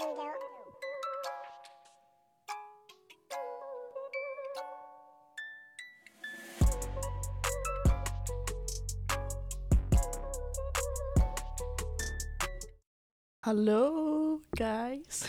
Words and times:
Hallo 0.00 0.20
guys. 14.50 15.26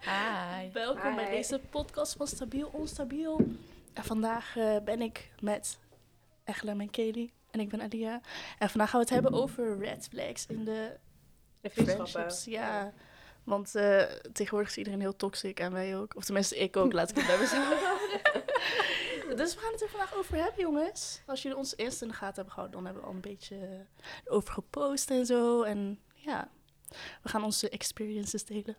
Hi. 0.00 0.70
Welkom 0.72 1.14
bij 1.14 1.30
deze 1.30 1.60
podcast 1.70 2.16
van 2.16 2.26
Stabiel 2.26 2.68
Onstabiel. 2.72 3.40
En 3.92 4.04
vandaag 4.04 4.56
eh, 4.56 4.76
ben 4.84 5.00
ik 5.00 5.30
met 5.40 5.78
Echlem 6.44 6.80
en 6.80 6.90
Kelly. 6.90 7.30
En 7.50 7.60
ik 7.60 7.68
ben 7.68 7.80
Alia. 7.80 8.20
En 8.58 8.70
vandaag 8.70 8.90
gaan 8.90 9.00
we 9.00 9.06
het 9.06 9.14
hebben 9.14 9.40
over 9.40 9.78
red 9.78 10.08
flags 10.08 10.46
in 10.46 10.64
de 10.64 10.96
De 11.60 11.70
vriendschappen. 11.70 12.50
Ja. 12.50 12.92
Want 13.46 13.74
eh, 13.74 14.02
tegenwoordig 14.32 14.70
is 14.70 14.76
iedereen 14.76 15.00
heel 15.00 15.16
toxic 15.16 15.60
en 15.60 15.72
wij 15.72 15.96
ook. 15.96 16.16
Of 16.16 16.24
tenminste, 16.24 16.58
ik 16.58 16.76
ook, 16.76 16.92
laat 16.92 17.10
ik 17.10 17.16
het 17.16 17.26
bij 17.26 17.38
mezelf. 17.38 17.94
Dus 19.36 19.54
we 19.54 19.60
gaan 19.60 19.72
het 19.72 19.82
er 19.82 19.88
vandaag 19.88 20.14
over 20.14 20.36
hebben, 20.36 20.60
jongens. 20.60 21.22
Als 21.26 21.42
jullie 21.42 21.58
ons 21.58 21.76
eerst 21.76 22.02
in 22.02 22.08
de 22.08 22.14
gaten 22.14 22.34
hebben 22.34 22.52
gehouden, 22.52 22.76
dan 22.76 22.84
hebben 22.84 23.02
we 23.02 23.08
al 23.08 23.14
een 23.14 23.20
beetje 23.20 23.86
over 24.24 24.52
gepost 24.52 25.10
en 25.10 25.26
zo. 25.26 25.62
En 25.62 26.00
ja, 26.14 26.50
we 27.22 27.28
gaan 27.28 27.44
onze 27.44 27.68
experiences 27.68 28.44
delen. 28.44 28.76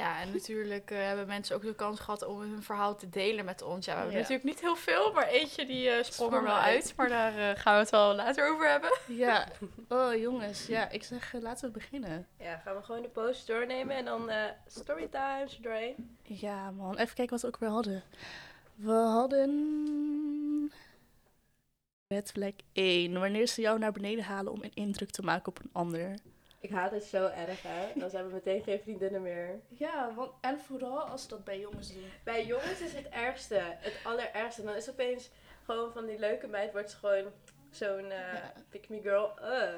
Ja, 0.00 0.20
en 0.20 0.32
natuurlijk 0.32 0.90
eh, 0.90 0.98
hebben 0.98 1.26
mensen 1.26 1.56
ook 1.56 1.62
de 1.62 1.74
kans 1.74 2.00
gehad 2.00 2.24
om 2.24 2.40
hun 2.40 2.62
verhaal 2.62 2.96
te 2.96 3.08
delen 3.08 3.44
met 3.44 3.62
ons. 3.62 3.84
Ja, 3.86 3.92
we 3.92 3.98
hebben 3.98 4.14
Ja. 4.14 4.20
natuurlijk 4.20 4.48
niet 4.48 4.60
heel 4.60 4.76
veel, 4.76 5.12
maar 5.12 5.26
eentje 5.28 5.66
die 5.66 5.90
eh, 5.90 6.02
sprong 6.04 6.32
er 6.34 6.42
wel 6.42 6.54
uit. 6.56 6.92
Maar 6.96 7.08
daar 7.08 7.36
eh, 7.50 7.60
gaan 7.60 7.74
we 7.74 7.80
het 7.80 7.90
wel 7.90 8.14
later 8.14 8.50
over 8.52 8.70
hebben. 8.70 8.90
Ja, 9.24 9.48
oh 9.88 10.14
jongens, 10.14 10.66
ja, 10.66 10.88
ik 10.90 11.02
zeg 11.04 11.32
laten 11.40 11.66
we 11.66 11.72
beginnen. 11.78 12.26
Ja, 12.38 12.56
gaan 12.56 12.76
we 12.76 12.82
gewoon 12.82 13.02
de 13.02 13.08
post 13.08 13.46
doornemen 13.46 13.96
en 13.96 14.04
dan 14.04 14.30
eh 14.30 14.44
storytime 14.66 15.46
doorheen. 15.60 16.16
Ja 16.22 16.70
man, 16.70 16.96
even 16.98 17.14
kijken 17.14 17.30
wat 17.30 17.40
we 17.40 17.46
ook 17.46 17.58
weer 17.60 17.68
hadden. 17.70 18.02
We 18.74 18.92
hadden... 18.92 20.72
Red 22.08 22.30
flag 22.30 22.52
1. 22.72 23.20
Wanneer 23.20 23.46
ze 23.46 23.60
jou 23.60 23.78
naar 23.78 23.92
beneden 23.92 24.24
halen 24.24 24.52
om 24.52 24.62
een 24.62 24.74
indruk 24.74 25.10
te 25.10 25.22
maken 25.22 25.46
op 25.48 25.58
een 25.58 25.70
ander. 25.72 26.14
Ik 26.60 26.70
haat 26.70 26.90
het 26.90 27.04
zo 27.04 27.24
erg, 27.26 27.62
hè. 27.62 27.92
Dan 27.94 28.10
zijn 28.10 28.26
we 28.26 28.32
meteen 28.32 28.62
geen 28.62 28.80
vriendinnen 28.80 29.22
meer. 29.22 29.60
Ja, 29.68 30.12
want, 30.14 30.30
en 30.40 30.60
vooral 30.60 31.00
als 31.00 31.22
ze 31.22 31.28
dat 31.28 31.44
bij 31.44 31.58
jongens 31.58 31.92
doen. 31.92 32.10
Bij 32.24 32.44
jongens 32.46 32.80
is 32.80 32.92
het 32.92 33.08
ergste, 33.08 33.60
het 33.62 33.94
allerergste. 34.04 34.62
Dan 34.62 34.74
is 34.74 34.90
opeens 34.90 35.30
gewoon 35.64 35.92
van 35.92 36.06
die 36.06 36.18
leuke 36.18 36.46
meid 36.46 36.72
wordt 36.72 36.90
ze 36.90 36.96
gewoon 36.96 37.32
zo'n 37.70 38.10
eh 38.10 38.32
Ja. 38.34 38.52
pick 38.68 38.88
me 38.88 39.00
girl. 39.02 39.32
Uh. 39.42 39.74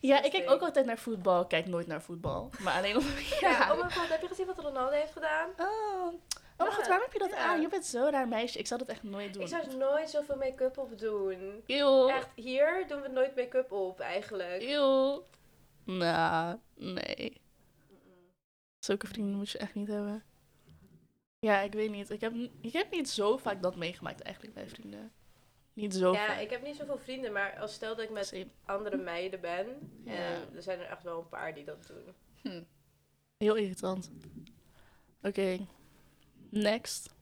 Ja, 0.00 0.22
ik 0.22 0.30
kijk 0.30 0.50
ook 0.50 0.60
altijd 0.60 0.86
naar 0.86 0.98
voetbal. 0.98 1.40
Ik 1.42 1.48
kijk 1.48 1.66
nooit 1.66 1.86
naar 1.86 2.02
voetbal. 2.02 2.50
Maar 2.58 2.74
alleen 2.76 2.96
om... 2.96 3.04
Ja. 3.40 3.50
Ja. 3.50 3.72
oh 3.72 3.78
mijn 3.78 3.92
god, 3.92 4.08
heb 4.08 4.20
je 4.20 4.28
gezien 4.28 4.46
wat 4.46 4.58
Ronaldo 4.58 4.92
heeft 4.92 5.12
gedaan? 5.12 5.50
Oh, 5.58 5.66
oh 6.06 6.12
mijn 6.56 6.72
god, 6.72 6.86
waarom 6.86 7.04
heb 7.04 7.12
je 7.12 7.18
dat 7.18 7.30
ja. 7.30 7.36
aan? 7.36 7.60
Je 7.60 7.68
bent 7.68 7.84
zo'n 7.86 8.10
raar 8.10 8.28
meisje. 8.28 8.58
Ik 8.58 8.66
zou 8.66 8.80
dat 8.80 8.88
echt 8.88 9.02
nooit 9.02 9.32
doen. 9.32 9.42
Ik 9.42 9.48
zou 9.48 9.76
nooit 9.76 10.10
zoveel 10.10 10.36
make-up 10.36 10.78
op 10.78 10.98
doen. 10.98 11.62
Eeuw. 11.66 12.08
Echt, 12.08 12.28
hier 12.34 12.84
doen 12.88 13.00
we 13.00 13.08
nooit 13.08 13.36
make-up 13.36 13.72
op, 13.72 14.00
eigenlijk. 14.00 14.62
Eeuw. 14.62 15.24
Nou, 15.86 16.58
nee. 16.74 17.40
Zulke 18.78 19.06
vrienden 19.06 19.34
moet 19.36 19.50
je 19.50 19.58
echt 19.58 19.74
niet 19.74 19.88
hebben. 19.88 20.24
Ja, 21.38 21.60
ik 21.60 21.72
weet 21.72 21.90
niet. 21.90 22.10
Ik 22.10 22.20
heb, 22.20 22.34
ik 22.60 22.72
heb 22.72 22.90
niet 22.90 23.08
zo 23.08 23.36
vaak 23.36 23.62
dat 23.62 23.76
meegemaakt 23.76 24.20
eigenlijk 24.22 24.54
bij 24.54 24.68
vrienden. 24.68 25.12
Niet 25.72 25.94
zo 25.94 26.12
Ja, 26.12 26.26
vaak. 26.26 26.40
ik 26.40 26.50
heb 26.50 26.62
niet 26.62 26.76
zoveel 26.76 26.98
vrienden, 26.98 27.32
maar 27.32 27.58
als 27.60 27.72
stel 27.74 27.96
dat 27.96 28.04
ik 28.04 28.10
met 28.10 28.26
Same. 28.26 28.46
andere 28.64 28.96
meiden 28.96 29.40
ben, 29.40 29.66
Ja. 30.04 30.12
en 30.12 30.54
er 30.54 30.62
zijn 30.62 30.78
er 30.80 30.86
echt 30.86 31.02
wel 31.02 31.18
een 31.18 31.28
paar 31.28 31.54
die 31.54 31.64
dat 31.64 31.86
doen. 31.86 32.14
Hm. 32.42 32.62
Heel 33.36 33.54
irritant. 33.54 34.10
Oké. 35.22 35.66
Next. 36.50 37.14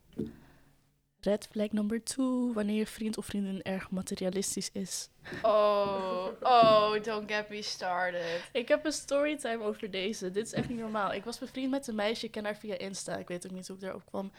Red 1.25 1.49
flag 1.51 1.73
number 1.73 2.03
two. 2.03 2.53
Wanneer 2.53 2.77
je 2.77 2.87
vriend 2.87 3.19
of 3.19 3.27
vriendin 3.27 3.63
erg 3.63 3.91
materialistisch 3.91 4.71
is. 4.73 5.09
Oh, 5.43 6.27
oh, 6.43 7.03
don't 7.03 7.31
get 7.33 7.49
me 7.49 7.63
started. 7.63 8.49
Ik 8.53 8.69
heb 8.69 8.85
een 8.85 8.93
storytime 8.93 9.63
over 9.63 9.91
deze. 9.91 10.31
Dit 10.31 10.47
is 10.47 10.53
echt 10.53 10.69
niet 10.69 10.79
normaal. 10.79 11.13
Ik 11.13 11.25
was 11.25 11.39
bevriend 11.39 11.71
met 11.71 11.87
een 11.87 11.95
meisje. 11.95 12.27
Ik 12.27 12.31
ken 12.31 12.45
haar 12.45 12.57
via 12.57 12.79
Insta. 12.79 13.17
Ik 13.17 13.29
weet 13.29 13.47
ook 13.47 13.53
niet 13.53 13.67
hoe 13.67 13.77
ik 13.77 13.83
daarop 13.83 14.07
kwam. 14.07 14.33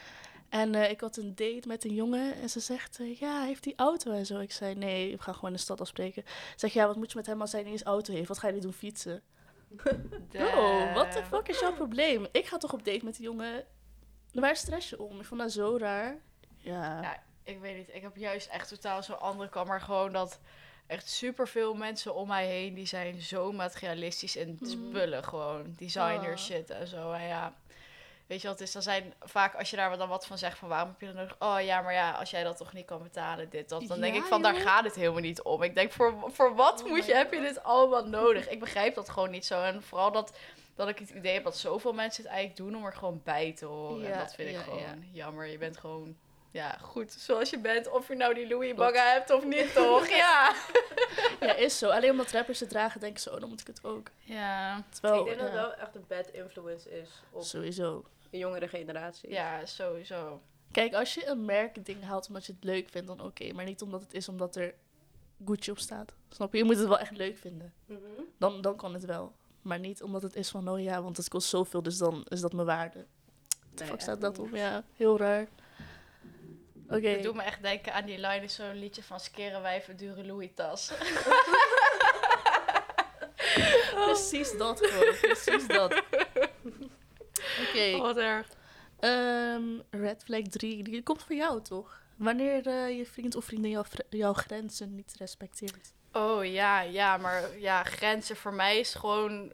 En 0.50 0.76
eh, 0.76 0.90
ik 0.90 1.02
had 1.02 1.18
een 1.18 1.36
date 1.36 1.68
met 1.68 1.84
een 1.84 1.94
jongen. 1.94 2.36
En 2.36 2.50
ze 2.50 2.60
zegt, 2.60 3.00
eh, 3.00 3.20
ja, 3.20 3.44
heeft 3.44 3.64
die 3.64 3.76
auto 3.76 4.12
en 4.12 4.26
zo. 4.26 4.40
Ik 4.40 4.52
zei, 4.52 4.76
nee, 4.76 5.16
we 5.16 5.22
gaan 5.22 5.34
gewoon 5.34 5.50
in 5.50 5.56
de 5.56 5.62
stad 5.62 5.82
afspreken. 5.82 6.24
Zeg, 6.56 6.74
ja, 6.74 6.88
wat 6.88 6.96
moet 6.96 7.12
je 7.12 7.18
met 7.18 7.26
hem 7.26 7.42
als 7.42 7.52
hij 7.52 7.64
niet 7.64 7.72
eens 7.72 7.84
auto 7.84 8.14
heeft? 8.14 8.28
Wat 8.28 8.40
ga 8.40 8.48
je 8.48 8.60
doen, 8.60 8.74
fietsen? 8.74 9.22
Bro, 10.30 10.94
what 10.94 11.12
the 11.12 11.24
fuck 11.24 11.48
is 11.48 11.60
jouw 11.60 11.74
probleem? 11.74 12.28
Ik 12.32 12.46
ga 12.46 12.58
toch 12.58 12.74
op 12.74 12.86
date 12.86 13.06
met 13.06 13.16
die 13.16 13.26
jongen. 13.26 13.66
Waar 14.34 14.56
stress 14.56 14.90
je 14.90 15.02
om? 15.02 15.20
Ik 15.20 15.26
vond 15.26 15.42
dat 15.42 15.52
zo 15.52 15.78
raar. 15.78 16.22
Ja. 16.66 17.02
Ja, 17.02 17.24
ik 17.44 17.60
weet 17.60 17.76
niet. 17.78 17.90
Ik 17.96 18.02
heb 18.02 18.16
juist 18.16 18.48
echt 18.50 18.70
totaal 18.70 19.04
zo'n 19.04 19.20
andere 19.20 19.50
kant. 19.50 19.68
Maar 19.68 19.82
gewoon 19.82 20.12
dat 20.12 20.40
echt 20.88 21.10
superveel 21.10 21.74
mensen 21.74 22.16
om 22.16 22.28
mij 22.28 22.46
heen... 22.46 22.74
die 22.74 22.86
zijn 22.86 23.22
zo 23.22 23.52
materialistisch 23.52 24.36
en 24.38 24.58
Mhm. 24.60 24.70
spullen 24.70 25.24
gewoon. 25.24 25.74
Designer 25.78 26.32
Ah. 26.32 26.38
shit 26.38 26.70
en 26.70 26.88
zo. 26.88 27.12
En 27.12 27.28
ja, 27.28 27.54
weet 28.28 28.42
je 28.42 28.48
wat 28.48 28.60
het 28.60 28.68
is? 28.68 28.74
Dan 28.74 28.82
zijn 28.82 29.14
vaak, 29.20 29.56
als 29.56 29.70
je 29.70 29.76
daar 29.76 29.98
dan 29.98 30.10
wat 30.10 30.26
van 30.26 30.38
zegt... 30.38 30.58
van 30.58 30.70
waarom 30.70 30.90
heb 30.90 31.00
je 31.00 31.06
dat 31.06 31.16
nodig? 31.16 31.36
Oh 31.40 31.62
ja, 31.62 31.82
maar 31.82 31.94
ja, 31.94 32.12
als 32.12 32.30
jij 32.30 32.44
dat 32.44 32.58
toch 32.58 32.74
niet 32.74 32.86
kan 32.86 33.04
betalen, 33.04 33.50
dit, 33.50 33.70
dat... 33.70 33.88
dan 33.88 34.00
denk 34.00 34.16
Ja, 34.16 34.22
ik 34.22 34.26
van, 34.28 34.42
daar 34.42 34.56
gaat 34.56 34.84
het 34.84 34.96
helemaal 34.96 35.22
niet 35.22 35.42
om. 35.42 35.64
Ik 35.64 35.76
denk, 35.76 35.92
voor, 35.92 36.14
voor 36.28 36.56
wat 36.56 36.84
Oh 36.84 36.90
moet 36.90 37.06
je, 37.06 37.16
heb 37.16 37.34
je 37.34 37.40
dit 37.42 37.64
allemaal 37.64 38.06
nodig? 38.08 38.50
Ik 38.50 38.60
begrijp 38.60 38.96
dat 38.96 39.10
gewoon 39.10 39.30
niet 39.32 39.46
zo. 39.46 39.62
En 39.62 39.84
vooral 39.84 40.12
dat... 40.12 40.38
Dat 40.76 40.88
ik 40.88 41.00
het 41.00 41.10
idee 41.10 41.34
heb 41.34 41.44
dat 41.44 41.58
zoveel 41.58 41.94
mensen 41.94 42.24
het 42.24 42.32
eigenlijk 42.32 42.60
doen 42.60 42.76
om 42.76 42.86
er 42.86 42.94
gewoon 42.94 43.22
bij 43.24 43.54
te 43.54 43.66
horen. 43.66 44.02
Ja, 44.08 44.12
en 44.12 44.20
dat 44.20 44.34
vind 44.36 44.50
ik 44.50 44.58
gewoon 44.58 44.80
ja. 44.80 44.96
jammer. 45.12 45.48
Je 45.48 45.58
bent 45.58 45.78
gewoon 45.78 46.16
ja, 46.56 46.78
goed 46.82 47.12
zoals 47.12 47.50
je 47.50 47.60
bent. 47.60 47.90
Of 47.90 48.08
je 48.08 48.16
nou 48.16 48.34
die 48.34 48.48
Louis 48.48 48.74
bagga 48.74 49.12
hebt 49.12 49.30
of 49.32 49.46
niet, 49.46 49.74
toch? 49.84 50.08
Ja. 50.08 50.56
ja, 51.40 51.56
is 51.56 51.78
zo. 51.78 51.90
Alleen 51.90 52.12
omdat 52.12 52.32
rappers 52.32 52.60
het 52.60 52.70
dragen, 52.70 53.00
denken 53.00 53.22
ze, 53.22 53.32
oh, 53.34 53.40
dan 53.40 53.50
moet 53.50 53.62
ik 53.62 53.68
het 53.68 53.84
ook. 53.84 54.08
Ja, 54.20 54.84
Terwijl, 54.90 55.20
ik 55.20 55.26
denk 55.26 55.38
dat 55.38 55.48
het 55.48 55.56
wel 55.56 55.74
echt 55.74 55.96
een 55.96 56.06
bad 56.08 56.28
influence 56.28 57.00
is 57.00 57.10
op 57.32 57.42
sowieso. 57.44 58.06
de 58.30 58.38
jongere 58.38 58.68
generatie. 58.68 59.30
ja, 59.30 59.66
sowieso. 59.66 60.42
Kijk, 60.72 60.94
als 60.94 61.14
je 61.14 61.26
een 61.28 61.46
merk 61.46 61.86
ding 61.86 62.04
haalt 62.04 62.28
omdat 62.28 62.46
je 62.46 62.54
het 62.54 62.64
leuk 62.64 62.90
vindt, 62.90 63.08
dan 63.08 63.22
oké. 63.22 63.54
maar 63.54 63.66
niet 63.66 63.82
omdat 63.82 64.02
het 64.02 64.14
is 64.14 64.30
omdat 64.30 64.56
er 64.56 64.74
Gucci 65.46 65.72
op 65.72 65.80
staat. 65.80 66.14
Snap 66.30 66.52
je? 66.52 66.58
Je 66.58 66.64
moet 66.64 66.78
het 66.78 66.88
wel 66.88 67.00
echt 67.00 67.18
leuk 67.18 67.38
vinden. 67.38 67.74
Mhm. 67.86 68.00
Dan, 68.38 68.62
dan 68.62 68.76
kan 68.76 68.94
het 68.94 69.06
wel. 69.06 69.34
Maar 69.62 69.80
niet 69.80 70.04
omdat 70.04 70.22
het 70.22 70.36
is 70.36 70.50
van, 70.50 70.70
oh 70.70 70.82
ja, 70.82 71.02
want 71.02 71.18
het 71.18 71.28
kost 71.30 71.50
zoveel, 71.50 71.82
dus 71.82 71.98
dan 71.98 72.26
is 72.28 72.42
dat 72.42 72.54
mijn 72.54 72.68
waarde. 72.68 72.98
Wat 73.00 73.08
de 73.78 73.84
Nee, 73.84 73.84
fuck 73.88 73.92
echt 73.94 74.02
staat 74.02 74.22
dat 74.22 74.40
op? 74.40 74.50
Ja, 74.54 74.84
heel 74.96 75.18
raar. 75.18 75.48
Oké. 76.90 77.08
Het 77.08 77.24
doet 77.24 77.36
me 77.36 77.42
echt 77.42 77.62
denken 77.62 77.94
aan 77.94 78.06
die 78.06 78.20
line, 78.20 78.44
is 78.44 78.56
zo'n 78.56 78.80
liedje 78.80 79.04
van 79.04 79.20
Skeren 79.20 79.62
wijven 79.62 79.98
dure 79.98 80.26
Louis 80.26 80.50
tas. 80.56 80.92
Precies 84.06 84.58
dat 84.58 84.80
gewoon. 84.86 85.16
Precies 85.22 85.68
dat. 85.68 86.04
Oké. 87.70 87.94
Oh, 87.96 88.02
wat 88.02 88.18
erg. 88.18 88.48
Ehm, 89.00 89.64
red 89.90 90.24
flag 90.24 90.42
3. 90.42 90.84
Die 90.84 91.04
komt 91.04 91.24
van 91.24 91.36
jou, 91.36 91.62
toch? 91.62 92.02
Wanneer 92.16 92.68
eh, 92.68 92.98
je 92.98 93.06
vriend 93.06 93.36
of 93.36 93.46
vriendin 93.46 93.72
jouw, 93.72 93.84
jouw 94.10 94.34
grenzen 94.34 94.96
niet 94.96 95.16
respecteert. 95.18 95.94
Oh 96.12 96.46
ja, 96.46 96.82
ja, 96.82 97.18
maar 97.18 97.60
ja, 97.60 97.84
grenzen 97.84 98.36
voor 98.36 98.54
mij 98.54 98.80
is 98.80 98.94
gewoon. 98.94 99.52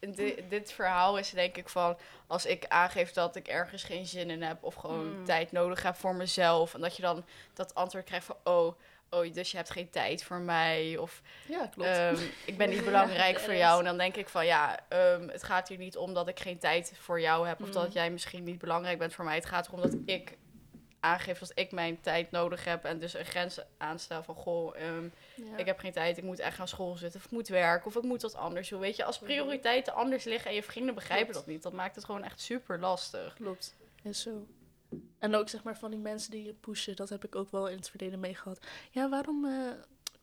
Di- 0.00 0.44
dit 0.48 0.72
verhaal 0.72 1.18
is 1.18 1.30
denk 1.30 1.56
ik 1.56 1.68
van 1.68 1.96
als 2.26 2.46
ik 2.46 2.64
aangeef 2.68 3.12
dat 3.12 3.36
ik 3.36 3.48
ergens 3.48 3.82
geen 3.84 4.06
zin 4.06 4.30
in 4.30 4.42
heb 4.42 4.64
of 4.64 4.74
gewoon 4.74 5.18
Mm. 5.18 5.24
tijd 5.24 5.52
nodig 5.52 5.82
heb 5.82 5.94
voor 5.96 6.14
mezelf 6.14 6.74
en 6.74 6.80
dat 6.80 6.96
je 6.96 7.02
dan 7.02 7.24
dat 7.54 7.74
antwoord 7.74 8.04
krijgt 8.04 8.26
van 8.26 8.36
oh, 8.44 8.74
oh, 9.10 9.32
dus 9.32 9.50
je 9.50 9.56
hebt 9.56 9.70
geen 9.70 9.90
tijd 9.90 10.24
voor 10.24 10.40
mij 10.40 10.96
of 10.96 11.22
Ja, 11.48 11.66
klopt. 11.66 11.88
Ehm, 11.90 12.16
ik 12.46 12.56
ben 12.56 12.68
niet 12.70 12.84
belangrijk 12.92 13.36
Ja, 13.38 13.44
voor 13.44 13.54
jou. 13.54 13.78
En 13.78 13.84
dan 13.84 13.98
denk 13.98 14.16
ik 14.16 14.28
van 14.28 14.46
ja, 14.46 14.78
ehm, 14.88 15.28
het 15.28 15.42
gaat 15.42 15.68
hier 15.68 15.78
niet 15.78 15.96
om 15.96 16.14
dat 16.14 16.28
ik 16.28 16.40
geen 16.40 16.58
tijd 16.58 16.92
voor 16.98 17.20
jou 17.20 17.46
heb. 17.46 17.60
Of 17.60 17.66
Mm. 17.66 17.72
dat 17.72 17.92
jij 17.92 18.10
misschien 18.10 18.44
niet 18.44 18.58
belangrijk 18.58 18.98
bent 18.98 19.14
voor 19.14 19.24
mij. 19.24 19.34
Het 19.34 19.46
gaat 19.46 19.66
erom 19.66 19.80
dat 19.80 19.96
ik 20.06 20.36
aangeef 21.06 21.38
dat 21.38 21.52
ik 21.54 21.72
mijn 21.72 22.00
tijd 22.00 22.30
nodig 22.30 22.64
heb. 22.64 22.84
En 22.84 22.98
dus 22.98 23.14
een 23.14 23.24
grens 23.24 23.60
aanstel 23.78 24.22
van 24.22 24.34
goh, 24.34 24.76
ehm, 24.76 25.08
Ja. 25.34 25.56
ik 25.56 25.66
heb 25.66 25.78
geen 25.78 25.92
tijd. 25.92 26.16
Ik 26.18 26.24
moet 26.24 26.38
echt 26.38 26.60
aan 26.60 26.68
school 26.68 26.96
zitten. 26.96 27.20
Of 27.20 27.26
ik 27.26 27.32
moet 27.32 27.48
werken. 27.48 27.86
Of 27.86 27.96
ik 27.96 28.02
moet 28.02 28.22
wat 28.22 28.34
anders 28.34 28.68
doen. 28.68 28.80
Weet 28.80 28.96
je, 28.96 29.04
als 29.04 29.18
prioriteiten 29.18 29.94
anders 29.94 30.24
liggen 30.24 30.50
en 30.50 30.56
je 30.56 30.62
vrienden 30.62 30.94
begrijpen 30.94 31.26
Klopt. 31.30 31.44
dat 31.46 31.54
niet. 31.54 31.62
Dat 31.62 31.72
maakt 31.72 31.94
het 31.96 32.04
gewoon 32.04 32.24
echt 32.24 32.40
super 32.40 32.78
lastig. 32.78 33.34
Klopt, 33.34 33.74
is 34.02 34.20
zo. 34.22 34.46
En 35.18 35.34
ook 35.34 35.48
zeg 35.48 35.62
maar 35.62 35.78
van 35.78 35.90
die 35.90 36.00
mensen 36.00 36.30
die 36.30 36.44
je 36.44 36.52
pushen, 36.52 36.96
dat 36.96 37.08
heb 37.08 37.24
ik 37.24 37.34
ook 37.36 37.50
wel 37.50 37.68
in 37.68 37.76
het 37.76 37.88
verleden 37.90 38.20
meegehad. 38.20 38.66
Ja, 38.90 39.08
waarom 39.08 39.44
eh, 39.44 39.52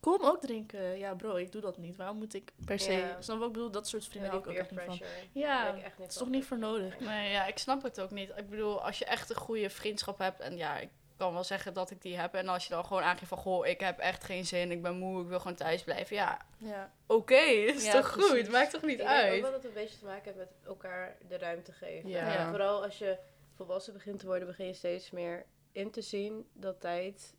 Kom 0.04 0.24
ook 0.24 0.42
drinken. 0.42 0.98
Ja, 0.98 1.14
bro, 1.16 1.36
ik 1.36 1.52
doe 1.52 1.62
dat 1.62 1.78
niet. 1.78 1.96
Waarom 1.96 2.18
moet 2.18 2.34
ik 2.34 2.52
per 2.66 2.80
se... 2.80 2.92
Ja. 2.92 3.22
Snap 3.22 3.38
wat 3.38 3.48
ik 3.48 3.54
bedoel? 3.54 3.72
Dat 3.72 3.88
soort 3.88 4.06
vrienden 4.08 4.32
Ja, 4.32 4.38
hou 4.38 4.44
ik 4.50 4.52
ook 4.52 4.62
echt 4.62 4.72
niet 4.72 4.80
van. 5.00 5.08
Ja, 5.32 5.74
ik 5.74 5.84
Het 5.84 5.92
is 5.98 5.98
van. 6.18 6.24
toch 6.24 6.30
niet 6.34 6.46
voor 6.46 6.58
nodig? 6.60 7.00
Nee, 7.00 7.32
ja, 7.32 7.46
ik 7.46 7.58
snap 7.58 7.84
het 7.84 8.02
ook 8.02 8.12
niet. 8.12 8.30
Ik 8.36 8.50
bedoel, 8.50 8.82
als 8.82 9.00
je 9.00 9.06
echt 9.06 9.30
een 9.30 9.36
goede 9.36 9.70
vriendschap 9.70 10.18
hebt 10.18 10.40
en 10.40 10.58
ja, 10.58 10.78
ik 10.80 10.90
kan 11.18 11.34
wel 11.34 11.44
zeggen 11.44 11.74
dat 11.74 11.92
ik 11.92 12.02
die 12.02 12.18
heb. 12.18 12.34
En 12.34 12.48
als 12.48 12.64
je 12.64 12.70
dan 12.74 12.86
gewoon 12.86 13.04
aangeeft 13.04 13.28
van, 13.28 13.38
goh, 13.38 13.66
ik 13.68 13.80
heb 13.80 14.00
echt 14.00 14.24
geen 14.24 14.46
zin, 14.46 14.72
ik 14.72 14.82
ben 14.82 14.98
moe, 14.98 15.22
ik 15.22 15.28
wil 15.28 15.40
gewoon 15.40 15.56
thuis 15.58 15.84
blijven. 15.84 16.16
Ja, 16.16 16.38
Ja. 16.58 16.92
oké, 17.08 17.36
is 17.36 17.86
Ja, 17.86 17.92
toch 17.92 18.12
goed? 18.12 18.50
Maakt 18.50 18.72
toch 18.72 18.82
Ik 18.82 18.88
niet 18.88 18.98
denk 18.98 19.10
ook 19.10 19.16
uit? 19.16 19.42
wel 19.42 19.52
dat 19.52 19.54
het 19.54 19.66
een 19.66 19.74
beetje 19.82 19.98
te 19.98 20.06
maken 20.06 20.24
heeft 20.24 20.38
met 20.38 20.50
elkaar 20.66 21.18
de 21.28 21.38
ruimte 21.38 21.72
geven. 21.72 22.10
Ja. 22.10 22.50
Vooral 22.50 22.84
als 22.84 22.98
je 22.98 23.18
volwassen 23.56 23.94
begint 23.94 24.20
te 24.20 24.26
worden, 24.26 24.48
begin 24.48 24.66
je 24.68 24.74
steeds 24.74 25.12
meer 25.12 25.46
in 25.72 25.92
te 25.92 26.02
zien 26.02 26.48
dat 26.54 26.80
tijd 26.82 27.34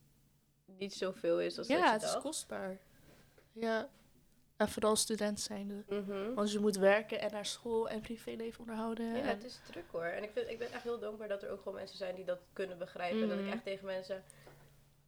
niet 0.66 0.94
zoveel 0.94 1.40
is 1.40 1.58
als 1.58 1.66
dat 1.68 1.76
Ja, 1.78 1.84
je 1.86 1.92
het 1.92 2.02
is 2.02 2.16
kostbaar. 2.18 2.78
Ja. 3.52 3.88
En 4.56 4.68
vooral 4.68 4.96
student 4.96 5.40
zijnde. 5.40 5.84
Mhm. 5.88 6.34
Want 6.34 6.52
je 6.52 6.58
moet 6.58 6.76
werken 6.76 7.20
en 7.20 7.30
naar 7.32 7.46
school 7.46 7.88
en 7.88 8.00
privéleven 8.00 8.60
onderhouden. 8.60 9.06
Ja, 9.06 9.20
en- 9.20 9.26
het 9.28 9.44
is 9.44 9.60
druk 9.70 9.84
hoor. 9.90 10.04
En 10.04 10.22
ik, 10.22 10.30
vind, 10.32 10.48
ik 10.48 10.58
ben 10.58 10.72
echt 10.72 10.82
heel 10.82 10.98
dankbaar 10.98 11.28
dat 11.28 11.42
er 11.42 11.50
ook 11.50 11.58
gewoon 11.58 11.74
mensen 11.74 11.96
zijn 11.96 12.14
die 12.14 12.24
dat 12.24 12.38
kunnen 12.52 12.78
begrijpen. 12.78 13.28
Dat 13.28 13.38
ik 13.38 13.44
Mhm. 13.44 13.52
echt 13.52 13.64
tegen 13.64 13.86
mensen 13.86 14.24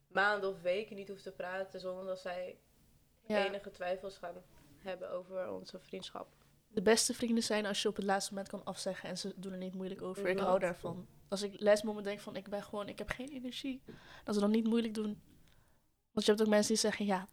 maanden 0.08 0.50
of 0.50 0.62
weken 0.62 0.96
niet 0.96 1.08
hoef 1.08 1.20
te 1.22 1.32
praten 1.32 1.80
zonder 1.80 2.04
dat 2.06 2.20
zij 2.20 2.58
ja. 3.26 3.46
enige 3.46 3.70
twijfels 3.70 4.16
gaan 4.18 4.34
hebben 4.78 5.10
over 5.10 5.50
onze 5.50 5.78
vriendschap. 5.80 6.28
De 6.68 6.82
beste 6.82 7.14
vrienden 7.14 7.42
zijn 7.44 7.66
als 7.66 7.82
je 7.82 7.88
op 7.88 7.96
het 7.96 8.04
laatste 8.04 8.32
moment 8.32 8.50
kan 8.50 8.64
afzeggen 8.64 9.08
en 9.08 9.18
ze 9.18 9.32
doen 9.36 9.52
er 9.52 9.58
niet 9.58 9.74
moeilijk 9.74 10.02
over. 10.02 10.28
Ik 10.28 10.36
Mhm. 10.36 10.44
hou 10.44 10.58
daarvan. 10.58 11.06
Als 11.28 11.42
ik 11.42 11.60
lesmoment 11.60 12.04
denk 12.04 12.20
van 12.20 12.36
ik 12.36 12.48
ben 12.48 12.62
gewoon, 12.62 12.88
ik 12.88 12.98
heb 12.98 13.08
geen 13.08 13.28
energie. 13.28 13.82
Dat 14.24 14.34
ze 14.34 14.40
dan 14.40 14.50
niet 14.50 14.66
moeilijk 14.66 14.94
doen. 14.94 15.20
Want 16.16 16.28
je 16.28 16.34
hebt 16.34 16.44
ook 16.44 16.54
mensen 16.54 16.72
die 16.72 16.82
zeggen, 16.82 17.06
ja, 17.06 17.26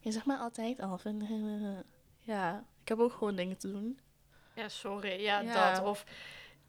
je 0.00 0.12
zegt 0.12 0.26
maar 0.26 0.38
altijd 0.38 0.80
af. 0.80 1.04
En, 1.04 1.84
ja, 2.20 2.64
ik 2.82 2.88
heb 2.88 2.98
ook 2.98 3.12
gewoon 3.12 3.36
dingen 3.36 3.56
te 3.56 3.72
doen. 3.72 3.98
Ja, 4.54 4.68
sorry. 4.68 5.20
Ja, 5.22 5.40
Ja. 5.40 5.72
dat. 5.74 5.84
Of 5.84 6.04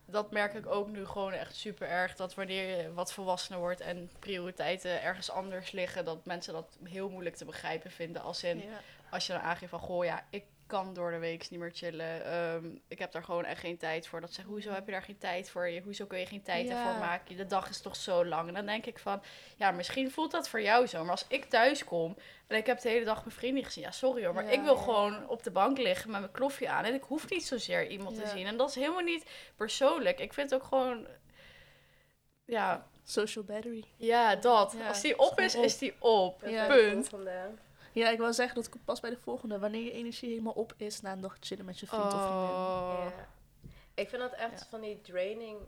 dat 0.06 0.32
merk 0.32 0.54
ik 0.54 0.66
ook 0.66 0.88
nu 0.88 1.06
gewoon 1.06 1.32
echt 1.32 1.56
super 1.56 1.88
erg. 1.88 2.16
Dat 2.16 2.34
wanneer 2.36 2.78
je 2.78 2.94
wat 2.94 3.14
volwassener 3.14 3.60
wordt 3.60 3.80
en 3.82 4.10
prioriteiten 4.20 5.02
ergens 5.02 5.30
anders 5.32 5.72
liggen, 5.72 6.06
dat 6.06 6.26
mensen 6.26 6.54
dat 6.54 6.78
heel 6.84 7.10
moeilijk 7.10 7.36
te 7.36 7.46
begrijpen 7.46 7.92
vinden. 7.92 8.22
Als 8.22 8.44
in, 8.44 8.58
Ja. 8.58 8.80
als 9.10 9.28
je 9.28 9.34
dan 9.34 9.42
aangeeft 9.42 9.72
van, 9.72 9.80
goh, 9.80 10.06
ja, 10.06 10.26
ik 10.30 10.44
kan 10.68 10.94
door 10.94 11.12
de 11.12 11.18
week 11.18 11.50
niet 11.50 11.60
meer 11.60 11.72
chillen. 11.74 12.26
Ehm, 12.26 12.66
ik 12.88 13.00
heb 13.00 13.12
daar 13.12 13.24
gewoon 13.24 13.46
echt 13.46 13.60
geen 13.60 13.78
tijd 13.78 14.08
voor. 14.08 14.22
Dat 14.22 14.34
ze, 14.34 14.42
hoezo 14.42 14.72
heb 14.72 14.86
je 14.86 14.92
daar 14.92 15.02
geen 15.02 15.18
tijd 15.18 15.50
voor? 15.50 15.68
Je, 15.68 15.82
hoezo 15.82 16.06
kun 16.06 16.20
je 16.20 16.26
geen 16.26 16.42
tijd 16.42 16.68
Ja. 16.68 16.78
ervoor 16.86 17.00
maken? 17.00 17.38
De 17.38 17.46
dag 17.46 17.70
is 17.70 17.82
toch 17.82 17.96
zo 17.96 18.26
lang? 18.26 18.48
En 18.48 18.54
dan 18.54 18.66
denk 18.66 18.86
ik 18.86 19.00
van, 19.00 19.22
ja, 19.56 19.72
misschien 19.72 20.12
voelt 20.12 20.32
dat 20.32 20.50
voor 20.50 20.62
jou 20.62 20.88
zo. 20.88 21.02
Maar 21.02 21.12
als 21.12 21.26
ik 21.28 21.46
thuis 21.46 21.84
kom 21.84 22.18
en 22.48 22.58
ik 22.58 22.66
heb 22.66 22.80
de 22.80 22.90
hele 22.90 23.06
dag 23.06 23.26
mijn 23.26 23.36
vrienden 23.36 23.64
gezien. 23.64 23.84
Ja, 23.84 23.92
sorry 23.92 24.26
hoor, 24.26 24.34
maar 24.34 24.46
Ja, 24.46 24.52
ik 24.52 24.62
wil 24.62 24.76
gewoon 24.78 25.28
op 25.30 25.44
de 25.44 25.52
bank 25.52 25.78
liggen 25.78 26.12
met 26.12 26.20
mijn 26.20 26.32
klofje 26.32 26.70
aan. 26.70 26.84
En 26.86 26.94
ik 26.94 27.04
hoef 27.04 27.30
niet 27.30 27.46
zozeer 27.46 27.88
iemand 27.88 28.16
te 28.22 28.28
zien. 28.28 28.46
En 28.48 28.58
dat 28.58 28.70
is 28.70 28.76
helemaal 28.76 29.02
niet 29.04 29.26
persoonlijk. 29.56 30.20
Ik 30.20 30.34
vind 30.34 30.54
ook 30.54 30.64
gewoon, 30.64 31.08
ja, 32.46 32.88
Social 33.04 33.44
battery. 33.44 33.84
ja 33.98 34.36
dat. 34.36 34.76
Ja, 34.78 34.88
als 34.88 35.02
die 35.02 35.20
op 35.20 35.40
is, 35.40 35.56
is 35.56 35.78
die 35.78 35.96
op. 36.00 36.40
Punt. 36.68 37.10
Ja, 37.98 38.10
ik 38.10 38.18
wil 38.18 38.34
zeggen 38.34 38.56
dat 38.56 38.66
ik 38.66 38.86
pas 38.86 39.00
bij 39.00 39.10
de 39.10 39.18
volgende. 39.18 39.60
Wanneer 39.60 39.84
je 39.84 39.92
energie 39.92 40.30
helemaal 40.30 40.54
op 40.54 40.74
is 40.78 41.02
na 41.02 41.12
een 41.12 41.22
dag 41.22 41.38
chillen 41.40 41.66
met 41.66 41.80
je 41.80 41.88
vriend 41.88 42.04
of 42.04 42.10
vriendin. 42.10 42.50
Oh. 42.50 43.08
Ja. 43.10 43.28
Ik 43.94 44.10
vind 44.10 44.22
dat 44.22 44.34
echt 44.34 44.60
Ja. 44.60 44.66
van 44.70 44.82
die 44.82 45.02
draining 45.02 45.60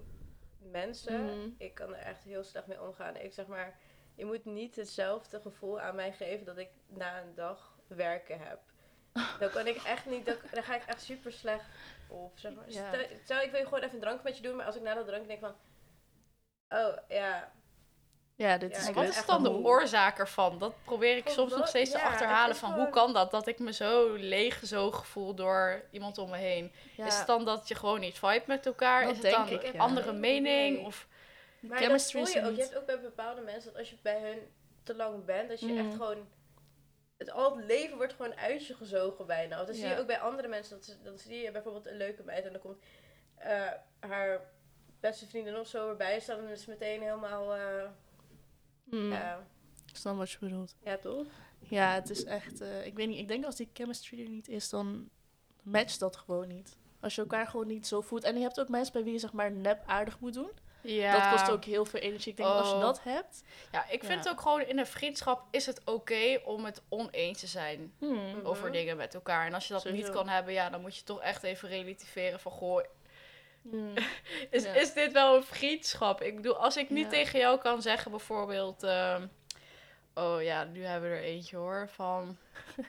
mensen. 0.59 1.23
Mhm. 1.25 1.49
Ik 1.57 1.73
kan 1.73 1.95
er 1.95 2.01
echt 2.05 2.23
heel 2.23 2.43
slecht 2.43 2.67
mee 2.67 2.81
omgaan. 2.81 3.15
Ik 3.15 3.33
zeg 3.33 3.47
maar, 3.47 3.77
je 4.15 4.25
moet 4.25 4.45
niet 4.45 4.75
hetzelfde 4.75 5.39
gevoel 5.41 5.79
aan 5.79 5.95
mij 5.95 6.13
geven 6.13 6.45
dat 6.45 6.57
ik 6.57 6.69
na 6.87 7.21
een 7.21 7.35
dag 7.35 7.77
werken 7.87 8.39
heb. 8.39 8.59
Dan 9.39 9.49
kan 9.49 9.67
ik 9.67 9.75
echt 9.75 10.05
niet, 10.05 10.25
dan, 10.25 10.35
dan 10.51 10.63
ga 10.63 10.75
ik 10.75 10.83
echt 10.85 11.01
super 11.01 11.31
slecht 11.31 11.65
op. 12.07 12.39
Zeg 12.39 12.53
maar. 12.53 12.71
Ja. 12.71 12.93
Stel, 12.93 13.05
stel, 13.23 13.41
ik 13.41 13.51
wil 13.51 13.63
gewoon 13.63 13.79
even 13.79 13.93
een 13.93 14.01
drank 14.01 14.23
met 14.23 14.37
je 14.37 14.43
doen, 14.43 14.55
maar 14.55 14.65
als 14.65 14.75
ik 14.75 14.81
na 14.81 14.93
dat 14.93 15.07
drank 15.07 15.27
denk 15.27 15.39
van, 15.39 15.55
oh 16.69 16.97
ja, 17.07 17.51
Ja, 18.39 18.57
dit 18.57 18.71
Ja, 18.71 18.77
is 18.81 18.87
ik 18.87 18.93
Wat 18.95 19.07
is 19.07 19.25
dan 19.25 19.43
de 19.43 19.49
oorzaak 19.51 20.19
ervan? 20.19 20.59
Dat 20.59 20.73
probeer 20.83 21.17
ik 21.17 21.29
soms 21.29 21.55
nog 21.55 21.67
steeds 21.67 21.91
te 21.91 21.97
Ja, 21.97 22.03
achterhalen. 22.03 22.55
Van 22.55 22.69
gewoon- 22.69 22.83
hoe 22.85 22.93
kan 22.93 23.13
dat? 23.13 23.31
Dat 23.31 23.47
ik 23.47 23.59
me 23.59 23.73
zo 23.73 24.13
leeggezogen 24.13 25.05
voel 25.05 25.33
door 25.35 25.81
iemand 25.91 26.17
om 26.17 26.29
me 26.29 26.37
heen. 26.37 26.71
ja, 26.97 27.05
Is 27.05 27.17
het 27.17 27.27
dan 27.27 27.45
dat 27.45 27.67
je 27.67 27.75
gewoon 27.75 27.99
niet 27.99 28.19
vibe 28.19 28.43
met 28.45 28.65
elkaar? 28.65 29.01
Dat 29.01 29.11
is 29.11 29.17
het 29.17 29.25
denk 29.31 29.47
dan 29.47 29.49
ik, 29.59 29.63
een 29.63 29.73
ja. 29.73 29.79
andere 29.79 30.13
mening? 30.13 30.85
Of, 30.85 31.07
Maar 31.59 31.77
Chemistry 31.77 32.19
dat 32.19 32.29
voel 32.31 32.41
je 32.43 32.49
ook. 32.49 32.55
Je 32.55 32.61
hebt 32.61 32.77
ook 32.77 32.85
bij 32.85 32.99
bepaalde 33.01 33.41
mensen 33.41 33.69
dat 33.71 33.79
als 33.79 33.89
je 33.89 33.95
bij 34.01 34.19
hun 34.21 34.39
te 34.83 34.95
lang 34.95 35.25
bent, 35.25 35.49
dat 35.49 35.59
je 35.59 35.77
echt 35.77 35.91
gewoon. 35.95 36.27
Het, 37.17 37.31
al 37.31 37.55
het 37.57 37.65
leven 37.65 37.97
wordt 37.97 38.13
gewoon 38.13 38.35
uit 38.35 38.65
je 38.67 38.73
gezogen 38.75 39.25
bijna. 39.25 39.61
Of 39.61 39.67
dat 39.67 39.75
zie 39.75 39.87
je 39.87 39.99
ook 39.99 40.07
bij 40.07 40.19
andere 40.19 40.47
mensen. 40.47 40.75
Dat, 40.75 40.85
ze- 40.85 41.01
dan 41.03 41.17
zie 41.17 41.41
je 41.41 41.51
bijvoorbeeld 41.51 41.87
een 41.87 41.97
leuke 41.97 42.23
meid 42.23 42.45
en 42.45 42.51
dan 42.51 42.61
komt 42.61 42.83
eh, 43.35 43.67
haar 43.99 44.41
beste 44.99 45.27
vriendin 45.27 45.57
of 45.57 45.67
zo 45.67 45.89
erbij 45.89 46.19
staan. 46.19 46.37
En 46.37 46.43
dan 46.43 46.51
is 46.51 46.65
meteen 46.65 47.01
helemaal. 47.01 47.55
eh, 47.55 47.61
Hmm, 48.89 49.11
ja, 49.11 49.47
Ik 49.87 49.95
snap 49.95 50.17
wat 50.17 50.31
je 50.31 50.37
bedoelt. 50.39 50.75
ja, 50.83 50.97
toch? 50.97 51.25
Ja, 51.59 51.93
het 51.93 52.09
is 52.09 52.23
echt... 52.23 52.61
eh, 52.61 52.85
ik 52.85 52.95
weet 52.95 53.07
niet, 53.07 53.19
ik 53.19 53.27
denk 53.27 53.45
als 53.45 53.55
die 53.55 53.69
chemistry 53.73 54.21
er 54.23 54.29
niet 54.29 54.47
is, 54.47 54.69
dan 54.69 55.09
matcht 55.61 55.99
dat 55.99 56.15
gewoon 56.15 56.47
niet. 56.47 56.77
Als 56.99 57.15
je 57.15 57.21
elkaar 57.21 57.47
gewoon 57.47 57.67
niet 57.67 57.87
zo 57.87 58.01
voelt. 58.01 58.23
En 58.23 58.35
je 58.35 58.41
hebt 58.41 58.59
ook 58.59 58.69
mensen 58.69 58.93
bij 58.93 59.03
wie 59.03 59.13
je 59.13 59.19
zeg 59.19 59.33
maar 59.33 59.51
nep 59.51 59.83
aardig 59.85 60.19
moet 60.19 60.33
doen. 60.33 60.49
ja. 60.81 61.11
Dat 61.31 61.39
kost 61.39 61.51
ook 61.51 61.63
heel 61.63 61.85
veel 61.85 61.99
energie. 61.99 62.31
Ik 62.31 62.37
denk 62.37 62.49
als 62.49 62.67
je 62.69 62.73
Oh. 62.75 62.81
dat 62.81 63.03
hebt... 63.03 63.43
Ja, 63.71 63.89
ik 63.89 64.03
vind 64.03 64.23
Ja. 64.23 64.31
ook 64.31 64.41
gewoon 64.41 64.61
in 64.61 64.77
een 64.79 64.85
vriendschap 64.87 65.43
is 65.51 65.65
het 65.65 65.81
oké 65.85 66.39
om 66.45 66.65
het 66.65 66.81
oneens 66.89 67.39
te 67.39 67.47
zijn 67.47 67.93
hmm, 67.99 68.39
over 68.43 68.63
Mhm. 68.63 68.71
dingen 68.71 68.97
met 68.97 69.13
elkaar. 69.13 69.45
En 69.45 69.53
als 69.53 69.67
je 69.67 69.73
dat 69.73 69.91
niet 69.91 70.09
kan 70.09 70.27
hebben, 70.29 70.53
ja, 70.53 70.69
dan 70.69 70.81
moet 70.81 70.95
je 70.97 71.03
toch 71.03 71.21
echt 71.21 71.43
even 71.43 71.69
relativeren 71.69 72.39
van 72.39 72.51
goh, 72.51 72.83
hmm, 73.61 73.93
Is, 74.49 74.63
Ja. 74.63 74.73
is 74.73 74.93
dit 74.93 75.11
wel 75.11 75.35
een 75.35 75.43
vriendschap? 75.43 76.21
Ik 76.21 76.35
bedoel, 76.35 76.57
als 76.57 76.77
ik 76.77 76.89
niet 76.89 77.03
Ja. 77.03 77.09
tegen 77.09 77.39
jou 77.39 77.59
kan 77.59 77.81
zeggen, 77.81 78.11
bijvoorbeeld. 78.11 78.83
ehm, 78.83 79.27
oh 80.13 80.41
ja, 80.43 80.63
nu 80.63 80.83
hebben 80.85 81.09
we 81.09 81.15
er 81.15 81.23
eentje 81.23 81.57
hoor. 81.57 81.89
Van. 81.91 82.37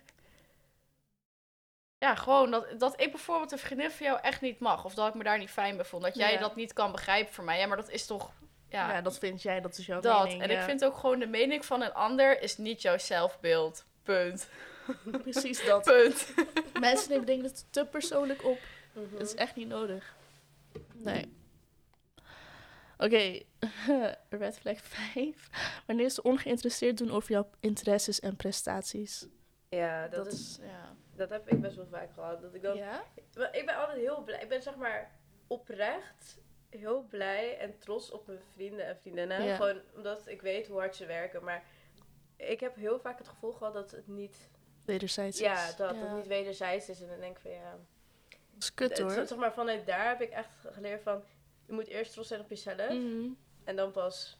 ja, 1.98 2.14
gewoon 2.14 2.50
dat, 2.50 2.66
dat 2.80 3.00
ik 3.00 3.10
bijvoorbeeld 3.10 3.52
een 3.52 3.58
vriendin 3.58 3.90
van 3.90 4.06
jou 4.06 4.18
echt 4.22 4.40
niet 4.40 4.58
mag. 4.58 4.84
Of 4.84 4.94
dat 4.94 5.08
ik 5.08 5.14
me 5.14 5.22
daar 5.24 5.38
niet 5.38 5.50
fijn 5.50 5.76
bij 5.76 5.84
vond. 5.84 6.02
Dat 6.02 6.14
jij 6.16 6.32
Ja. 6.32 6.38
dat 6.38 6.56
niet 6.56 6.72
kan 6.72 6.92
begrijpen 6.92 7.34
voor 7.34 7.44
mij. 7.44 7.58
Ja, 7.58 7.66
maar 7.66 7.76
dat 7.76 7.90
is 7.90 8.06
toch. 8.06 8.30
Ja, 8.68 9.00
dat 9.00 9.18
vind 9.18 9.42
jij, 9.42 9.60
dat 9.60 9.78
is 9.78 9.86
jouw 9.86 10.00
dat. 10.00 10.22
mening. 10.24 10.42
en 10.42 10.50
ik 10.50 10.60
vind 10.60 10.84
ook 10.84 10.96
gewoon 10.96 11.18
de 11.18 11.26
mening 11.26 11.64
van 11.64 11.82
een 11.82 11.92
ander 11.94 12.42
is 12.42 12.56
niet 12.56 12.82
jouw 12.82 12.98
zelfbeeld. 12.98 13.84
Punt. 14.02 14.48
Precies 15.22 15.64
dat. 15.64 15.84
Punt. 15.92 16.34
Mensen 16.80 17.10
nemen 17.10 17.26
dingen 17.26 17.52
te 17.70 17.84
persoonlijk 17.84 18.44
op. 18.44 18.58
Mhm. 18.92 19.10
Dat 19.18 19.20
is 19.26 19.34
echt 19.34 19.56
niet 19.56 19.68
nodig. 19.68 20.14
Nee. 21.04 21.38
Oké, 22.98 23.42
red 24.42 24.58
flag 24.58 24.80
5. 24.80 25.48
Wanneer 25.86 26.10
ze 26.10 26.22
ongeïnteresseerd 26.22 26.98
doen 26.98 27.10
over 27.10 27.30
jouw 27.30 27.50
interesses 27.60 28.20
en 28.20 28.36
prestaties. 28.36 29.26
Ja, 29.68 30.08
dat, 30.08 30.24
Dat, 30.24 30.32
is, 30.32 30.58
ja. 30.62 30.96
dat 31.14 31.30
heb 31.30 31.48
ik 31.48 31.60
best 31.60 31.76
wel 31.76 31.86
vaak 31.86 32.12
gehad. 32.12 32.40
Dat 32.40 32.54
ik 32.54 32.62
dan 32.62 32.76
ja? 32.76 33.04
Ik 33.52 33.66
ben 33.66 33.76
altijd 33.76 33.98
heel 33.98 34.22
blij. 34.22 34.42
Ik 34.42 34.48
ben 34.48 34.62
zeg 34.62 34.76
maar 34.76 35.18
oprecht 35.46 36.38
heel 36.70 37.02
blij 37.02 37.58
en 37.58 37.78
trots 37.78 38.10
op 38.10 38.26
mijn 38.26 38.38
vrienden 38.52 38.86
en 38.86 38.96
vriendinnen. 38.96 39.42
Ja. 39.42 39.56
Gewoon 39.56 39.80
omdat 39.94 40.26
ik 40.26 40.42
weet 40.42 40.66
hoe 40.66 40.78
hard 40.78 40.96
ze 40.96 41.06
werken. 41.06 41.44
Maar 41.44 41.64
ik 42.36 42.60
heb 42.60 42.74
heel 42.74 42.98
vaak 42.98 43.18
het 43.18 43.28
gevoel 43.28 43.52
gehad 43.52 43.74
dat 43.74 43.90
het 43.90 44.06
niet, 44.06 44.50
Wederzijds. 44.84 45.38
ja, 45.38 45.68
is. 45.68 45.76
dat 45.76 45.94
ja. 45.94 46.00
het 46.00 46.16
niet 46.16 46.26
wederzijds 46.26 46.88
is. 46.88 47.00
En 47.00 47.08
dan 47.08 47.20
denk 47.20 47.36
ik 47.36 47.42
van 47.42 47.50
ja. 47.50 47.78
Dat 48.60 48.68
is 48.68 48.74
kut 48.74 48.98
het- 48.98 49.16
hoor. 49.16 49.26
zeg 49.26 49.38
maar, 49.38 49.52
vanuit 49.52 49.86
daar 49.86 50.08
heb 50.08 50.20
ik 50.20 50.30
echt 50.30 50.48
geleerd 50.72 51.02
van. 51.02 51.22
Je 51.66 51.72
moet 51.72 51.86
eerst 51.86 52.12
trots 52.12 52.28
zijn 52.28 52.40
op 52.40 52.48
jezelf. 52.48 52.88
Mhm. 52.92 53.26
En 53.64 53.76
dan 53.76 53.90
pas 53.90 54.38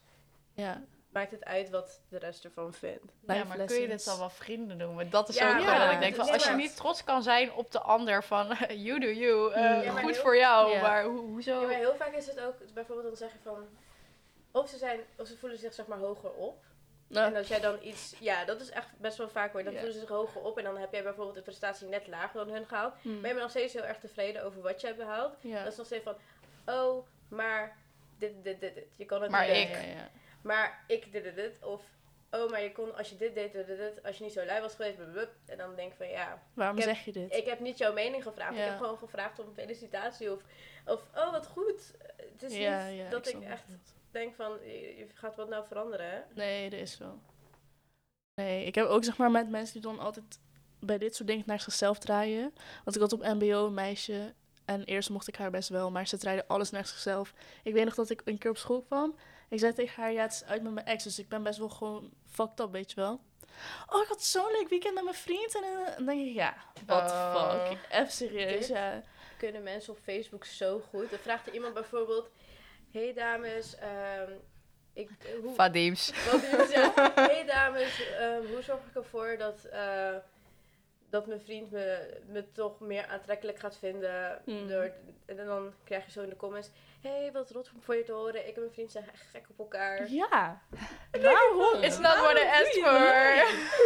Ja, 0.54 0.82
maakt 1.12 1.30
het 1.30 1.44
uit 1.44 1.70
wat 1.70 2.00
de 2.08 2.18
rest 2.18 2.44
ervan 2.44 2.72
vindt. 2.74 3.04
Ja, 3.26 3.34
life 3.34 3.46
maar 3.46 3.66
kun 3.66 3.80
je 3.80 3.88
dit 3.88 4.04
dan 4.04 4.18
wel 4.18 4.30
vrienden 4.30 4.76
noemen? 4.76 5.10
Dat 5.10 5.28
is 5.28 5.34
Ja, 5.36 5.56
ook 5.56 5.62
ja, 5.62 5.84
dat 5.84 5.94
ik 5.94 6.00
denk 6.00 6.14
van, 6.14 6.30
als 6.30 6.44
je 6.44 6.52
niet 6.52 6.76
trots 6.76 7.04
kan 7.04 7.22
zijn 7.22 7.52
op 7.52 7.70
de 7.72 7.80
ander 7.80 8.24
van, 8.24 8.46
you 8.86 9.00
do 9.00 9.06
you, 9.06 9.52
eh, 9.52 9.84
Ja, 9.84 9.90
goed 9.90 10.00
heel- 10.10 10.22
voor 10.22 10.36
jou, 10.36 10.80
maar 10.80 11.02
ho- 11.04 11.10
hoezo? 11.16 11.60
Ja, 11.60 11.66
maar 11.66 11.74
heel 11.76 11.94
vaak 11.94 12.12
is 12.14 12.26
het 12.26 12.40
ook 12.40 12.54
bijvoorbeeld 12.74 13.06
dan 13.08 13.16
zeggen 13.16 13.40
van. 13.42 13.66
Of 14.52 14.68
ze, 14.68 14.76
zijn, 14.76 15.00
of 15.18 15.26
ze 15.26 15.36
voelen 15.38 15.58
zich 15.58 15.74
zeg 15.74 15.86
maar 15.86 15.98
hoger 15.98 16.30
op. 16.32 16.64
Nou, 17.11 17.26
En 17.31 17.37
als 17.37 17.49
jij 17.49 17.61
dan 17.61 17.79
iets, 17.83 18.14
ja, 18.19 18.45
dat 18.45 18.61
is 18.61 18.71
echt 18.71 18.88
best 18.99 19.17
wel 19.17 19.29
vaak 19.29 19.52
hoor. 19.52 19.64
Dan 19.64 19.73
voelen 19.73 19.93
ze 19.93 19.99
zich 19.99 20.09
hoger 20.09 20.40
op 20.43 20.59
en 20.59 20.64
dan 20.64 20.76
heb 20.79 20.93
jij 20.93 21.02
bijvoorbeeld 21.02 21.37
een 21.37 21.43
prestatie 21.43 21.87
net 21.88 22.07
lager 22.07 22.45
dan 22.45 22.55
hun 22.55 22.67
gehaald. 22.67 22.95
hmm. 23.02 23.11
Maar 23.12 23.21
je 23.21 23.35
bent 23.35 23.38
nog 23.40 23.50
steeds 23.50 23.73
heel 23.73 23.85
erg 23.85 23.99
tevreden 23.99 24.45
over 24.45 24.62
wat 24.62 24.81
je 24.81 24.87
hebt 24.87 24.99
behaald. 24.99 25.37
ja. 25.40 25.62
Dat 25.62 25.73
is 25.73 25.79
nog 25.79 25.87
steeds 25.87 26.05
van, 26.05 26.17
oh, 26.67 27.07
maar 27.29 27.76
dit, 28.19 28.33
dit, 28.45 28.61
dit, 28.61 28.75
dit. 28.75 28.85
Je 28.97 29.05
kan 29.05 29.23
het 29.23 29.31
Maar 29.31 29.47
niet 29.49 29.57
ik- 29.57 29.73
doen. 29.73 29.76
Ja, 29.83 29.87
ja, 29.88 29.95
ja. 29.95 30.11
Maar 30.43 30.85
ik 30.87 31.12
dit, 31.12 31.23
dit, 31.25 31.35
dit. 31.35 31.52
Of, 31.64 31.83
oh, 32.31 32.50
maar 32.50 32.62
je 32.62 32.73
kon, 32.73 32.97
als 32.97 33.09
je 33.11 33.17
dit 33.17 33.35
deed, 33.35 33.52
dit. 33.52 34.02
Als 34.05 34.17
je 34.19 34.25
niet 34.25 34.33
zo 34.33 34.45
lui 34.45 34.61
was 34.61 34.75
geweest. 34.75 34.99
En 35.47 35.57
dan 35.57 35.75
denk 35.75 35.90
ik 35.90 35.97
van, 35.97 36.09
ja, 36.09 36.43
Waarom 36.55 36.76
heb- 36.76 36.85
zeg 36.85 37.05
je 37.05 37.12
dit? 37.12 37.35
ik 37.35 37.47
heb 37.47 37.61
niet 37.61 37.79
jouw 37.79 37.93
mening 37.93 38.23
gevraagd. 38.23 38.57
Ja. 38.57 38.62
Ik 38.64 38.69
heb 38.71 38.79
gewoon 38.79 38.99
gevraagd 38.99 39.38
om 39.38 39.52
felicitatie. 39.55 40.33
Of, 40.33 40.40
of 40.87 41.02
oh, 41.14 41.31
wat 41.33 41.47
goed. 41.47 41.93
Het 42.17 42.43
is 42.43 42.52
niet 42.52 43.11
dat 43.11 43.29
ik, 43.29 43.40
echt 43.43 43.67
het. 43.67 43.95
Denk 44.12 44.35
van, 44.35 44.52
je, 44.62 45.07
gaat 45.14 45.37
wat 45.37 45.49
nou 45.49 45.67
veranderen, 45.67 46.11
hè? 46.11 46.21
Nee, 46.35 46.71
dat 46.71 46.81
is 46.81 46.97
zo. 46.97 47.19
Nee, 48.35 48.64
ik 48.64 48.75
heb 48.75 48.87
ook 48.87 49.05
zeg 49.05 49.17
maar 49.17 49.31
met 49.31 49.49
mensen 49.49 49.73
die 49.73 49.83
dan 49.83 49.99
altijd 49.99 50.38
bij 50.81 50.99
dit 50.99 51.14
soort 51.14 51.29
dingen 51.29 51.45
naar 51.47 51.61
zichzelf 51.61 51.99
draaien. 51.99 52.52
Want 52.85 52.97
ik 52.97 53.02
had 53.02 53.12
op 53.12 53.23
MBO 53.23 53.67
een 53.67 53.75
meisje 53.75 54.35
en 54.64 54.85
eerst 54.85 55.11
mocht 55.11 55.29
ik 55.29 55.37
haar 55.37 55.50
best 55.50 55.69
wel, 55.69 55.90
maar 55.90 56.07
ze 56.07 56.17
draaide 56.19 56.47
alles 56.49 56.71
naar 56.71 56.87
zichzelf. 56.87 57.35
Ik 57.62 57.73
weet 57.73 57.85
nog 57.85 57.95
dat 57.95 58.11
ik 58.11 58.23
een 58.25 58.38
keer 58.38 58.50
op 58.50 58.57
school 58.57 58.83
kwam 58.83 59.14
Ik 59.49 59.59
zei 59.59 59.73
tegen 59.73 60.02
haar, 60.02 60.12
ja, 60.12 60.23
het 60.23 60.33
is 60.33 60.45
uit 60.45 60.62
met 60.62 60.73
mijn 60.73 60.87
ex, 60.87 61.05
dus 61.05 61.19
ik 61.19 61.29
ben 61.29 61.43
best 61.43 61.59
wel 61.59 61.69
gewoon 61.69 62.11
fucked 62.26 62.61
up, 62.61 62.71
weet 62.73 62.90
je 62.90 62.97
wel. 62.97 63.21
Oh, 63.88 64.02
ik 64.02 64.09
had 64.09 64.23
zo'n 64.23 64.52
leuk 64.52 64.69
weekend 64.69 64.95
met 64.95 65.05
mijn 65.05 65.17
vriend. 65.17 65.55
En 65.55 65.62
eh, 65.62 65.97
dan 65.97 66.07
denk 66.07 66.26
ik, 66.29 66.35
ja, 66.35 66.55
what 66.87 67.09
the 67.09 67.14
Oh. 67.14 67.69
fuck. 67.69 67.79
Even 67.90 68.12
serieus, 68.12 68.67
ja. 68.67 69.02
Kunnen 69.38 69.62
mensen 69.62 69.93
op 69.93 69.99
Facebook 70.02 70.45
zo 70.45 70.81
goed. 70.81 71.11
Dan 71.11 71.19
vraagt 71.19 71.47
er 71.47 71.55
iemand 71.55 71.75
bijvoorbeeld... 71.75 72.31
Hey 72.92 73.12
dames, 73.12 73.76
ehm, 73.76 74.32
ik, 74.92 75.11
eh, 75.18 75.32
hoe, 75.42 75.54
doen 76.50 76.66
ze? 76.66 76.90
Hey 77.14 77.44
dames, 77.47 78.02
ehm, 78.18 78.47
hoe 78.52 78.62
zorg 78.62 78.80
ik 78.88 78.94
ervoor 78.97 79.37
dat, 79.38 79.64
eh, 79.64 80.14
dat 81.11 81.26
mijn 81.26 81.40
vriend 81.40 81.71
me, 81.71 82.19
me 82.26 82.52
toch 82.52 82.81
meer 82.81 83.07
aantrekkelijk 83.07 83.59
gaat 83.59 83.76
vinden? 83.76 84.43
Hmm. 84.45 84.69
Door, 84.69 84.93
en 85.26 85.47
dan 85.47 85.73
krijg 85.85 86.05
je 86.05 86.11
zo 86.11 86.23
in 86.23 86.29
de 86.29 86.37
comments: 86.37 86.71
Hey, 87.00 87.31
wat 87.33 87.50
rot 87.50 87.71
voor 87.81 87.95
je 87.95 88.02
te 88.02 88.12
horen. 88.12 88.49
Ik 88.49 88.55
en 88.55 88.61
mijn 88.61 88.73
vriend 88.73 88.93
zijn 88.93 89.11
echt 89.12 89.26
gek 89.31 89.47
op 89.49 89.59
elkaar. 89.59 90.11
Ja. 90.11 90.62
Waarom? 91.11 91.83
It's 91.83 91.99
not 91.99 92.17
what 92.17 92.38
I 92.38 92.47
asked 92.47 92.83
for. 92.83 93.79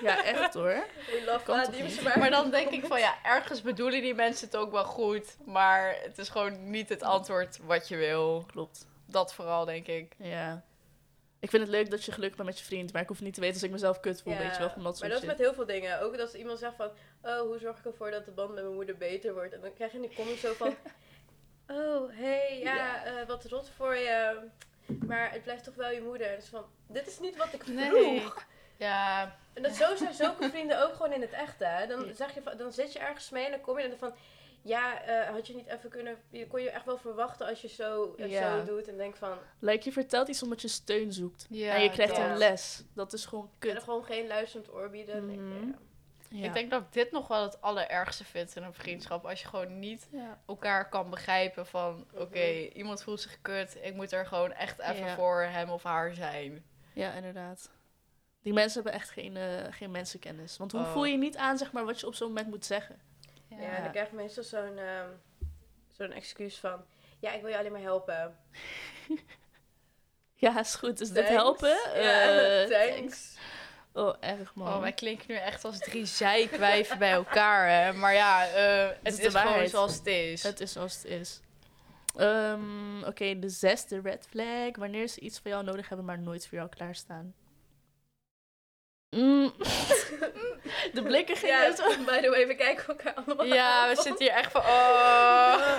Ja, 0.00 0.24
echt 0.24 0.54
hoor. 0.54 0.86
We 1.06 1.22
love 1.26 1.70
niet? 1.82 2.02
maar, 2.02 2.18
Maar 2.18 2.30
dan 2.30 2.50
denk 2.50 2.70
ik 2.70 2.86
van 2.86 3.00
ja, 3.00 3.14
ergens 3.22 3.62
bedoelen 3.62 4.00
die 4.00 4.14
mensen 4.14 4.46
het 4.46 4.56
ook 4.56 4.70
wel 4.70 4.84
goed. 4.84 5.36
Maar 5.44 5.96
het 6.02 6.18
is 6.18 6.28
gewoon 6.28 6.70
niet 6.70 6.88
het 6.88 7.02
antwoord 7.02 7.58
wat 7.62 7.88
je 7.88 7.96
wil. 7.96 8.44
Klopt. 8.52 8.86
Dat 9.06 9.34
vooral, 9.34 9.64
denk 9.64 9.86
ik. 9.86 10.14
Ja. 10.18 10.64
Ik 11.40 11.50
vind 11.50 11.62
het 11.62 11.70
leuk 11.70 11.90
dat 11.90 12.04
je 12.04 12.12
gelukkig 12.12 12.36
bent 12.36 12.48
met 12.48 12.58
je 12.58 12.64
vriend, 12.64 12.92
maar 12.92 13.02
ik 13.02 13.08
hoef 13.08 13.20
niet 13.20 13.34
te 13.34 13.40
weten 13.40 13.54
als 13.54 13.64
ik 13.64 13.70
mezelf 13.70 14.00
kut 14.00 14.22
voel, 14.22 14.32
Ja, 14.32 14.38
weet 14.38 14.52
je 14.52 14.58
wel, 14.58 14.70
van 14.70 14.82
dat 14.82 14.84
maar 14.84 14.94
soort 14.96 15.12
dat 15.12 15.22
is 15.22 15.26
met 15.28 15.38
heel 15.38 15.54
veel 15.54 15.66
dingen. 15.66 16.00
Ook 16.00 16.18
als 16.18 16.34
iemand 16.34 16.58
zegt 16.58 16.74
van, 16.76 16.90
oh, 17.22 17.40
hoe 17.40 17.58
zorg 17.58 17.78
ik 17.78 17.84
ervoor 17.84 18.10
dat 18.10 18.24
de 18.24 18.30
band 18.30 18.54
met 18.54 18.62
mijn 18.62 18.74
moeder 18.74 18.96
beter 18.96 19.34
wordt? 19.34 19.52
En 19.54 19.60
dan 19.60 19.74
krijg 19.74 19.90
je 19.90 19.96
in 19.96 20.02
die 20.02 20.14
comments 20.16 20.40
zo 20.40 20.52
van, 20.52 20.74
oh, 21.76 22.10
hey, 22.12 22.60
ja, 22.62 22.74
Ja. 22.74 23.04
eh, 23.04 23.26
wat 23.26 23.44
rot 23.44 23.70
voor 23.76 23.96
je. 23.96 24.36
Maar 25.06 25.32
het 25.32 25.42
blijft 25.42 25.64
toch 25.64 25.74
wel 25.74 25.90
je 25.90 26.00
moeder. 26.00 26.36
Dus 26.36 26.46
van, 26.48 26.64
dit 26.86 27.06
is 27.06 27.18
niet 27.18 27.36
wat 27.36 27.52
ik 27.52 27.62
vroeg. 27.62 27.74
Nee. 27.74 28.22
Ja, 28.76 29.36
En 29.52 29.62
dat 29.62 29.74
zo 29.74 29.96
zijn 29.96 30.14
zulke 30.14 30.50
vrienden 30.54 30.82
ook 30.84 30.92
gewoon 30.94 31.12
in 31.12 31.20
het 31.20 31.32
echt, 31.32 31.58
hè. 31.58 31.86
Dan, 31.86 32.06
Ja. 32.06 32.12
zeg 32.14 32.34
je 32.34 32.42
van, 32.42 32.56
dan 32.56 32.72
zit 32.72 32.92
je 32.92 32.98
ergens 32.98 33.30
mee 33.30 33.44
en 33.44 33.50
dan 33.50 33.60
kom 33.60 33.78
je 33.78 33.88
er 33.88 33.98
van... 33.98 34.14
Ja, 34.68 35.02
eh, 35.02 35.28
had 35.30 35.46
je 35.46 35.54
niet 35.54 35.66
even 35.66 35.90
kunnen... 35.90 36.16
Je 36.30 36.46
kon 36.46 36.62
je 36.62 36.70
echt 36.70 36.84
wel 36.84 36.98
verwachten 36.98 37.46
als 37.46 37.60
je 37.60 37.68
zo, 37.68 38.14
Ja. 38.16 38.58
zo 38.58 38.64
doet. 38.64 38.88
En 38.88 38.96
denk 38.96 39.16
van... 39.16 39.38
Like, 39.58 39.84
je 39.84 39.92
vertelt 39.92 40.28
iets 40.28 40.42
omdat 40.42 40.62
je 40.62 40.68
steun 40.68 41.12
zoekt. 41.12 41.46
ja 41.50 41.74
en 41.74 41.82
je 41.82 41.90
krijgt 41.90 42.16
een 42.18 42.36
les. 42.36 42.82
Dat 42.94 43.12
is 43.12 43.26
gewoon 43.26 43.50
Kun 43.58 43.72
kut. 43.74 43.82
gewoon 43.82 44.04
geen 44.04 44.26
luisterend 44.26 44.72
oor 44.72 44.90
bieden. 44.90 45.30
Ik, 45.30 45.38
Mhm. 45.38 45.66
ja. 45.68 45.74
Ja. 46.30 46.44
Ik 46.46 46.54
denk 46.54 46.70
dat 46.70 46.82
ik 46.82 46.92
dit 46.92 47.10
nog 47.10 47.28
wel 47.28 47.42
het 47.42 47.60
allerergste 47.60 48.24
vind 48.24 48.56
in 48.56 48.62
een 48.62 48.72
vriendschap. 48.74 49.24
Als 49.26 49.42
je 49.42 49.48
gewoon 49.48 49.78
niet 49.78 50.08
Ja. 50.12 50.40
elkaar 50.46 50.88
kan 50.88 51.10
begrijpen 51.10 51.66
van... 51.66 52.06
Oké, 52.14 52.38
Mhm. 52.52 52.76
iemand 52.76 53.02
voelt 53.02 53.20
zich 53.20 53.38
kut. 53.42 53.78
Ik 53.82 53.94
moet 53.94 54.12
er 54.12 54.26
gewoon 54.26 54.52
echt 54.52 54.78
even 54.80 55.08
voor 55.10 55.40
hem 55.42 55.70
of 55.70 55.82
haar 55.82 56.14
zijn. 56.14 56.64
ja, 56.92 57.12
inderdaad. 57.12 57.70
Die 58.42 58.52
mensen 58.52 58.82
hebben 58.82 59.00
echt 59.00 59.10
geen, 59.10 59.36
eh, 59.36 59.44
geen 59.70 59.90
mensenkennis. 59.90 60.56
Want 60.56 60.72
hoe 60.72 60.80
Oh. 60.80 60.92
voel 60.92 61.04
je 61.04 61.16
niet 61.16 61.36
aan, 61.36 61.58
zeg 61.58 61.72
maar, 61.72 61.84
wat 61.84 62.00
je 62.00 62.06
op 62.06 62.14
zo'n 62.14 62.28
moment 62.28 62.48
moet 62.48 62.64
zeggen? 62.64 63.00
Ja, 63.48 63.56
en 63.76 63.82
dan 63.82 63.90
krijg 63.92 64.10
je 64.10 64.16
meestal 64.16 64.42
zo'n 64.44 64.78
ehm, 64.78 65.08
zo'n 65.96 66.12
excuus 66.12 66.58
van... 66.58 66.84
Ja, 67.20 67.32
ik 67.32 67.40
wil 67.40 67.50
je 67.50 67.58
alleen 67.58 67.72
maar 67.72 67.80
helpen. 67.80 68.36
Ja, 70.40 70.58
is 70.60 70.74
goed. 70.74 71.00
Is 71.00 71.08
dit 71.10 71.26
Thanks. 71.26 71.42
helpen? 71.42 72.02
Ja, 72.02 72.38
Eh, 72.38 72.68
thanks. 72.94 73.36
Oh, 73.92 74.14
erg 74.20 74.54
man. 74.54 74.74
Oh, 74.74 74.80
wij 74.80 74.92
klinken 74.92 75.26
nu 75.28 75.34
echt 75.36 75.64
als 75.64 75.78
drie 75.78 76.04
zeikwijven 76.06 76.98
bij 76.98 77.10
elkaar, 77.12 77.68
hè. 77.68 77.92
Maar 77.92 78.14
ja, 78.14 78.46
eh, 78.48 78.88
het 79.02 79.18
is 79.18 79.34
gewoon 79.34 79.68
zoals 79.68 79.94
het 79.94 80.06
is. 80.06 80.42
Het 80.42 80.60
is 80.60 80.72
zoals 80.72 80.94
het 80.96 81.04
is. 81.04 81.40
Ehm, 82.16 83.02
Oké, 83.04 83.38
de 83.38 83.48
zesde 83.48 84.00
red 84.00 84.26
flag. 84.30 84.76
Wanneer 84.76 85.08
ze 85.08 85.20
iets 85.20 85.38
van 85.38 85.50
jou 85.50 85.64
nodig 85.64 85.88
hebben, 85.88 86.06
maar 86.06 86.18
nooit 86.18 86.46
voor 86.48 86.58
jou 86.58 86.70
klaarstaan. 86.70 87.34
Mm. 89.10 89.52
de 90.94 91.02
blikken 91.02 91.36
gingen 91.36 91.56
Ja, 91.56 91.76
zo. 91.76 91.84
by 92.10 92.20
the 92.20 92.30
way, 92.30 92.46
we 92.46 92.54
kijken 92.54 92.86
elkaar 92.86 93.14
allemaal 93.14 93.46
Ja, 93.46 93.82
aan 93.82 93.88
we 93.88 94.02
zitten 94.02 94.26
hier 94.26 94.34
echt 94.34 94.52
van... 94.52 94.60
Oh. 94.60 95.78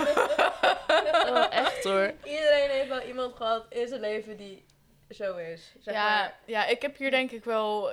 Oh, 1.28 1.46
echt 1.50 1.84
hoor. 1.84 2.14
Iedereen 2.24 2.70
heeft 2.70 2.88
wel 2.88 3.02
iemand 3.02 3.36
gehad 3.36 3.66
in 3.70 3.88
zijn 3.88 4.00
leven 4.00 4.38
die 4.38 4.66
zo 5.10 5.36
is. 5.36 5.74
Zeg 5.80 5.94
Ja, 5.94 6.20
maar. 6.20 6.40
ja, 6.46 6.66
ik 6.66 6.82
heb 6.82 6.98
hier 6.98 7.12
denk 7.12 7.32
ik 7.32 7.44
wel... 7.44 7.92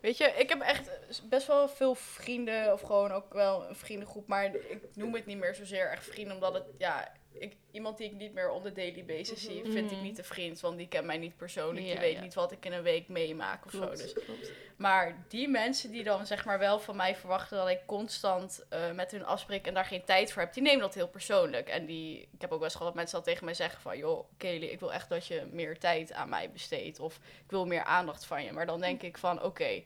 Weet 0.00 0.16
je, 0.16 0.24
ik 0.24 0.48
heb 0.48 0.60
echt 0.60 0.90
best 1.28 1.46
wel 1.46 1.68
veel 1.68 1.94
vrienden, 1.94 2.72
of 2.72 2.80
gewoon 2.80 3.12
ook 3.12 3.32
wel 3.32 3.64
een 3.68 3.76
vriendengroep, 3.76 4.26
maar 4.26 4.44
ik 4.44 4.80
noem 4.94 5.14
het 5.14 5.26
niet 5.26 5.38
meer 5.38 5.54
zozeer 5.54 5.90
echt 5.90 6.04
vrienden, 6.04 6.34
omdat 6.34 6.54
het, 6.54 6.64
ja, 6.78 7.12
ik, 7.38 7.56
iemand 7.70 7.96
die 7.98 8.06
ik 8.06 8.12
niet 8.16 8.32
meer 8.34 8.50
on 8.50 8.62
the 8.62 8.72
daily 8.72 9.04
basis 9.04 9.42
zie, 9.42 9.62
Mhm. 9.62 9.72
vind 9.72 9.90
ik 9.90 9.96
Mhm. 9.96 10.06
niet 10.06 10.18
een 10.18 10.24
vriend, 10.24 10.60
want 10.60 10.76
die 10.78 10.88
kent 10.88 11.04
mij 11.06 11.18
niet 11.18 11.36
persoonlijk, 11.36 11.86
Ja, 11.86 11.92
die 11.92 12.00
weet 12.00 12.14
ja. 12.14 12.20
niet 12.20 12.34
wat 12.34 12.52
ik 12.52 12.64
in 12.66 12.72
een 12.72 12.82
week 12.82 13.08
meemaak 13.08 13.64
of 13.64 13.70
Klopt, 13.70 13.98
zo. 13.98 14.04
Dus 14.04 14.12
klopt. 14.24 14.52
Maar 14.76 15.24
die 15.28 15.48
mensen 15.48 15.90
die 15.90 16.04
dan 16.04 16.26
zeg 16.26 16.44
maar 16.44 16.58
wel 16.58 16.78
van 16.80 16.96
mij 16.96 17.16
verwachten 17.16 17.56
dat 17.58 17.68
ik 17.68 17.80
constant 17.86 18.64
eh, 18.68 18.92
met 18.92 19.10
hun 19.10 19.24
afspreek 19.24 19.66
en 19.66 19.74
daar 19.74 19.84
geen 19.84 20.04
tijd 20.04 20.32
voor 20.32 20.42
heb, 20.42 20.52
die 20.52 20.62
nemen 20.62 20.80
dat 20.80 20.94
heel 20.94 21.08
persoonlijk. 21.08 21.68
En 21.68 21.86
die, 21.86 22.20
ik 22.32 22.40
heb 22.40 22.50
ook 22.52 22.58
wel 22.58 22.64
eens 22.64 22.72
gehad 22.72 22.86
dat 22.86 22.96
mensen 22.96 23.16
dat 23.16 23.26
tegen 23.26 23.44
mij 23.44 23.54
zeggen 23.54 23.80
van, 23.80 23.98
joh, 23.98 24.28
Kelly, 24.36 24.66
ik 24.66 24.80
wil 24.80 24.92
echt 24.92 25.08
dat 25.08 25.26
je 25.26 25.46
meer 25.52 25.78
tijd 25.78 26.12
aan 26.12 26.28
mij 26.28 26.50
besteedt. 26.50 27.00
Of 27.00 27.16
ik 27.44 27.50
wil 27.50 27.66
meer 27.66 27.84
aandacht 27.84 28.24
van 28.24 28.44
je. 28.44 28.52
Maar 28.52 28.66
dan 28.66 28.80
denk 28.80 29.02
ik 29.02 29.18
van, 29.18 29.42
oké, 29.42 29.82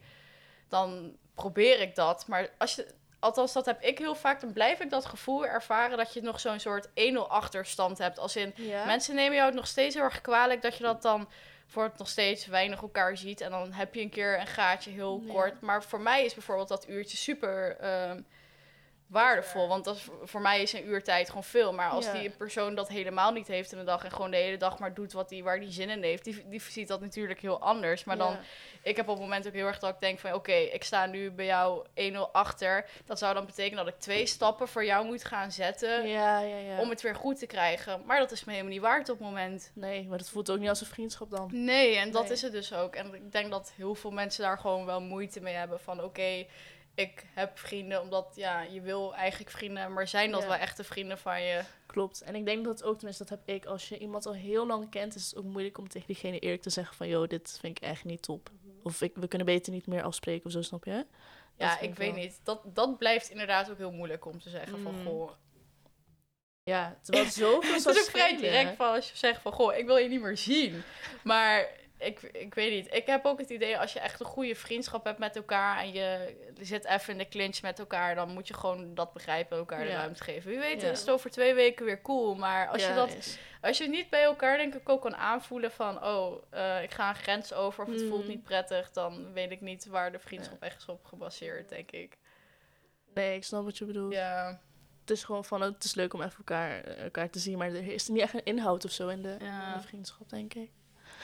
dan 0.69 1.17
probeer 1.35 1.81
ik 1.81 1.95
dat. 1.95 2.27
Maar 2.27 2.51
als 2.59 2.75
je, 2.75 2.87
althans 3.19 3.53
dat 3.53 3.67
heb 3.67 3.83
ik 3.83 3.99
heel 3.99 4.15
vaak, 4.15 4.41
dan 4.41 4.53
blijf 4.53 4.81
ik 4.81 4.91
dat 4.91 5.05
gevoel 5.07 5.47
ervaren 5.47 5.97
dat 5.97 6.15
je 6.15 6.23
nog 6.23 6.41
zo'n 6.41 6.61
soort 6.61 6.89
1-0 6.89 6.91
achterstand 7.29 7.99
hebt. 7.99 8.19
Als 8.19 8.37
in, 8.37 8.53
Ja? 8.57 8.85
Mensen 8.85 9.15
nemen 9.15 9.35
jou 9.35 9.47
het 9.47 9.55
nog 9.57 9.67
steeds 9.67 9.95
heel 9.95 10.05
erg 10.05 10.21
kwalijk 10.21 10.63
dat 10.63 10.77
je 10.77 10.83
dat 10.85 11.03
dan 11.03 11.29
voor 11.67 11.83
het 11.83 11.99
nog 11.99 12.09
steeds 12.09 12.47
weinig 12.47 12.83
elkaar 12.83 13.17
ziet. 13.17 13.41
En 13.41 13.51
dan 13.51 13.73
heb 13.73 13.95
je 13.95 14.01
een 14.01 14.11
keer 14.11 14.41
een 14.41 14.47
gaatje 14.47 14.91
heel 14.91 15.23
Ja. 15.27 15.33
kort. 15.33 15.61
Maar 15.61 15.83
voor 15.83 16.01
mij 16.01 16.25
is 16.25 16.35
bijvoorbeeld 16.35 16.69
dat 16.69 16.89
uurtje 16.89 17.17
super 17.17 17.77
ehm, 17.81 18.21
waardevol. 19.09 19.69
Want 19.69 19.85
dat 19.85 19.97
is, 19.97 20.07
voor 20.23 20.41
mij 20.41 20.63
is 20.63 20.73
een 20.73 20.87
uur 20.89 21.03
tijd 21.05 21.29
gewoon 21.29 21.45
veel. 21.45 21.73
Maar 21.73 21.91
als 21.91 22.05
Ja. 22.05 22.13
die 22.13 22.31
persoon 22.31 22.75
dat 22.75 22.89
helemaal 22.89 23.33
niet 23.33 23.47
heeft 23.47 23.73
in 23.73 23.79
de 23.79 23.85
dag 23.85 24.05
en 24.05 24.11
gewoon 24.13 24.31
de 24.31 24.37
hele 24.37 24.57
dag 24.57 24.79
maar 24.79 24.95
doet 24.95 25.13
wat 25.13 25.29
die, 25.29 25.45
waar 25.45 25.61
die 25.61 25.71
zin 25.73 25.91
in 25.91 26.03
heeft, 26.03 26.25
die, 26.25 26.49
die 26.49 26.61
ziet 26.61 26.89
dat 26.89 27.01
natuurlijk 27.01 27.41
heel 27.41 27.61
anders. 27.61 28.05
Maar 28.05 28.17
dan 28.17 28.37
ik 28.83 28.97
heb 28.97 29.09
op 29.09 29.15
het 29.15 29.23
moment 29.25 29.47
ook 29.47 29.53
heel 29.53 29.67
erg 29.67 29.79
dat 29.79 29.91
ik 29.95 30.01
denk 30.01 30.19
van... 30.19 30.33
oké, 30.33 30.53
ik 30.53 30.85
sta 30.85 31.07
nu 31.07 31.31
bij 31.31 31.45
jou 31.45 31.87
1-0 32.13 32.17
achter. 32.33 32.87
Dat 33.07 33.19
zou 33.19 33.35
dan 33.35 33.47
betekenen 33.47 33.85
dat 33.85 33.95
ik 33.95 34.01
twee 34.01 34.27
stappen 34.27 34.69
voor 34.69 34.85
jou 34.85 35.05
moet 35.07 35.25
gaan 35.25 35.53
zetten... 35.53 36.09
Ja, 36.09 36.43
om 36.79 36.91
het 36.91 37.01
weer 37.03 37.15
goed 37.15 37.39
te 37.39 37.47
krijgen. 37.47 38.03
Maar 38.07 38.19
dat 38.19 38.31
is 38.31 38.45
me 38.45 38.53
helemaal 38.53 38.73
niet 38.73 38.83
waard 38.83 39.09
op 39.09 39.19
het 39.19 39.27
moment. 39.27 39.71
Nee, 39.75 40.07
maar 40.09 40.19
dat 40.19 40.29
voelt 40.31 40.51
ook 40.51 40.59
niet 40.59 40.69
als 40.69 40.81
een 40.81 40.87
vriendschap 40.87 41.31
dan. 41.31 41.49
Nee, 41.53 41.97
en 41.97 42.11
dat 42.11 42.23
Nee. 42.23 42.33
is 42.33 42.43
het 42.43 42.53
dus 42.53 42.73
ook. 42.73 42.95
En 42.95 43.15
ik 43.15 43.33
denk 43.33 43.51
dat 43.51 43.73
heel 43.77 43.95
veel 43.95 44.11
mensen 44.11 44.43
daar 44.43 44.59
gewoon 44.59 44.87
wel 44.87 45.01
moeite 45.01 45.41
mee 45.41 45.55
hebben. 45.55 45.81
Van 45.81 46.03
oké, 46.03 46.47
ik 46.99 47.27
heb 47.35 47.59
vrienden 47.59 48.01
omdat 48.01 48.33
ja, 48.35 48.63
je 48.63 48.81
wil 48.81 49.15
eigenlijk 49.15 49.51
vrienden... 49.51 49.93
maar 49.93 50.09
zijn 50.09 50.31
dat 50.31 50.43
Ja. 50.43 50.49
wel 50.49 50.57
echte 50.57 50.85
vrienden 50.85 51.19
van 51.19 51.43
je? 51.43 51.63
Klopt. 51.87 52.21
En 52.21 52.35
ik 52.35 52.45
denk 52.45 52.65
dat 52.65 52.83
ook, 52.83 52.97
tenminste 52.97 53.25
dat 53.25 53.39
heb 53.39 53.57
ik, 53.57 53.65
als 53.65 53.89
je 53.89 53.99
iemand 53.99 54.27
al 54.27 54.35
heel 54.35 54.67
lang 54.67 54.91
kent, 54.91 55.15
is 55.15 55.25
het 55.27 55.37
ook 55.37 55.45
moeilijk 55.45 55.79
om 55.79 55.89
tegen 55.89 56.07
diegene 56.07 56.39
eerlijk 56.39 56.63
te 56.63 56.71
zeggen 56.71 56.97
van, 56.97 57.09
joh, 57.09 57.29
dit 57.29 57.59
vind 57.61 57.77
ik 57.79 57.85
echt 57.85 58.05
niet 58.05 58.23
top. 58.23 58.51
Of 58.83 59.03
ik, 59.03 59.13
we 59.15 59.29
kunnen 59.29 59.47
beter 59.47 59.73
niet 59.73 59.87
meer 59.87 60.03
afspreken 60.03 60.47
of 60.47 60.53
zo, 60.53 60.63
snap 60.63 60.85
je? 60.85 60.93
Dat 60.93 61.07
Ja, 61.57 61.81
ik 61.81 61.95
weet 61.95 62.15
wel. 62.15 62.23
niet. 62.23 62.41
Dat, 62.43 62.61
dat 62.65 62.99
blijft 62.99 63.31
inderdaad 63.31 63.71
ook 63.71 63.79
heel 63.79 63.93
moeilijk 63.93 64.25
om 64.25 64.41
te 64.41 64.51
zeggen 64.51 64.79
van... 64.83 64.95
Mm. 64.95 65.07
Goh, 65.07 65.31
Ja, 66.63 66.99
terwijl 67.03 67.25
het 67.25 67.35
zoveel 67.35 67.73
het 67.75 67.87
is 67.87 67.99
ook 67.99 68.11
vrij 68.11 68.37
direct 68.37 68.77
van 68.77 68.95
als 68.95 69.11
je 69.11 69.17
zegt 69.17 69.43
van... 69.43 69.53
goh, 69.53 69.77
ik 69.77 69.87
wil 69.87 69.97
je 69.97 70.09
niet 70.09 70.21
meer 70.21 70.37
zien. 70.37 70.83
Maar 71.25 71.69
ik, 71.99 72.23
ik 72.23 72.55
weet 72.55 72.71
niet. 72.73 72.95
Ik 72.95 73.07
heb 73.07 73.25
ook 73.25 73.39
het 73.39 73.51
idee 73.51 73.79
als 73.79 73.93
je 73.93 74.01
echt 74.01 74.21
een 74.21 74.27
goede 74.27 74.55
vriendschap 74.55 75.05
hebt 75.05 75.19
met 75.19 75.37
elkaar... 75.37 75.79
en 75.79 75.93
je 75.93 76.37
zit 76.61 76.85
even 76.85 77.13
in 77.13 77.19
de 77.19 77.29
clinch 77.29 77.63
met 77.63 77.79
elkaar... 77.79 78.15
dan 78.15 78.33
moet 78.33 78.49
je 78.49 78.55
gewoon 78.55 78.95
dat 78.95 79.13
begrijpen 79.13 79.53
en 79.53 79.59
elkaar 79.59 79.85
de 79.85 79.91
Ja. 79.91 79.97
ruimte 79.97 80.23
geven. 80.23 80.51
Wie 80.51 80.59
weet 80.59 80.81
Ja. 80.81 80.91
is 80.91 81.01
het 81.01 81.11
over 81.11 81.31
twee 81.31 81.55
weken 81.55 81.85
weer 81.85 82.03
cool. 82.03 82.35
Maar 82.35 82.69
als, 82.69 82.83
Ja, 82.83 82.89
je 82.89 82.95
dat, 82.95 83.39
als 83.61 83.79
je 83.79 83.89
niet 83.89 84.11
bij 84.11 84.23
elkaar 84.23 84.57
denk 84.57 84.75
ik 84.75 84.89
ook 84.89 85.03
kan 85.03 85.17
aanvoelen 85.17 85.71
van... 85.73 86.05
oh, 86.05 86.43
eh, 86.51 86.83
ik 86.83 86.91
ga 86.91 87.09
een 87.09 87.15
grens 87.15 87.53
over 87.53 87.85
of 87.85 87.91
het 87.93 88.03
voelt 88.03 88.23
Mm. 88.23 88.29
niet 88.29 88.43
prettig... 88.43 88.91
dan 88.91 89.33
weet 89.33 89.51
ik 89.51 89.61
niet 89.61 89.87
waar 89.87 90.13
de 90.13 90.19
vriendschap 90.19 90.63
echt 90.63 90.81
is 90.81 90.87
op 90.89 91.05
gebaseerd, 91.05 91.69
denk 91.69 91.91
ik. 91.91 92.19
Nee, 93.15 93.35
ik 93.37 93.45
snap 93.45 93.65
wat 93.65 93.79
je 93.79 93.85
bedoelt. 93.85 94.13
Ja, 94.13 94.61
Het 95.01 95.11
is 95.11 95.25
gewoon 95.25 95.45
van, 95.45 95.61
het 95.61 95.85
is 95.85 95.95
leuk 95.95 96.15
om 96.15 96.23
even 96.23 96.39
elkaar, 96.39 96.85
elkaar 96.85 97.31
te 97.31 97.39
zien, 97.39 97.59
maar 97.59 97.69
er 97.69 97.93
is 97.93 98.09
niet 98.09 98.21
echt 98.21 98.35
een 98.35 98.45
inhoud 98.45 98.85
of 98.85 98.91
zo 98.91 99.09
in 99.09 99.23
de, 99.23 99.37
Ja. 99.41 99.73
in 99.73 99.81
de 99.81 99.87
vriendschap, 99.87 100.29
denk 100.31 100.55
ik. 100.55 100.71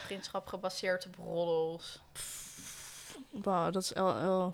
Vriendschap 0.05 0.47
gebaseerd 0.47 1.05
op 1.05 1.15
roddels. 1.15 2.01
Wauw, 3.29 3.69
dat 3.71 3.83
is 3.83 3.93
LL. 3.93 4.53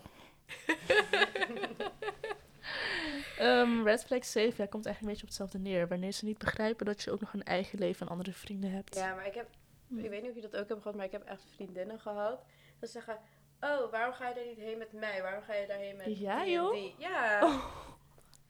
Ehm 3.38 3.82
Red 3.84 4.04
Flag 4.04 4.24
7 4.24 4.54
ja, 4.62 4.66
komt 4.70 4.86
eigenlijk 4.86 5.00
een 5.00 5.06
beetje 5.06 5.22
op 5.22 5.28
hetzelfde 5.28 5.58
neer. 5.58 5.88
Wanneer 5.88 6.12
ze 6.12 6.24
niet 6.24 6.38
begrijpen 6.38 6.86
dat 6.86 7.02
je 7.02 7.10
ook 7.10 7.20
nog 7.20 7.32
een 7.32 7.42
eigen 7.42 7.78
leven 7.78 8.06
en 8.06 8.12
andere 8.12 8.32
vrienden 8.32 8.70
hebt. 8.70 8.94
Ja, 8.94 9.14
maar 9.14 9.26
ik 9.26 9.34
heb, 9.34 9.48
ik 9.96 10.10
weet 10.10 10.22
niet 10.22 10.30
of 10.30 10.36
je 10.36 10.42
dat 10.42 10.56
ook 10.56 10.68
hebt 10.68 10.80
gehad, 10.82 10.96
maar 10.96 11.06
ik 11.06 11.12
heb 11.12 11.24
echt 11.24 11.44
vriendinnen 11.54 12.00
gehad. 12.00 12.44
Dat 12.78 12.90
ze 12.90 12.92
zeggen, 12.92 13.18
oh, 13.60 13.90
waarom 13.90 14.14
ga 14.14 14.28
je 14.28 14.34
er 14.34 14.46
niet 14.46 14.58
heen 14.58 14.78
met 14.78 14.92
mij? 14.92 15.22
Waarom 15.22 15.42
ga 15.42 15.54
je 15.54 15.66
daarheen 15.66 15.96
met 15.96 16.18
Ja, 16.18 16.44
die 16.44 16.44
en 16.44 16.50
joh? 16.50 16.72
die? 16.72 16.94
Ja. 16.98 17.60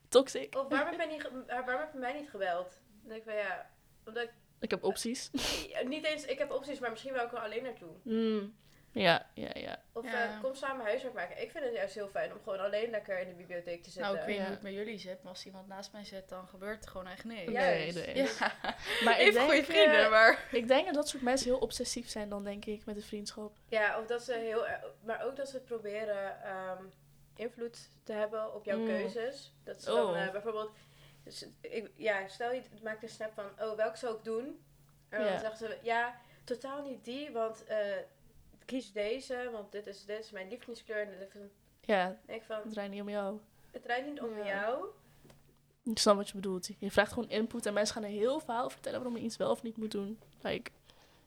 Toxic. 0.07 0.55
Of 0.57 0.67
waarom 0.67 0.99
heb, 0.99 1.09
je 1.09 1.15
niet 1.15 1.29
waarom 1.65 1.79
heb 1.79 1.93
je 1.93 1.99
mij 1.99 2.13
niet 2.13 2.29
gebeld? 2.29 2.81
Dan 3.01 3.09
denk 3.09 3.21
ik 3.21 3.23
van, 3.23 3.35
ja, 3.35 3.69
omdat 4.05 4.23
ik 4.23 4.33
Ik 4.63 4.69
heb 4.71 4.83
opties. 4.83 5.29
Niet 5.85 6.05
eens, 6.05 6.25
ik 6.25 6.37
heb 6.37 6.51
opties, 6.51 6.79
maar 6.79 6.89
misschien 6.89 7.13
wil 7.13 7.23
ik 7.23 7.31
er 7.31 7.39
alleen 7.39 7.63
naartoe. 7.63 7.89
Mm. 8.03 8.55
Ja, 8.91 9.29
ja, 9.33 9.49
ja. 9.53 9.81
Of 9.93 10.05
Ja. 10.05 10.23
eh, 10.35 10.41
kom 10.41 10.55
samen 10.55 10.85
huiswerk 10.85 11.13
maken. 11.13 11.41
Ik 11.41 11.51
vind 11.51 11.63
het 11.63 11.73
juist 11.73 11.93
heel 11.95 12.07
fijn 12.07 12.31
om 12.33 12.37
gewoon 12.43 12.59
alleen 12.59 12.89
lekker 12.89 13.19
in 13.19 13.27
de 13.27 13.33
bibliotheek 13.33 13.83
te 13.83 13.89
zitten. 13.89 14.01
Nou, 14.01 14.15
ik 14.17 14.19
weet 14.19 14.27
niet 14.29 14.37
Ja. 14.37 14.43
hoe 14.43 14.53
het 14.53 14.63
met 14.63 14.73
jullie 14.73 14.97
zit, 14.99 15.23
maar 15.23 15.31
als 15.31 15.45
iemand 15.45 15.67
naast 15.67 15.91
mij 15.91 16.05
zit, 16.05 16.29
dan 16.29 16.47
gebeurt 16.47 16.83
er 16.85 16.91
gewoon 16.91 17.07
echt 17.07 17.23
niks. 17.23 17.51
Nee, 17.51 17.93
nee. 17.93 18.15
Ja, 18.15 18.25
Maar 19.05 19.19
ik 19.21 19.33
denk, 19.33 19.45
goede 19.49 19.63
vrienden, 19.63 20.09
maar... 20.09 20.47
Ik 20.51 20.67
denk 20.67 20.85
dat 20.85 20.93
dat 20.95 21.07
soort 21.09 21.23
mensen 21.23 21.49
heel 21.49 21.59
obsessief 21.59 22.09
zijn 22.09 22.29
dan, 22.29 22.43
denk 22.43 22.65
ik, 22.65 22.85
met 22.85 22.95
een 22.95 23.01
vriendschap. 23.01 23.55
Ja, 23.69 23.99
of 23.99 24.05
dat 24.05 24.23
ze 24.23 24.33
heel 24.33 24.67
erg, 24.67 24.81
maar 25.03 25.25
ook 25.25 25.35
dat 25.35 25.49
ze 25.49 25.59
proberen 25.61 26.43
ehm, 26.43 26.83
invloed 27.35 27.89
te 28.03 28.13
hebben 28.13 28.53
op 28.55 28.65
jouw 28.65 28.77
Mm. 28.79 28.85
keuzes. 28.87 29.53
Dat 29.63 29.81
ze 29.83 29.89
dan 29.89 30.09
Oh. 30.09 30.21
eh, 30.21 30.31
bijvoorbeeld, 30.31 30.71
dus 31.23 31.45
ik, 31.61 31.91
ja, 31.95 32.27
stel 32.27 32.51
je 32.51 32.61
maakt 32.83 33.03
een 33.03 33.09
snap 33.09 33.33
van, 33.33 33.45
oh, 33.59 33.75
welke 33.75 33.97
zou 33.97 34.17
ik 34.17 34.23
doen? 34.23 34.63
En 35.09 35.19
dan 35.19 35.27
Ja. 35.31 35.39
zeggen 35.39 35.57
ze, 35.57 35.77
ja, 35.83 36.21
totaal 36.43 36.83
niet 36.83 37.03
die, 37.03 37.31
want 37.31 37.63
eh, 37.65 37.95
kies 38.65 38.91
deze, 38.91 39.49
want 39.51 39.71
dit 39.71 39.87
is, 39.87 40.05
dit 40.05 40.19
is 40.19 40.31
mijn 40.31 40.47
lievelingskleur. 40.49 41.01
En 41.07 41.19
dan 41.19 41.27
van- 41.29 41.49
Ja, 41.81 42.19
ik 42.25 42.43
van, 42.43 42.61
het 42.61 42.71
draait 42.71 42.91
niet 42.91 43.01
om 43.01 43.09
jou. 43.09 43.39
het 43.71 43.85
rijdt 43.85 44.07
niet 44.07 44.21
om 44.21 44.37
Ja. 44.37 44.45
jou. 44.45 44.85
Ik 45.83 45.97
snap 45.97 46.15
wat 46.15 46.27
je 46.27 46.35
bedoelt. 46.35 46.69
Je 46.79 46.91
vraagt 46.91 47.13
gewoon 47.13 47.29
input 47.29 47.65
en 47.65 47.73
mensen 47.73 47.93
gaan 47.95 48.03
een 48.03 48.09
heel 48.17 48.39
verhaal 48.39 48.69
vertellen 48.69 48.99
waarom 48.99 49.17
je 49.17 49.23
iets 49.25 49.37
wel 49.37 49.51
of 49.51 49.63
niet 49.63 49.77
moet 49.77 49.91
doen. 49.91 50.19
Like, 50.41 50.71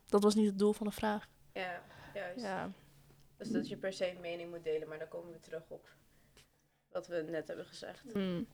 dat 0.07 0.23
was 0.23 0.35
niet 0.35 0.47
het 0.47 0.59
doel 0.59 0.73
van 0.73 0.87
de 0.87 0.93
vraag. 0.93 1.29
Ja, 1.53 1.83
juist. 2.15 2.41
Ja. 2.45 2.71
Dus 3.37 3.49
dat 3.51 3.69
je 3.69 3.77
per 3.77 3.93
se 3.93 4.11
een 4.11 4.21
mening 4.21 4.51
moet 4.51 4.65
delen, 4.65 4.89
maar 4.89 4.99
dan 4.99 5.09
komen 5.09 5.33
we 5.33 5.41
terug 5.41 5.63
op 5.69 5.89
wat 6.89 7.07
we 7.07 7.17
net 7.29 7.49
hebben 7.49 7.67
gezegd. 7.67 8.13
Hmm. 8.13 8.47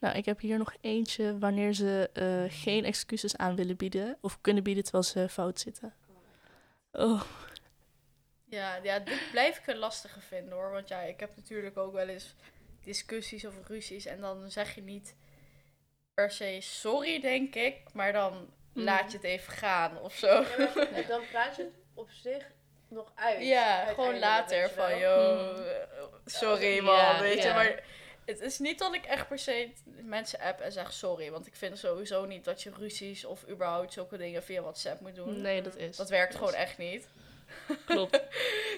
Nou, 0.00 0.16
ik 0.16 0.24
heb 0.24 0.40
hier 0.40 0.58
nog 0.58 0.74
eentje 0.80 1.38
wanneer 1.38 1.72
ze 1.72 2.10
eh, 2.12 2.44
geen 2.62 2.84
excuses 2.84 3.36
aan 3.36 3.56
willen 3.56 3.76
bieden 3.76 4.18
of 4.20 4.38
kunnen 4.40 4.62
bieden 4.62 4.82
terwijl 4.82 5.04
ze 5.04 5.28
fout 5.28 5.60
zitten. 5.60 5.94
Oh, 6.92 7.22
Ja, 8.44 8.76
ja, 8.82 8.98
dit 8.98 9.20
blijf 9.30 9.58
ik 9.58 9.66
een 9.66 9.76
lastige 9.78 10.20
vinden 10.20 10.52
hoor. 10.54 10.70
Want 10.70 10.88
ja, 10.88 11.00
ik 11.00 11.20
heb 11.20 11.36
natuurlijk 11.36 11.76
ook 11.76 11.92
wel 11.92 12.08
eens 12.08 12.34
discussies 12.82 13.44
of 13.44 13.54
ruzies. 13.68 14.06
En 14.06 14.20
dan 14.20 14.50
zeg 14.50 14.74
je 14.74 14.82
niet 14.82 15.14
per 16.14 16.30
se 16.30 16.56
sorry, 16.60 17.20
denk 17.20 17.54
ik. 17.54 17.76
Maar 17.92 18.12
dan 18.12 18.48
Mm. 18.72 18.82
laat 18.84 19.10
je 19.10 19.16
het 19.16 19.26
even 19.26 19.52
gaan 19.52 19.98
of 19.98 20.14
zo. 20.14 20.26
Ja, 20.58 21.02
dan 21.08 21.20
praat 21.30 21.56
je 21.56 21.62
het 21.62 21.72
op 21.94 22.10
zich 22.10 22.46
nog 22.88 23.12
uit. 23.14 23.42
Ja, 23.44 23.84
gewoon 23.84 24.18
later 24.18 24.70
van, 24.70 24.90
Hmm. 24.90 25.00
eh, 25.00 26.04
sorry 26.24 26.74
Ja, 26.74 26.82
man, 26.82 27.20
weet 27.20 27.42
je. 27.42 27.48
ja. 27.48 27.54
Maar 27.54 27.82
het 28.24 28.40
is 28.40 28.58
niet 28.58 28.78
dat 28.78 28.94
ik 28.94 29.04
echt 29.04 29.28
per 29.28 29.38
se 29.38 29.70
mensen 30.02 30.40
app 30.40 30.60
en 30.60 30.72
zeg 30.72 30.92
sorry. 30.92 31.30
Want 31.30 31.46
ik 31.46 31.54
vind 31.56 31.78
sowieso 31.78 32.24
niet 32.24 32.44
dat 32.44 32.62
je 32.62 32.70
ruzies 32.78 33.24
of 33.24 33.48
überhaupt 33.48 33.92
zulke 33.92 34.16
dingen 34.16 34.42
via 34.42 34.60
WhatsApp 34.60 35.00
moet 35.00 35.14
doen. 35.14 35.40
nee, 35.40 35.62
dat 35.62 35.76
is. 35.76 35.96
Dat 35.96 36.08
werkt 36.08 36.34
gewoon 36.34 36.54
echt 36.54 36.78
niet. 36.78 37.08
klopt. 37.86 38.12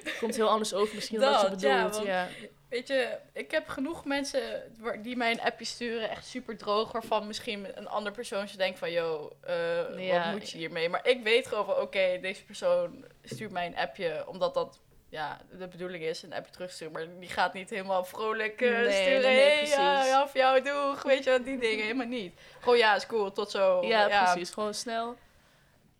Het 0.04 0.18
komt 0.20 0.36
heel 0.36 0.48
anders 0.48 0.74
over 0.74 0.94
misschien 0.94 1.20
dan 1.20 1.32
wat 1.50 1.60
je 1.60 1.66
ja, 1.66 1.74
bedoelt. 1.76 1.94
want- 1.94 2.06
Ja, 2.06 2.28
Weet 2.68 2.88
je, 2.88 3.18
ik 3.32 3.50
heb 3.50 3.68
genoeg 3.68 4.04
mensen 4.04 4.72
die 5.02 5.16
mij 5.16 5.30
een 5.30 5.40
appje 5.40 5.64
sturen, 5.64 6.10
echt 6.10 6.26
super 6.26 6.56
droog, 6.56 6.92
waarvan 6.92 7.26
misschien 7.26 7.78
een 7.78 7.88
ander 7.88 8.12
persoon 8.12 8.48
denkt 8.56 8.78
van, 8.78 8.90
yo, 8.90 9.36
eh, 9.40 10.06
Ja. 10.06 10.24
wat 10.24 10.32
moet 10.32 10.50
je 10.50 10.58
hiermee? 10.58 10.88
Maar 10.88 11.06
ik 11.08 11.22
weet 11.22 11.46
gewoon 11.46 11.64
van, 11.64 11.76
oké, 11.76 12.18
deze 12.20 12.44
persoon 12.44 13.04
stuurt 13.24 13.50
mij 13.50 13.66
een 13.66 13.76
appje, 13.76 14.24
omdat 14.28 14.54
dat, 14.54 14.80
ja, 15.12 15.40
de 15.58 15.68
bedoeling 15.68 16.04
is, 16.04 16.22
een 16.22 16.32
appje 16.32 16.52
terugsturen. 16.52 16.92
Maar 16.92 17.06
die 17.20 17.28
gaat 17.28 17.52
niet 17.52 17.70
helemaal 17.70 18.04
vrolijk 18.04 18.60
eh, 18.60 18.70
Nee, 18.70 18.92
sturen, 18.92 19.22
nee, 19.22 19.40
hey, 19.40 19.68
ja, 19.68 20.04
ja, 20.04 20.28
voor 20.28 20.40
jou, 20.40 20.62
doeg, 20.62 21.02
weet 21.02 21.24
je 21.24 21.30
wat, 21.30 21.44
die 21.44 21.58
dingen, 21.58 21.82
helemaal 21.82 22.06
niet. 22.06 22.34
Gewoon, 22.60 22.78
ja, 22.78 22.94
is 22.94 23.06
cool, 23.06 23.32
tot 23.32 23.50
zo. 23.50 23.82
ja, 23.84 24.24
precies. 24.24 24.50
Gewoon 24.50 24.74
snel. 24.74 25.16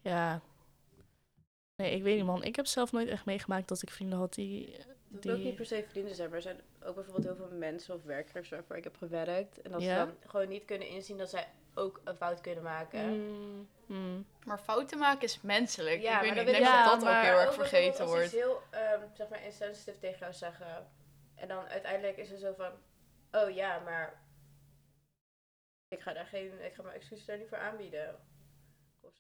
Ja. 0.01 0.41
Nee, 1.77 1.95
ik 1.95 2.03
weet 2.03 2.17
niet 2.17 2.25
man. 2.25 2.45
Ik 2.45 2.57
heb 2.57 2.67
zelf 2.67 2.93
nooit 2.93 3.09
echt 3.09 3.25
meegemaakt 3.25 3.69
dat 3.69 3.83
ik 3.83 3.91
vrienden 3.91 4.19
had 4.19 4.35
die... 4.35 4.77
Het 5.15 5.25
hoeft 5.25 5.29
ook 5.29 5.37
die... 5.37 5.45
niet 5.45 5.57
per 5.57 5.67
se 5.67 5.85
vrienden 5.89 6.15
zijn, 6.15 6.29
maar 6.29 6.37
er 6.37 6.43
zijn 6.43 6.61
ook 6.85 6.95
bijvoorbeeld 6.95 7.25
heel 7.25 7.37
veel 7.37 7.59
mensen 7.59 7.95
of 7.95 8.03
werkers 8.05 8.49
waarvoor 8.49 8.77
ik 8.77 8.85
heb 8.85 8.97
gewerkt. 8.97 9.63
En 9.63 9.71
dat 9.71 9.83
Ja? 9.83 10.01
ze 10.01 10.07
dan 10.07 10.17
gewoon 10.31 10.49
niet 10.49 10.65
kunnen 10.65 10.89
inzien 10.89 11.19
dat 11.19 11.31
zij 11.31 11.49
ook 11.75 12.01
een 12.05 12.17
fout 12.17 12.41
kunnen 12.41 12.63
maken. 12.63 13.09
Mm, 13.09 13.69
mm. 13.87 14.27
Maar 14.45 14.59
fouten 14.59 14.99
maken 14.99 15.23
is 15.23 15.41
menselijk. 15.41 16.01
Ja, 16.01 16.15
ik 16.17 16.21
weet 16.21 16.35
maar 16.35 16.45
niet, 16.45 16.55
ik 16.55 16.63
dat 16.65 17.01
dat 17.01 17.09
ook 17.09 17.23
heel 17.23 17.41
erg 17.41 17.55
vergeten 17.55 18.01
als 18.01 18.11
wordt. 18.11 18.25
iets 18.25 18.35
heel, 18.35 18.63
ehm, 18.71 19.01
zeg 19.13 19.29
maar, 19.29 19.45
insensitive 19.45 19.99
tegen 19.99 20.19
jou 20.19 20.33
zeggen. 20.33 20.91
En 21.35 21.49
dan 21.49 21.67
uiteindelijk 21.67 22.17
is 22.17 22.31
het 22.31 22.41
zo 22.41 22.55
van, 22.57 22.73
oh 23.43 23.51
ja, 23.51 23.79
maar 23.79 24.23
ik 25.89 26.01
ga 26.01 26.13
daar 26.13 26.27
geen, 26.27 26.65
ik 26.65 26.75
ga 26.75 26.83
mijn 26.83 26.95
excuses 26.95 27.27
daar 27.27 27.39
niet 27.39 27.49
voor 27.49 27.59
aanbieden. 27.59 28.17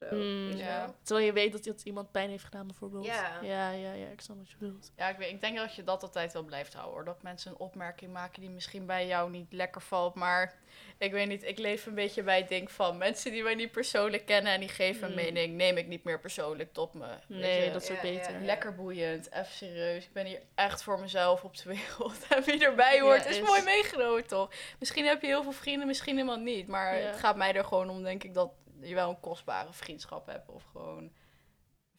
Of 0.00 0.08
zo. 0.08 0.14
Mm, 0.16 0.50
ja. 0.56 0.78
wel? 0.86 0.94
Terwijl 1.02 1.26
je 1.26 1.32
weet 1.32 1.64
dat 1.64 1.82
iemand 1.82 2.10
pijn 2.12 2.30
heeft 2.30 2.44
gedaan 2.44 2.66
bijvoorbeeld. 2.66 3.04
Ja. 3.04 3.38
Ja, 3.42 3.70
ja, 3.70 3.92
ja. 3.92 4.06
Ik 4.06 4.20
snap 4.20 4.36
wat 4.38 4.50
je 4.50 4.56
bedoelt. 4.58 4.92
Ja, 4.96 5.08
ik, 5.08 5.16
weet, 5.16 5.30
ik 5.30 5.40
denk 5.40 5.56
dat 5.56 5.74
je 5.74 5.84
dat 5.84 6.02
altijd 6.02 6.32
wel 6.32 6.42
blijft 6.42 6.72
houden 6.74 6.94
hoor. 6.94 7.04
Dat 7.04 7.22
mensen 7.22 7.50
een 7.50 7.56
opmerking 7.58 8.12
maken 8.12 8.40
die 8.40 8.50
misschien 8.50 8.86
bij 8.86 9.06
jou 9.06 9.30
niet 9.30 9.52
lekker 9.52 9.80
valt. 9.82 10.14
Maar 10.14 10.54
ik 10.98 11.12
weet 11.12 11.28
niet, 11.28 11.42
ik 11.42 11.58
leef 11.58 11.86
een 11.86 11.94
beetje 11.94 12.22
bij 12.22 12.38
het 12.38 12.48
ding 12.48 12.70
van 12.70 12.98
mensen 12.98 13.30
die 13.32 13.42
mij 13.42 13.54
niet 13.54 13.72
persoonlijk 13.72 14.26
kennen 14.26 14.52
en 14.52 14.60
die 14.60 14.68
geven 14.68 15.02
een 15.02 15.12
Hmm. 15.12 15.22
mening, 15.24 15.54
neem 15.56 15.76
ik 15.76 15.86
niet 15.86 16.04
meer 16.04 16.20
persoonlijk 16.20 16.72
tot 16.72 16.94
me. 16.94 17.06
Weet 17.28 17.38
Nee, 17.40 17.64
je? 17.64 17.70
dat 17.72 17.82
is 17.82 17.90
ook 17.90 18.02
Ja, 18.02 18.08
ja, 18.08 18.14
beter. 18.18 18.32
ja. 18.32 18.44
Lekker 18.44 18.74
boeiend, 18.74 19.32
even 19.32 19.52
serieus. 19.52 20.04
Ik 20.04 20.12
ben 20.12 20.26
hier 20.26 20.40
echt 20.54 20.82
voor 20.82 21.00
mezelf 21.00 21.44
op 21.44 21.56
de 21.56 21.62
wereld. 21.68 22.26
En 22.36 22.42
wie 22.42 22.64
erbij 22.64 23.00
hoort, 23.00 23.24
Ja, 23.24 23.28
is, 23.30 23.38
is- 23.38 23.46
mooi 23.48 23.62
meegenomen 23.62 24.26
toch? 24.26 24.50
Misschien 24.78 25.04
heb 25.06 25.20
je 25.20 25.26
heel 25.26 25.42
veel 25.42 25.52
vrienden, 25.52 25.86
misschien 25.86 26.14
helemaal 26.16 26.40
niet. 26.40 26.66
Maar 26.66 26.98
Ja. 26.98 27.06
het 27.06 27.16
gaat 27.18 27.36
mij 27.36 27.52
er 27.54 27.64
gewoon 27.64 27.90
om, 27.90 28.02
denk 28.02 28.24
ik, 28.24 28.34
dat 28.34 28.50
je 28.82 28.94
wel 28.94 29.10
een 29.10 29.20
kostbare 29.20 29.72
vriendschap 29.72 30.26
hebt. 30.26 30.48
Of 30.48 30.64
gewoon 30.64 30.98
een 30.98 31.12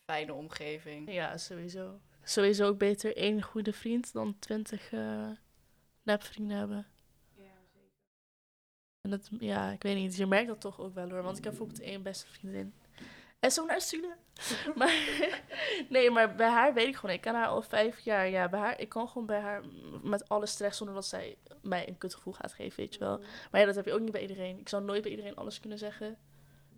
fijne 0.06 0.34
omgeving. 0.34 1.12
Ja, 1.14 1.38
sowieso. 1.38 2.00
Sowieso 2.24 2.68
ook 2.68 2.78
beter 2.78 3.18
één 3.18 3.42
goede 3.42 3.74
vriend 3.74 4.14
dan 4.14 4.40
twintig 4.40 4.92
eh 4.92 5.30
nepvrienden 6.04 6.58
hebben. 6.58 6.88
En 9.02 9.10
dat, 9.10 9.30
ja, 9.40 9.72
ik 9.72 9.84
weet 9.84 9.96
niet. 9.96 10.16
Je 10.16 10.26
merkt 10.26 10.48
dat 10.48 10.62
toch 10.62 10.80
ook 10.80 10.94
wel 10.94 11.10
hoor. 11.10 11.24
Want 11.24 11.38
ik 11.38 11.44
heb 11.44 11.54
bijvoorbeeld 11.54 11.88
één 11.88 12.04
beste 12.04 12.28
vriendin. 12.28 12.74
En 13.40 13.52
zo 13.52 13.66
naar 13.66 13.82
Sule. 13.82 14.16
maar, 14.76 14.94
nee, 15.90 16.12
maar 16.12 16.36
bij 16.36 16.50
haar 16.50 16.74
weet 16.74 16.88
ik 16.88 16.96
gewoon. 16.96 17.16
Ik 17.16 17.22
ken 17.22 17.34
haar 17.34 17.48
al 17.48 17.62
vijf 17.62 18.00
jaar. 18.00 18.30
Ja, 18.30 18.50
bij 18.50 18.60
haar, 18.60 18.80
ik 18.80 18.90
kan 18.90 19.08
gewoon 19.08 19.26
bij 19.28 19.40
haar 19.40 19.64
met 20.04 20.30
alle 20.30 20.46
stress 20.46 20.78
zonder 20.78 20.96
dat 20.96 21.06
zij 21.06 21.38
mij 21.62 21.88
een 21.88 21.98
kutgevoel 21.98 22.34
gaat 22.34 22.54
geven, 22.54 22.80
weet 22.80 22.94
je 22.94 23.00
wel. 23.00 23.20
Maar 23.52 23.60
ja, 23.60 23.66
dat 23.66 23.76
heb 23.76 23.86
je 23.86 23.94
ook 23.94 24.00
niet 24.00 24.12
bij 24.12 24.22
iedereen. 24.22 24.60
Ik 24.60 24.70
zou 24.70 24.84
nooit 24.84 25.02
bij 25.02 25.12
iedereen 25.12 25.36
alles 25.36 25.60
kunnen 25.60 25.78
zeggen. 25.78 26.18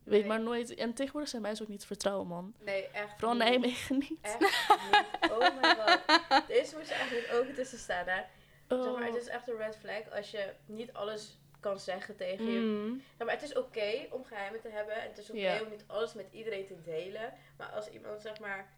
Weet 0.06 0.20
Nee. 0.20 0.28
maar 0.28 0.42
nooit. 0.42 0.76
En 0.76 0.94
tegenwoordig 0.94 1.30
zijn 1.30 1.42
mensen 1.42 1.64
ook 1.66 1.72
niet 1.72 1.80
te 1.80 1.86
vertrouwen, 1.88 2.28
man. 2.28 2.54
Nee, 2.60 2.88
echt 2.88 3.14
Vooral 3.20 3.34
niet. 3.36 3.44
Nijmegen 3.44 3.98
niet. 3.98 4.20
Echt 4.22 4.40
niet. 4.40 5.32
Oh 5.32 5.40
my 5.62 5.76
god. 5.76 6.02
Deze 6.48 6.78
moest 6.78 6.94
niet 7.12 7.30
ook 7.34 7.46
tussen 7.56 7.78
staan, 7.78 8.08
hè. 8.08 8.22
Zeg 8.68 8.80
maar, 8.80 8.88
Oh. 8.94 9.06
het 9.06 9.16
is 9.16 9.28
echt 9.28 9.48
een 9.48 9.58
red 9.58 9.78
flag 9.78 10.10
als 10.12 10.32
je 10.32 10.54
niet 10.66 10.94
alles 10.94 11.38
kan 11.60 11.80
zeggen 11.80 12.16
tegen 12.16 12.46
je. 12.52 12.60
Mm. 12.60 13.02
Ja, 13.18 13.26
maar 13.26 13.34
het 13.34 13.44
is 13.44 13.54
oké 13.56 14.08
om 14.10 14.24
geheimen 14.26 14.62
te 14.62 14.70
hebben. 14.70 14.96
En 14.96 15.08
het 15.10 15.18
is 15.18 15.30
oké 15.30 15.60
om 15.64 15.70
niet 15.70 15.84
alles 15.88 16.14
met 16.14 16.28
iedereen 16.32 16.66
te 16.66 16.82
delen. 16.82 17.34
Maar 17.58 17.68
als 17.68 17.90
iemand, 17.90 18.22
zeg 18.22 18.40
maar... 18.40 18.74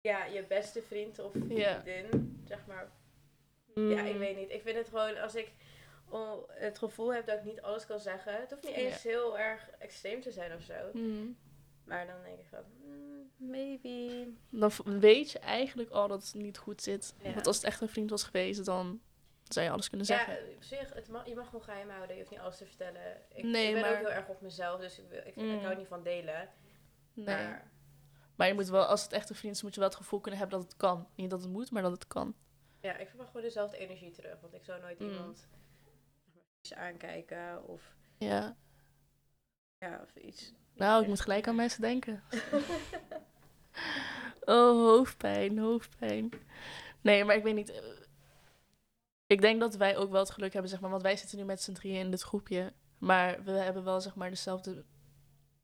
Ja, 0.00 0.24
je 0.24 0.42
beste 0.42 0.82
vriend 0.82 1.18
of 1.18 1.32
vriendin, 1.32 2.42
zeg 2.48 2.66
maar... 2.66 2.90
Mm. 3.74 3.90
Ja, 3.90 4.02
ik 4.02 4.16
weet 4.16 4.36
niet. 4.36 4.50
Ik 4.50 4.62
vind 4.62 4.76
het 4.76 4.88
gewoon, 4.88 5.16
als 5.18 5.34
ik 5.34 5.50
het 6.48 6.78
gevoel 6.78 7.14
heb 7.14 7.26
dat 7.26 7.38
ik 7.38 7.44
niet 7.44 7.60
alles 7.62 7.86
kan 7.86 8.00
zeggen... 8.00 8.40
Het 8.40 8.50
hoeft 8.50 8.64
niet 8.64 8.74
eens 8.74 9.02
heel 9.02 9.38
erg 9.38 9.70
extreem 9.78 10.20
te 10.20 10.30
zijn 10.32 10.54
of 10.54 10.62
zo. 10.62 10.74
Mm. 10.92 11.36
Maar 11.84 12.06
dan 12.06 12.16
denk 12.24 12.38
ik 12.38 12.46
van, 12.48 12.62
mm, 12.84 13.30
maybe... 13.50 14.28
Dan 14.50 14.70
weet 15.00 15.30
je 15.30 15.38
eigenlijk 15.38 15.90
al 15.90 16.08
dat 16.08 16.22
het 16.24 16.34
niet 16.34 16.58
goed 16.58 16.82
zit. 16.82 17.14
Ja. 17.22 17.32
Want 17.34 17.46
als 17.46 17.56
het 17.56 17.64
echt 17.64 17.80
een 17.80 17.88
vriend 17.88 18.10
was 18.10 18.22
geweest, 18.22 18.64
dan 18.64 19.00
zou 19.48 19.66
je 19.66 19.72
alles 19.72 19.88
kunnen 19.88 20.06
zeggen. 20.06 20.34
Ja, 20.34 20.54
op 20.56 20.62
zich, 20.62 20.94
het 20.94 21.08
mag, 21.08 21.26
je 21.28 21.34
mag 21.34 21.44
gewoon 21.46 21.62
geheim 21.64 21.88
houden. 21.90 22.10
Je 22.16 22.20
hoeft 22.20 22.30
niet 22.30 22.40
alles 22.40 22.56
te 22.58 22.66
vertellen. 22.66 23.16
Ik, 23.34 23.44
Nee, 23.44 23.66
ik 23.66 23.72
ben 23.72 23.82
maar- 23.82 23.90
ook 23.92 23.96
heel 23.98 24.10
erg 24.10 24.28
op 24.28 24.40
mezelf, 24.40 24.80
dus 24.80 24.98
ik, 24.98 25.08
wil- 25.08 25.22
ik, 25.26 25.36
Mm. 25.36 25.54
ik 25.56 25.62
hou 25.62 25.76
niet 25.76 25.86
van 25.88 26.02
delen. 26.02 26.48
nee. 27.12 27.24
Maar 27.26 27.72
Maar 28.36 28.46
je 28.46 28.54
moet 28.54 28.68
wel, 28.68 28.84
als 28.84 29.02
het 29.02 29.12
echt 29.12 29.30
een 29.30 29.36
vriend 29.36 29.54
is, 29.54 29.62
moet 29.62 29.74
je 29.74 29.80
wel 29.80 29.88
het 29.88 29.98
gevoel 29.98 30.20
kunnen 30.20 30.40
hebben 30.40 30.58
dat 30.58 30.68
het 30.68 30.76
kan. 30.78 31.08
Niet 31.14 31.30
dat 31.30 31.40
het 31.42 31.50
moet, 31.50 31.70
maar 31.70 31.82
dat 31.82 31.92
het 31.92 32.06
kan. 32.06 32.34
ja, 32.80 32.96
ik 32.96 33.08
verwacht 33.08 33.28
gewoon 33.30 33.46
dezelfde 33.46 33.76
energie 33.78 34.10
terug. 34.10 34.40
Want 34.40 34.54
ik 34.54 34.64
zou 34.64 34.80
nooit 34.80 34.98
Mm. 35.00 35.08
iemand 35.10 35.46
aankijken 36.72 37.68
of, 37.68 37.94
Ja. 38.18 38.56
ja, 39.78 40.00
of 40.02 40.22
iets. 40.22 40.52
Nou, 40.74 41.02
ik 41.02 41.08
moet 41.08 41.20
gelijk 41.20 41.48
aan 41.48 41.54
mensen 41.56 41.80
denken. 41.80 42.22
Oh, 44.44 44.70
hoofdpijn, 44.86 45.58
hoofdpijn. 45.58 46.30
Nee, 47.00 47.24
maar 47.24 47.36
ik 47.36 47.42
weet 47.42 47.54
niet. 47.54 47.70
eh, 47.70 47.82
Ik 49.26 49.40
denk 49.40 49.60
dat 49.60 49.74
wij 49.76 49.96
ook 49.96 50.10
wel 50.10 50.20
het 50.20 50.30
geluk 50.30 50.52
hebben, 50.52 50.70
zeg 50.70 50.80
maar. 50.80 50.90
Want 50.90 51.02
wij 51.02 51.16
zitten 51.16 51.38
nu 51.38 51.44
met 51.44 51.62
z'n 51.62 51.72
drieën 51.72 51.98
in 52.00 52.10
dit 52.10 52.22
groepje. 52.22 52.72
Maar 52.98 53.44
we 53.44 53.50
hebben 53.50 53.84
wel, 53.84 54.00
zeg 54.00 54.14
maar, 54.14 54.30
dezelfde 54.30 54.84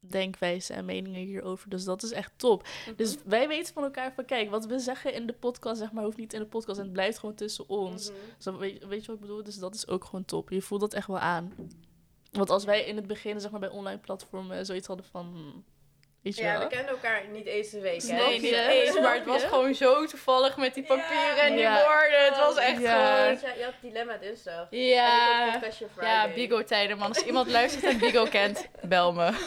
denkwijze 0.01 0.73
en 0.73 0.85
meningen 0.85 1.21
hierover. 1.21 1.69
Dus 1.69 1.85
dat 1.85 2.03
is 2.03 2.13
echt 2.13 2.33
top. 2.37 2.67
Dus 2.97 3.17
wij 3.25 3.49
weten 3.49 3.75
van 3.75 3.83
elkaar 3.83 4.13
van, 4.13 4.25
kijk, 4.25 4.51
wat 4.51 4.67
we 4.67 4.79
zeggen 4.79 5.15
in 5.15 5.27
de 5.27 5.33
podcast, 5.33 5.79
zeg 5.79 5.93
maar, 5.93 6.05
hoeft 6.05 6.17
niet 6.17 6.33
in 6.33 6.41
de 6.41 6.47
podcast. 6.47 6.79
En 6.79 6.85
het 6.85 6.93
blijft 6.93 7.19
gewoon 7.19 7.35
tussen 7.35 7.69
ons. 7.69 8.11
Mhm. 8.11 8.19
Dus 8.37 8.57
weet, 8.59 8.87
weet 8.87 9.01
je 9.01 9.07
wat 9.07 9.17
ik 9.17 9.21
bedoel? 9.21 9.43
Dus 9.43 9.59
dat 9.59 9.75
is 9.75 9.89
ook 9.89 10.05
gewoon 10.05 10.25
top. 10.25 10.51
Je 10.51 10.63
voelt 10.63 10.81
dat 10.81 10.95
echt 10.95 11.07
wel 11.07 11.19
aan. 11.19 11.53
Want 12.33 12.51
als 12.51 12.65
wij 12.65 12.85
in 12.85 12.97
het 12.97 13.07
begin, 13.07 13.41
zeg 13.41 13.51
maar 13.51 13.61
bij 13.61 13.69
online 13.69 13.99
platformen, 13.99 14.67
zoiets 14.67 14.87
hadden 14.87 15.07
van... 15.07 15.65
Weet 16.23 16.37
je 16.37 16.43
Ja, 16.43 16.53
wel? 16.53 16.61
we 16.61 16.67
kennen 16.67 16.89
elkaar 16.89 17.23
niet 17.33 17.47
eens 17.47 17.73
een 17.73 17.81
week. 17.81 18.03
hè? 18.03 18.15
Nee, 18.15 18.41
niet 18.41 18.53
eens, 18.53 19.01
maar 19.01 19.15
het 19.15 19.25
was 19.25 19.43
gewoon 19.45 19.75
zo 19.75 20.07
toevallig 20.07 20.57
met 20.57 20.75
die 20.75 20.83
papieren 20.85 21.37
Ja. 21.37 21.43
en 21.43 21.53
die 21.53 21.61
Ja. 21.61 21.85
woorden. 21.87 22.25
Het 22.25 22.37
was 22.37 22.57
echt 22.57 22.81
Ja. 22.81 23.17
gewoon... 23.17 23.39
Ja, 23.51 23.57
je 23.59 23.65
had 23.65 23.75
Dilemma 23.81 24.17
dinsdag. 24.17 24.67
En 24.71 24.79
ik 24.79 24.95
Ja, 24.95 25.61
ja 26.01 26.29
Bigo-tijden, 26.29 26.99
man. 26.99 27.09
Als 27.09 27.19
iemand 27.23 27.51
luistert 27.59 27.85
en 27.85 27.99
Bigo 27.99 28.25
kent, 28.25 28.69
bel 28.83 29.13
me. 29.13 29.31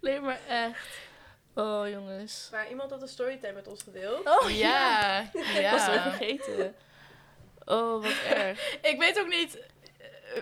Nee, 0.00 0.20
maar 0.20 0.38
echt. 0.48 0.98
Oh, 1.54 1.88
jongens. 1.88 2.48
Maar 2.50 2.68
iemand 2.68 2.90
had 2.90 3.02
een 3.02 3.08
storytime 3.08 3.52
met 3.52 3.68
ons 3.68 3.82
gedeeld. 3.82 4.26
Oh, 4.40 4.50
ja, 4.66 5.20
Ik 5.20 5.68
was 5.70 5.86
het 5.86 5.94
ja. 5.94 6.02
vergeten. 6.02 6.74
Oh, 7.64 8.02
wat 8.02 8.12
erg. 8.34 8.76
Ik 8.82 8.98
weet 8.98 9.18
ook 9.20 9.28
niet 9.28 9.58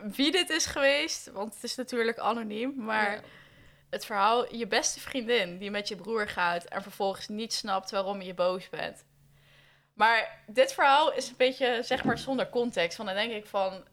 wie 0.03 0.31
dit 0.33 0.51
is 0.51 0.67
geweest, 0.67 1.31
want 1.33 1.55
het 1.55 1.65
is 1.65 1.75
natuurlijk 1.75 2.19
anoniem. 2.19 2.75
Maar 2.77 3.13
Ja. 3.13 3.21
het 3.91 4.05
verhaal, 4.05 4.55
je 4.55 4.67
beste 4.67 5.01
vriendin 5.01 5.59
die 5.59 5.71
met 5.71 5.89
je 5.89 5.97
broer 5.97 6.29
gaat 6.29 6.65
en 6.65 6.83
vervolgens 6.83 7.29
niet 7.29 7.53
snapt 7.53 7.91
waarom 7.91 8.21
je 8.23 8.35
boos 8.35 8.69
bent. 8.69 9.05
Maar 9.95 10.43
dit 10.47 10.73
verhaal 10.73 11.13
is 11.13 11.29
een 11.29 11.37
beetje, 11.37 11.83
zeg 11.83 12.05
maar, 12.05 12.19
zonder 12.19 12.49
context. 12.49 12.97
Want 12.97 13.09
dan 13.09 13.19
denk 13.19 13.33
ik 13.33 13.47
van, 13.47 13.85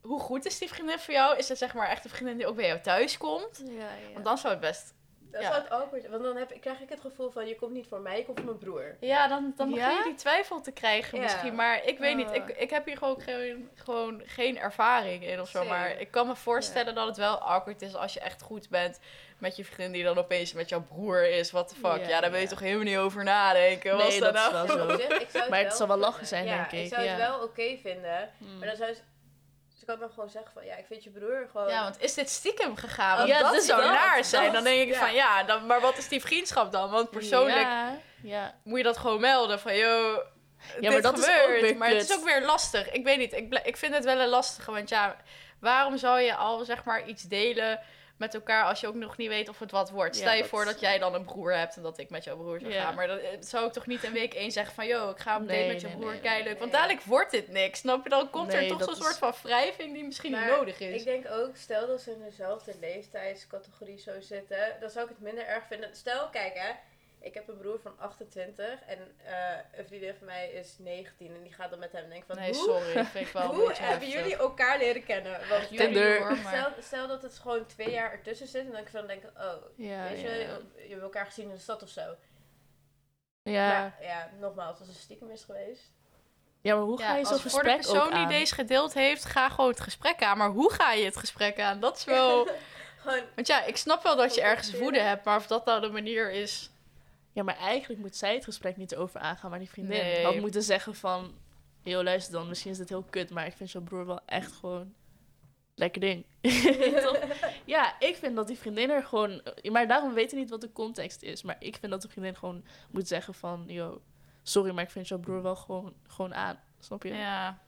hoe 0.00 0.20
goed 0.20 0.44
is 0.46 0.58
die 0.58 0.68
vriendin 0.68 0.98
voor 0.98 1.14
jou? 1.14 1.38
Is 1.38 1.48
het 1.48 1.58
zeg 1.58 1.74
maar 1.74 1.88
echt 1.88 2.04
een 2.04 2.10
vriendin 2.10 2.36
die 2.36 2.46
ook 2.46 2.56
bij 2.56 2.66
jou 2.66 2.80
thuis 2.80 3.16
komt? 3.16 3.62
Ja, 3.66 3.72
ja. 3.72 4.12
Want 4.12 4.24
dan 4.24 4.38
zou 4.38 4.52
het 4.52 4.62
best... 4.62 4.94
Dat 5.34 5.42
Ja. 5.42 5.48
is 5.50 5.56
wat 5.56 5.70
awkward. 5.70 6.08
Want 6.08 6.22
dan 6.22 6.36
heb, 6.36 6.52
ik- 6.52 6.60
krijg 6.60 6.80
ik 6.80 6.88
het 6.88 7.00
gevoel 7.00 7.30
van, 7.30 7.46
je 7.46 7.56
komt 7.56 7.72
niet 7.72 7.86
voor 7.88 8.00
mij, 8.00 8.16
je 8.18 8.24
komt 8.24 8.36
voor 8.38 8.46
mijn 8.46 8.58
broer. 8.58 8.96
Ja, 9.00 9.28
dan, 9.28 9.52
dan 9.56 9.70
begin 9.70 9.84
Ja? 9.84 9.96
je 9.98 10.02
die 10.04 10.14
twijfel 10.14 10.60
te 10.60 10.72
krijgen 10.72 11.16
Ja. 11.18 11.22
misschien. 11.24 11.54
Maar 11.54 11.84
ik 11.84 11.98
weet 11.98 12.16
niet, 12.16 12.28
Oh. 12.28 12.34
ik, 12.34 12.48
ik 12.48 12.70
heb 12.70 12.86
hier 12.86 12.96
gewoon 12.96 13.20
geen, 13.20 13.70
gewoon 13.74 14.22
geen 14.24 14.58
ervaring 14.58 15.24
in 15.26 15.40
of 15.40 15.48
zo. 15.48 15.64
Maar 15.64 16.00
ik 16.00 16.10
kan 16.10 16.26
me 16.26 16.36
voorstellen 16.36 16.94
dat 16.94 17.06
het 17.06 17.16
wel 17.16 17.38
awkward 17.38 17.82
is 17.82 17.94
als 17.96 18.14
je 18.14 18.20
echt 18.20 18.42
goed 18.42 18.68
bent 18.68 19.00
met 19.38 19.56
je 19.56 19.64
vriendin 19.64 19.92
die 19.92 20.04
dan 20.04 20.18
opeens 20.18 20.52
met 20.52 20.68
jouw 20.68 20.82
broer 20.82 21.28
is. 21.30 21.50
What 21.50 21.68
the 21.68 21.74
fuck? 21.74 22.00
Ja, 22.00 22.08
Ja, 22.08 22.20
daar 22.20 22.30
wil 22.30 22.40
je 22.40 22.46
toch 22.48 22.60
helemaal 22.60 22.84
niet 22.84 22.96
over 22.96 23.24
nadenken. 23.24 23.96
Nee, 23.96 24.04
Was 24.04 24.18
dat 24.18 24.34
is 24.34 24.40
nou? 24.40 24.52
wel 24.66 24.66
zo. 24.66 24.88
Ik 25.24 25.28
zou 25.32 25.50
Maar 25.50 25.58
het 25.58 25.74
zal 25.74 25.86
wel 25.86 25.96
lachen 25.96 26.26
zijn, 26.26 26.44
ja, 26.44 26.56
denk 26.56 26.72
ik. 26.72 26.80
ik 26.80 26.88
zou 26.92 27.02
ja. 27.02 27.08
het 27.10 27.18
wel 27.18 27.42
oké 27.42 27.76
vinden. 27.82 28.30
Hmm. 28.38 28.58
Maar 28.58 28.68
dan 28.68 28.76
zou 28.76 28.92
ze... 28.94 29.00
Ze 29.84 29.90
kan 29.90 29.98
dan 30.00 30.10
gewoon 30.14 30.30
zeggen 30.30 30.52
van, 30.52 30.64
ja, 30.64 30.76
ik 30.76 30.86
vind 30.86 31.04
je 31.04 31.10
broer 31.10 31.48
gewoon... 31.50 31.68
Ja, 31.68 31.82
want 31.82 32.00
is 32.02 32.14
dit 32.14 32.30
stiekem 32.30 32.76
gegaan? 32.76 33.16
Want 33.16 33.28
Ja, 33.28 33.40
dat 33.40 33.52
dus 33.52 33.66
zou 33.66 33.82
dat, 33.82 33.90
naar 33.90 34.24
zijn. 34.24 34.44
dat, 34.44 34.52
Dan 34.52 34.64
denk 34.64 34.82
ik 34.88 34.94
ja. 34.94 34.98
van 34.98 35.14
ja, 35.14 35.42
dan, 35.42 35.66
maar 35.66 35.80
wat 35.80 35.96
is 35.98 36.08
die 36.08 36.20
vriendschap 36.20 36.72
dan? 36.72 36.90
Want 36.90 37.10
persoonlijk 37.10 37.60
Ja, 37.60 37.96
ja. 38.22 38.54
moet 38.64 38.78
je 38.78 38.84
dat 38.84 38.96
gewoon 38.96 39.20
melden 39.20 39.60
van 39.60 39.76
yo, 39.76 40.22
maar 40.80 40.90
dit 40.90 41.02
dat 41.02 41.18
is 41.18 41.24
ook 41.28 41.30
gebeurt. 41.34 41.60
weer 41.60 41.76
maar 41.76 41.88
het 41.88 42.10
is 42.10 42.16
ook 42.16 42.24
weer 42.24 42.42
lastig. 42.44 42.90
Ik 42.90 43.04
weet 43.04 43.18
niet, 43.18 43.32
ik, 43.32 43.60
ik 43.64 43.76
vind 43.76 43.94
het 43.94 44.04
wel 44.04 44.20
een 44.20 44.28
lastige. 44.28 44.70
Want 44.72 44.88
ja, 44.88 45.16
waarom 45.60 45.96
zou 45.98 46.20
je 46.20 46.34
al 46.34 46.64
zeg 46.64 46.84
maar 46.84 47.06
iets 47.06 47.22
delen 47.22 47.80
met 48.16 48.34
elkaar 48.34 48.64
als 48.64 48.80
je 48.80 48.86
ook 48.86 48.94
nog 48.94 49.16
niet 49.16 49.28
weet 49.28 49.48
of 49.48 49.58
het 49.58 49.70
wat 49.70 49.90
wordt? 49.90 50.16
Stel 50.16 50.32
je 50.32 50.40
dat- 50.40 50.48
voor 50.48 50.64
dat 50.64 50.80
jij 50.80 50.98
dan 50.98 51.14
een 51.14 51.24
broer 51.24 51.56
hebt 51.56 51.76
en 51.76 51.82
dat 51.82 51.98
ik 51.98 52.10
met 52.10 52.24
jouw 52.24 52.36
broer 52.36 52.60
zou 52.60 52.72
gaan. 52.72 52.94
Maar 52.94 53.06
dat 53.06 53.18
eh, 53.20 53.28
zou 53.40 53.66
ik 53.66 53.72
toch 53.72 53.86
niet 53.86 54.02
in 54.02 54.12
week 54.12 54.34
één 54.34 54.50
zeggen 54.52 54.74
van 54.74 54.86
yo, 54.86 55.10
ik 55.10 55.18
ga 55.18 55.36
op 55.36 55.48
date 55.48 55.66
met 55.66 55.80
je 55.80 55.86
nee, 55.86 55.96
broer, 55.96 56.16
nee, 56.22 56.42
nee. 56.42 56.56
Want 56.56 56.72
dadelijk 56.72 57.02
wordt 57.02 57.30
dit 57.30 57.48
niks. 57.48 57.78
Snap 57.78 58.02
je? 58.04 58.08
Dan 58.08 58.30
komt 58.30 58.52
er 58.52 58.68
toch 58.68 58.82
zo'n 58.84 58.92
is- 58.92 58.98
soort 58.98 59.16
van 59.18 59.34
wrijving 59.42 59.94
die 59.94 60.04
misschien 60.04 60.30
Maar 60.30 60.46
niet 60.46 60.56
nodig 60.56 60.80
is. 60.80 60.98
Ik 60.98 61.04
denk 61.04 61.26
ook, 61.30 61.56
stel 61.56 61.86
dat 61.86 62.00
ze 62.00 62.10
in 62.10 62.22
dezelfde 62.22 62.72
leeftijdscategorie 62.80 63.98
zou 63.98 64.22
zitten, 64.22 64.76
dan 64.80 64.90
zou 64.90 65.04
ik 65.04 65.10
het 65.10 65.20
minder 65.20 65.46
erg 65.46 65.66
vinden. 65.66 65.96
Stel, 65.96 66.28
kijk 66.28 66.52
hè, 66.54 66.70
ik 67.24 67.34
heb 67.34 67.48
een 67.48 67.56
broer 67.56 67.80
van 67.80 67.98
28 67.98 68.66
en 68.86 68.98
eh, 69.24 69.78
een 69.78 69.86
vriendin 69.86 70.14
van 70.14 70.26
mij 70.26 70.50
is 70.50 70.74
19 70.78 71.34
en 71.34 71.42
die 71.42 71.52
gaat 71.52 71.70
dan 71.70 71.78
met 71.78 71.92
hem 71.92 72.08
denken 72.08 72.26
van, 72.26 72.36
nee, 72.36 72.52
hoe, 72.54 72.64
sorry, 72.64 73.04
vind 73.04 73.26
ik 73.26 73.32
wel 73.32 73.42
een 73.42 73.48
hoe 73.48 73.66
hebben 73.72 73.86
heftig. 73.88 74.12
jullie 74.12 74.36
elkaar 74.36 74.78
leren 74.78 75.04
kennen? 75.04 75.48
Want 75.48 75.62
Jullie 75.70 75.76
Tinder. 75.86 76.18
hoor, 76.18 76.36
maar- 76.36 76.56
stel, 76.56 76.82
stel 76.82 77.06
dat 77.08 77.22
het 77.22 77.38
gewoon 77.38 77.66
twee 77.66 77.90
jaar 77.90 78.12
ertussen 78.12 78.46
zit 78.46 78.66
en 78.66 78.72
dan 78.72 78.84
kan 78.92 79.02
ik 79.02 79.08
denken, 79.08 79.32
oh, 79.36 79.62
Ja, 79.76 80.08
weet 80.08 80.20
je, 80.20 80.28
ja. 80.28 80.58
je 80.82 80.88
hebt 80.88 81.02
elkaar 81.02 81.26
gezien 81.26 81.48
in 81.48 81.54
de 81.54 81.60
stad 81.60 81.82
of 81.82 81.88
zo. 81.88 82.14
Ja. 83.42 83.68
Maar 83.68 83.96
ja, 84.00 84.30
nogmaals, 84.40 84.78
als 84.78 84.88
het 84.88 84.96
stiekem 84.96 85.30
is 85.30 85.44
geweest. 85.44 85.92
ja, 86.60 86.74
maar 86.74 86.84
hoe 86.84 87.00
ga 87.00 87.12
je 87.16 87.18
als 87.26 87.28
zo'n 87.42 87.50
voor 87.50 87.62
de 87.62 87.70
gesprek 87.70 87.76
persoon 87.92 88.10
die 88.10 88.18
aan? 88.22 88.28
deze 88.28 88.54
gedeeld 88.54 88.94
heeft, 88.94 89.24
ga 89.24 89.48
gewoon 89.48 89.70
het 89.70 89.80
gesprek 89.80 90.22
aan. 90.22 90.38
Maar 90.38 90.48
hoe 90.50 90.72
ga 90.72 90.92
je 90.92 91.04
het 91.04 91.16
gesprek 91.16 91.60
aan? 91.60 91.80
Dat 91.80 91.96
is 91.96 92.04
wel... 92.14 92.48
Gewoon, 93.00 93.20
Want 93.34 93.46
ja, 93.46 93.64
ik 93.64 93.76
snap 93.76 94.02
wel 94.02 94.16
dat 94.16 94.34
je 94.34 94.40
ergens 94.42 94.72
woede 94.78 95.00
hebt, 95.00 95.24
maar 95.24 95.36
of 95.36 95.46
dat 95.46 95.64
nou 95.64 95.80
de 95.80 95.88
manier 95.90 96.30
is... 96.30 96.70
Ja, 97.34 97.42
maar 97.42 97.56
eigenlijk 97.56 98.00
moet 98.00 98.16
zij 98.16 98.34
het 98.34 98.44
gesprek 98.44 98.76
niet 98.76 98.96
over 98.96 99.20
aangaan, 99.20 99.50
maar 99.50 99.58
die 99.58 99.70
vriendin 99.70 99.98
Nee. 99.98 100.24
had 100.24 100.40
moeten 100.40 100.62
zeggen 100.62 100.94
van... 100.94 101.34
Yo, 101.82 102.02
luister 102.02 102.32
dan, 102.32 102.48
misschien 102.48 102.70
is 102.70 102.76
dit 102.78 102.88
heel 102.88 103.02
kut, 103.10 103.30
maar 103.30 103.46
ik 103.46 103.52
vind 103.52 103.70
jouw 103.70 103.82
broer 103.82 104.06
wel 104.06 104.20
echt 104.26 104.52
gewoon... 104.52 104.94
Lekker 105.74 106.00
ding. 106.00 106.24
Ja, 107.64 108.00
ik 108.00 108.16
vind 108.16 108.36
dat 108.36 108.46
die 108.46 108.58
vriendin 108.58 108.90
er 108.90 109.02
gewoon... 109.04 109.42
Maar 109.72 109.88
daarom 109.88 110.14
weet 110.14 110.32
ik 110.32 110.38
niet 110.38 110.50
wat 110.50 110.60
de 110.60 110.72
context 110.72 111.22
is. 111.22 111.42
Maar 111.42 111.56
ik 111.58 111.76
vind 111.80 111.92
dat 111.92 112.02
de 112.02 112.08
vriendin 112.08 112.36
gewoon 112.36 112.64
moet 112.90 113.08
zeggen 113.08 113.34
van... 113.34 113.64
Yo, 113.66 114.02
sorry, 114.42 114.74
maar 114.74 114.84
ik 114.84 114.90
vind 114.90 115.08
jouw 115.08 115.18
broer 115.18 115.42
wel 115.42 115.56
gewoon, 115.56 115.94
gewoon 116.06 116.34
aan. 116.34 116.58
Snap 116.78 117.02
je? 117.02 117.14
Ja, 117.14 117.58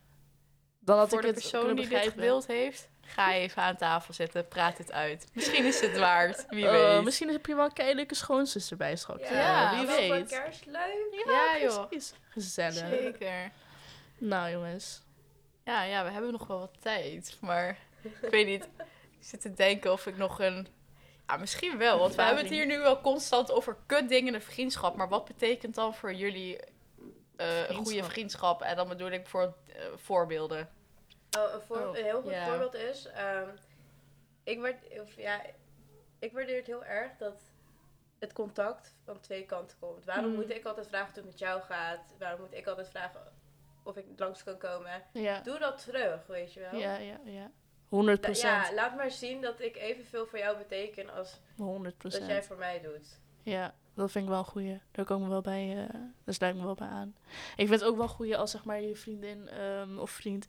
Dan 0.87 0.99
had 0.99 1.09
voor 1.09 1.19
ik 1.19 1.25
de 1.25 1.31
het 1.33 1.41
persoon 1.51 1.77
die 1.77 1.89
dit 1.89 2.03
gedeeld 2.13 2.47
heeft, 2.47 2.89
ga 3.01 3.33
even 3.35 3.63
aan 3.63 3.77
tafel 3.77 4.15
zitten, 4.15 4.49
praat 4.49 4.77
dit 4.77 4.93
uit. 4.93 5.27
Misschien 5.33 5.65
is 5.65 5.81
het 5.81 5.99
waard, 5.99 6.47
wie 6.49 6.65
Oh, 6.67 6.71
weet. 6.73 7.05
misschien 7.05 7.29
heb 7.29 7.47
je 7.47 7.55
wel 7.55 7.65
een 7.65 7.73
keileuke 7.73 8.15
schoonzuster 8.15 8.77
bij 8.77 8.97
straks. 8.97 9.29
Ja, 9.29 9.73
Eh, 9.73 9.79
wie 9.79 9.87
wel 9.87 10.09
weet. 10.11 10.29
Kerstleuk. 10.29 11.23
Ja, 11.27 11.59
joh. 11.61 11.87
precies. 11.89 12.15
Gezellig. 12.29 12.77
Zeker. 12.99 13.51
Nou, 14.19 14.51
jongens. 14.51 15.03
Ja, 15.65 15.83
ja, 15.83 16.05
we 16.05 16.11
hebben 16.11 16.33
nog 16.33 16.47
wel 16.47 16.59
wat 16.59 16.77
tijd, 16.81 17.37
maar 17.41 17.79
ik 18.03 18.31
weet 18.31 18.47
niet. 18.47 18.65
Ik 19.21 19.27
zit 19.33 19.41
te 19.41 19.53
denken 19.55 19.93
of 19.93 20.07
ik 20.07 20.17
nog 20.17 20.41
een... 20.41 20.67
Ja, 21.27 21.37
misschien 21.37 21.79
wel, 21.79 21.99
want 21.99 22.15
we 22.15 22.23
hebben 22.23 22.43
het 22.43 22.53
hier 22.53 22.67
nu 22.67 22.79
wel 22.79 23.01
constant 23.01 23.51
over 23.53 23.77
kutdingen 23.87 24.27
in 24.27 24.33
de 24.39 24.45
vriendschap. 24.45 24.97
Maar 24.97 25.09
wat 25.09 25.25
betekent 25.25 25.75
dan 25.75 25.95
voor 25.95 26.15
jullie 26.15 26.59
eh, 27.37 27.59
een 27.59 27.65
goede 27.75 27.83
Vriendschap. 27.85 28.11
vriendschap? 28.11 28.63
En 28.63 28.77
dan 28.77 28.89
bedoel 28.89 29.11
ik 29.11 29.27
voor 29.27 29.55
eh, 29.69 29.83
voorbeelden. 29.97 30.69
Oh, 31.37 31.53
een, 31.55 31.61
voor- 31.61 31.77
Oh, 31.87 31.97
een 31.97 32.05
heel 32.05 32.23
goed 32.23 32.37
voorbeeld 32.37 32.75
is, 32.75 33.07
ehm, 33.07 33.49
ik, 34.45 34.61
waard, 34.61 35.01
of, 35.01 35.17
ja, 35.17 35.41
ik 36.19 36.33
waardeer 36.33 36.57
het 36.57 36.67
heel 36.67 36.85
erg 36.85 37.17
dat 37.19 37.43
het 38.19 38.33
contact 38.33 38.95
van 39.05 39.21
twee 39.21 39.45
kanten 39.47 39.77
komt. 39.81 40.05
Waarom 40.05 40.31
Mm. 40.31 40.35
moet 40.35 40.51
ik 40.51 40.65
altijd 40.65 40.87
vragen 40.89 41.07
hoe 41.09 41.17
het 41.17 41.25
met 41.31 41.39
jou 41.39 41.63
gaat? 41.63 42.15
Waarom 42.19 42.41
moet 42.41 42.55
ik 42.55 42.67
altijd 42.67 42.89
vragen 42.89 43.21
of 43.83 43.97
ik 43.97 44.05
langs 44.17 44.45
kan 44.45 44.59
komen? 44.59 45.03
Doe 45.45 45.59
dat 45.59 45.79
terug, 45.85 46.27
weet 46.27 46.53
je 46.53 46.61
wel. 46.61 46.75
Ja, 46.81 46.97
ja, 46.97 47.21
ja. 47.25 47.51
100 47.89 48.23
Da- 48.23 48.29
procent. 48.29 48.67
ja, 48.69 48.75
laat 48.75 48.97
maar 48.97 49.11
zien 49.11 49.41
dat 49.41 49.61
ik 49.61 49.77
evenveel 49.77 50.27
voor 50.27 50.39
jou 50.39 50.57
beteken 50.59 51.11
als 51.11 51.41
100 51.57 52.03
dat 52.03 52.17
jij 52.27 52.43
voor 52.43 52.57
mij 52.57 52.81
doet. 52.81 53.21
Ja, 53.43 53.75
dat 53.95 54.11
vind 54.11 54.25
ik 54.25 54.31
wel 54.31 54.39
een 54.39 54.45
goeie. 54.45 54.81
Daar 54.91 55.05
kom 55.05 55.17
ik 55.17 55.23
me 55.23 55.29
wel 55.29 55.41
bij, 55.41 55.87
eh 55.89 56.01
daar 56.25 56.35
sluit 56.35 56.55
ik 56.55 56.61
me 56.61 56.67
wel 56.67 56.75
bij 56.75 56.89
aan. 56.89 57.17
Ik 57.57 57.69
vind 57.69 57.81
het 57.81 57.85
ook 57.85 57.97
wel 57.97 58.09
goeie 58.09 58.37
als 58.37 58.51
zeg 58.51 58.65
maar 58.65 58.81
je 58.81 58.97
vriendin 58.97 59.49
ehm, 59.49 59.99
of 59.99 60.11
vriend 60.11 60.47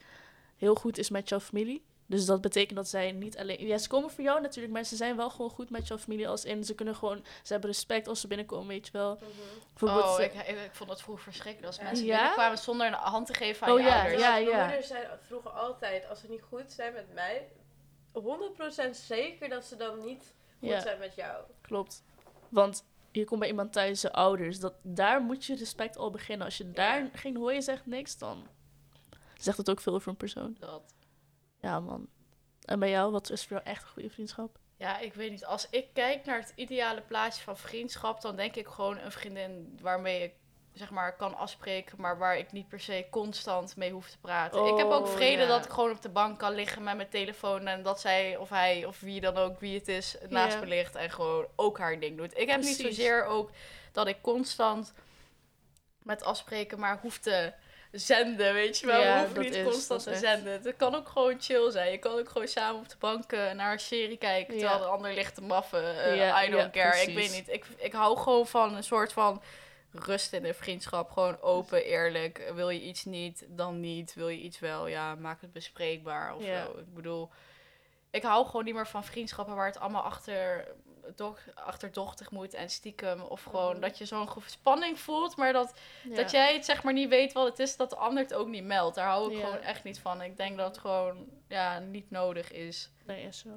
heel 0.58 0.76
goed 0.76 0.98
is 0.98 1.10
met 1.10 1.30
jouw 1.30 1.40
familie. 1.40 1.84
Dus 2.10 2.26
dat 2.26 2.42
betekent 2.42 2.76
dat 2.76 2.88
zij 2.88 3.12
niet 3.12 3.38
alleen... 3.38 3.68
Ja, 3.68 3.78
ze 3.78 3.88
komen 3.88 4.10
voor 4.10 4.24
jou 4.24 4.42
natuurlijk, 4.42 4.74
maar 4.74 4.84
ze 4.84 4.96
zijn 4.96 5.16
wel 5.16 5.30
gewoon 5.30 5.50
goed 5.50 5.70
met 5.70 5.88
jouw 5.88 5.98
familie. 5.98 6.28
Als 6.28 6.46
in, 6.46 6.64
ze 6.64 6.76
kunnen 6.76 6.96
gewoon... 6.96 7.24
Ze 7.44 7.52
hebben 7.52 7.70
respect 7.70 8.08
als 8.08 8.20
ze 8.22 8.28
binnenkomen, 8.28 8.68
weet 8.68 8.86
je 8.86 8.92
wel. 8.92 9.20
Bijvoorbeeld, 9.74 10.04
Oh, 10.06 10.16
ze- 10.16 10.24
ik, 10.24 10.34
ik, 10.34 10.48
ik 10.64 10.70
vond 10.76 10.90
het 10.90 11.02
vroeger 11.02 11.24
verschrikkelijk 11.24 11.68
als 11.68 11.80
mensen 11.82 12.06
Ja? 12.06 12.16
binnenkwamen 12.16 12.58
zonder 12.58 12.88
een 12.88 12.94
hand 12.94 13.28
te 13.28 13.34
geven 13.34 13.68
aan 13.68 13.74
Oh 13.74 13.80
je 13.80 13.86
ja, 13.86 14.00
ouders. 14.02 14.22
ja. 14.22 14.32
Mijn 14.32 14.46
moeder 14.46 14.84
zei 14.84 15.08
vroeger 15.22 15.52
altijd, 15.52 16.10
als 16.10 16.20
ze 16.20 16.28
niet 16.30 16.42
goed 16.42 16.72
zijn 16.72 16.94
met 16.94 17.14
mij, 17.14 17.48
100% 18.14 18.90
zeker 18.92 19.50
dat 19.50 19.66
ze 19.66 19.76
dan 19.76 20.06
niet 20.06 20.34
goed 20.60 20.70
ja. 20.70 20.80
zijn 20.82 21.00
met 21.00 21.16
jou. 21.16 21.44
Klopt. 21.62 22.04
Want 22.50 22.86
je 23.12 23.24
komt 23.26 23.40
bij 23.40 23.50
iemand 23.50 23.74
thuis, 23.74 24.00
zijn 24.00 24.14
ouders. 24.14 24.60
Dat, 24.60 24.74
daar 24.82 25.22
moet 25.22 25.46
je 25.46 25.56
respect 25.56 25.98
al 25.98 26.12
beginnen. 26.12 26.46
Als 26.46 26.58
je 26.58 26.72
daar 26.72 27.00
Ja. 27.04 27.10
geen 27.14 27.36
hooi 27.38 27.62
zegt, 27.62 27.86
niks, 27.86 28.18
dan 28.18 28.48
zegt 29.40 29.58
het 29.58 29.70
ook 29.70 29.82
veel 29.82 29.94
over 29.94 30.10
een 30.10 30.18
persoon. 30.18 30.56
Dat. 30.60 30.94
Ja, 31.62 31.80
man. 31.80 32.08
En 32.62 32.80
bij 32.80 32.90
jou, 32.90 33.12
wat 33.12 33.30
is 33.30 33.46
voor 33.46 33.52
jou 33.58 33.70
echt 33.70 33.82
een 33.84 33.90
goede 33.90 34.10
vriendschap? 34.10 34.60
Ja, 34.78 35.00
ik 35.00 35.14
weet 35.14 35.32
niet. 35.32 35.46
Als 35.46 35.68
ik 35.70 35.86
kijk 35.94 36.26
naar 36.26 36.40
het 36.40 36.54
ideale 36.56 37.02
plaatje 37.02 37.44
van 37.44 37.58
vriendschap, 37.58 38.22
dan 38.22 38.36
denk 38.36 38.56
ik 38.56 38.68
gewoon 38.68 38.98
een 38.98 39.12
vriendin 39.12 39.78
waarmee 39.82 40.24
ik 40.24 40.34
zeg 40.74 40.90
maar 40.92 41.16
kan 41.16 41.36
afspreken, 41.36 42.02
maar 42.02 42.18
waar 42.18 42.38
ik 42.38 42.52
niet 42.52 42.68
per 42.68 42.80
se 42.80 43.08
constant 43.12 43.76
mee 43.76 43.92
hoef 43.92 44.10
te 44.10 44.18
praten. 44.20 44.66
ik 44.66 44.78
heb 44.78 44.88
ook 44.88 45.06
Oh, 45.06 45.12
vrede 45.12 45.42
ja. 45.42 45.48
dat 45.48 45.66
ik 45.66 45.72
gewoon 45.72 45.92
op 45.92 46.02
de 46.02 46.10
bank 46.10 46.40
kan 46.40 46.54
liggen 46.54 46.84
met 46.84 46.96
mijn 46.96 47.10
telefoon 47.10 47.68
en 47.68 47.84
dat 47.84 48.00
zij 48.00 48.38
of 48.38 48.50
hij 48.50 48.86
of 48.86 49.00
wie 49.00 49.22
dan 49.22 49.38
ook 49.38 49.60
wie 49.60 49.78
het 49.78 49.88
is 49.88 50.16
naast 50.30 50.60
me 50.60 50.66
ligt 50.66 50.96
en 50.96 51.10
gewoon 51.12 51.48
ook 51.56 51.78
haar 51.78 52.00
ding 52.00 52.18
doet. 52.18 52.38
Ik 52.38 52.50
heb 52.50 52.62
niet 52.62 52.78
Precies. 52.78 52.96
zozeer 52.98 53.26
ook 53.26 53.52
dat 53.92 54.08
ik 54.08 54.22
constant 54.22 54.94
met 56.04 56.24
afspreken 56.24 56.80
maar 56.80 57.00
hoef 57.02 57.18
te 57.18 57.54
zenden, 57.92 58.54
weet 58.54 58.80
je 58.80 58.86
wel. 58.86 59.02
Ja, 59.02 59.20
hoef 59.24 59.34
dat 59.34 59.44
niet 59.44 59.56
is- 59.56 59.64
constant 59.64 60.04
te 60.04 60.16
zenden. 60.16 60.62
Het 60.64 60.76
kan 60.78 60.96
ook 60.96 61.08
gewoon 61.10 61.36
chill 61.42 61.72
zijn. 61.72 61.92
Je 61.92 61.98
kan 61.98 62.20
ook 62.20 62.30
gewoon 62.30 62.48
samen 62.48 62.82
op 62.82 62.90
de 62.90 62.96
bank 63.00 63.32
naar 63.32 63.72
een 63.72 63.80
serie 63.80 64.18
kijken, 64.18 64.54
Ja. 64.54 64.60
terwijl 64.60 64.80
de 64.82 64.86
ander 64.88 65.14
ligt 65.14 65.36
te 65.36 65.42
maffen. 65.42 66.04
Eh, 66.04 66.16
Ja, 66.16 66.44
I 66.44 66.50
don't 66.52 66.72
care. 66.72 67.02
Ik 67.02 67.16
weet 67.16 67.32
niet. 67.32 67.50
Ik, 67.50 67.66
ik 67.78 67.94
hou 67.94 68.18
gewoon 68.18 68.48
van 68.48 68.76
een 68.76 68.84
soort 68.84 69.14
van 69.14 69.42
rust 69.92 70.34
in 70.34 70.46
een 70.46 70.56
vriendschap. 70.56 71.12
Gewoon 71.12 71.42
open, 71.42 71.84
eerlijk. 71.84 72.52
Wil 72.56 72.70
je 72.70 72.82
iets 72.82 73.06
niet, 73.06 73.46
dan 73.48 73.80
niet. 73.80 74.14
Wil 74.14 74.28
je 74.30 74.40
iets 74.40 74.60
wel, 74.60 74.88
ja, 74.88 75.16
maak 75.16 75.42
het 75.42 75.54
bespreekbaar 75.54 76.36
of 76.36 76.44
zo. 76.44 76.78
Ik 76.80 76.94
bedoel, 76.94 77.30
ik 78.12 78.24
hou 78.24 78.46
gewoon 78.46 78.66
niet 78.66 78.74
meer 78.76 78.88
van 78.88 79.04
vriendschappen 79.04 79.56
waar 79.56 79.66
het 79.68 79.80
allemaal 79.80 80.02
achter, 80.04 80.68
doch, 81.16 81.40
achterdochtig 81.54 82.32
moet 82.32 82.54
en 82.54 82.70
stiekem. 82.70 83.22
Of 83.22 83.44
gewoon 83.44 83.72
Mhm. 83.72 83.82
dat 83.82 83.98
je 83.98 84.06
zo'n 84.06 84.30
spanning 84.46 85.00
voelt, 85.00 85.36
maar 85.38 85.54
dat, 85.54 85.74
Ja. 86.04 86.16
dat 86.16 86.32
jij 86.32 86.54
het 86.54 86.66
zeg 86.66 86.84
maar 86.84 86.94
niet 86.94 87.10
weet 87.10 87.34
wat 87.34 87.48
het 87.48 87.60
is, 87.60 87.76
dat 87.76 87.90
de 87.90 87.96
ander 87.96 88.24
het 88.24 88.34
ook 88.34 88.48
niet 88.48 88.64
meldt. 88.64 88.96
Daar 88.96 89.08
hou 89.08 89.32
ik 89.32 89.38
Ja. 89.40 89.46
gewoon 89.46 89.62
echt 89.62 89.84
niet 89.84 90.00
van. 90.00 90.22
Ik 90.22 90.38
denk 90.38 90.58
dat 90.58 90.68
het 90.68 90.78
gewoon 90.78 91.26
ja, 91.48 91.80
niet 91.80 92.12
nodig 92.12 92.52
is. 92.52 92.90
Nee, 93.06 93.24
is 93.26 93.38
zo. 93.40 93.50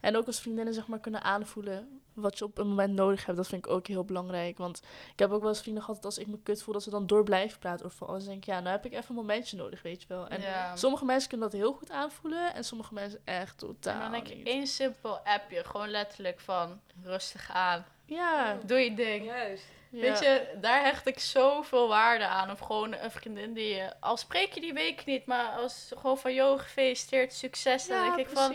En 0.00 0.16
ook 0.16 0.26
als 0.26 0.40
vriendinnen 0.40 0.74
zeg 0.74 0.86
maar 0.86 1.00
kunnen 1.00 1.22
aanvoelen 1.22 2.01
wat 2.14 2.38
je 2.38 2.44
op 2.44 2.58
een 2.58 2.68
moment 2.68 2.94
nodig 2.94 3.24
hebt, 3.24 3.36
dat 3.36 3.46
vind 3.46 3.66
ik 3.66 3.72
ook 3.72 3.86
heel 3.86 4.04
belangrijk. 4.04 4.58
Want 4.58 4.82
ik 5.12 5.18
heb 5.18 5.30
ook 5.30 5.40
wel 5.40 5.48
eens 5.48 5.60
vrienden 5.60 5.82
gehad 5.82 6.02
dat 6.02 6.10
als 6.10 6.18
ik 6.18 6.26
me 6.26 6.38
kut 6.42 6.62
voel, 6.62 6.74
dat 6.74 6.82
ze 6.82 6.90
dan 6.90 7.06
door 7.06 7.24
blijven 7.24 7.58
praten 7.58 7.86
over 7.86 8.06
alles. 8.06 8.22
Dan 8.22 8.32
denk 8.32 8.44
ik, 8.44 8.52
ja, 8.52 8.60
nou 8.60 8.76
heb 8.76 8.84
ik 8.84 8.92
even 8.92 9.08
een 9.08 9.14
momentje 9.14 9.56
nodig, 9.56 9.82
weet 9.82 10.02
je 10.02 10.08
wel. 10.08 10.28
En 10.28 10.40
ja. 10.40 10.76
sommige 10.76 11.04
mensen 11.04 11.28
kunnen 11.28 11.50
dat 11.50 11.60
heel 11.60 11.72
goed 11.72 11.90
aanvoelen 11.90 12.54
en 12.54 12.64
sommige 12.64 12.94
mensen 12.94 13.20
echt 13.24 13.58
totaal 13.58 13.94
En 13.94 14.00
dan 14.00 14.10
denk 14.10 14.28
ik 14.28 14.46
één 14.46 14.66
simpel 14.66 15.18
appje, 15.18 15.64
gewoon 15.64 15.88
letterlijk 15.88 16.40
van 16.40 16.80
rustig 17.02 17.50
aan. 17.52 17.84
Ja, 18.04 18.58
Doe 18.64 18.78
je 18.78 18.94
ding. 18.94 19.24
Juist. 19.24 19.64
Ja. 19.92 20.00
Weet 20.00 20.18
je, 20.18 20.46
daar 20.60 20.82
hecht 20.82 21.06
ik 21.06 21.18
zoveel 21.18 21.88
waarde 21.88 22.26
aan. 22.26 22.50
Of 22.50 22.58
gewoon 22.58 22.92
een 22.94 23.10
vriendin 23.10 23.52
die 23.52 23.74
je, 23.74 23.92
al 24.00 24.16
spreek 24.16 24.52
je 24.52 24.60
die 24.60 24.72
week 24.72 25.04
niet, 25.04 25.26
maar 25.26 25.48
als 25.50 25.92
gewoon 25.98 26.18
van, 26.18 26.34
joh, 26.34 26.58
gefeliciteerd, 26.58 27.32
succes. 27.32 27.86
Dan 27.86 28.04
Ja, 28.04 28.16
denk 28.16 28.28
ik 28.28 28.36
van. 28.36 28.52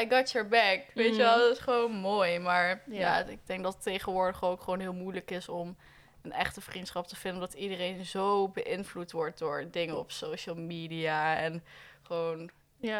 I 0.00 0.06
got 0.08 0.30
your 0.30 0.48
back. 0.48 0.80
Weet 0.94 1.06
je 1.06 1.12
Mhm. 1.12 1.18
wel, 1.22 1.38
dat 1.38 1.52
is 1.56 1.58
gewoon 1.62 1.92
mooi. 1.92 2.38
Maar 2.38 2.82
Ja. 2.86 2.98
ja. 3.18 3.24
ik 3.24 3.46
denk 3.46 3.62
dat 3.62 3.74
het 3.74 3.82
tegenwoordig 3.82 4.44
ook 4.44 4.62
gewoon 4.62 4.80
heel 4.80 4.92
moeilijk 4.92 5.30
is 5.30 5.48
om 5.48 5.76
een 6.22 6.32
echte 6.32 6.60
vriendschap 6.60 7.06
te 7.06 7.16
vinden. 7.16 7.40
Omdat 7.42 7.56
iedereen 7.56 8.04
zo 8.04 8.48
beïnvloed 8.48 9.12
wordt 9.12 9.38
door 9.38 9.68
dingen 9.70 9.98
op 9.98 10.10
social 10.10 10.56
media. 10.56 11.36
En 11.36 11.64
gewoon 12.02 12.50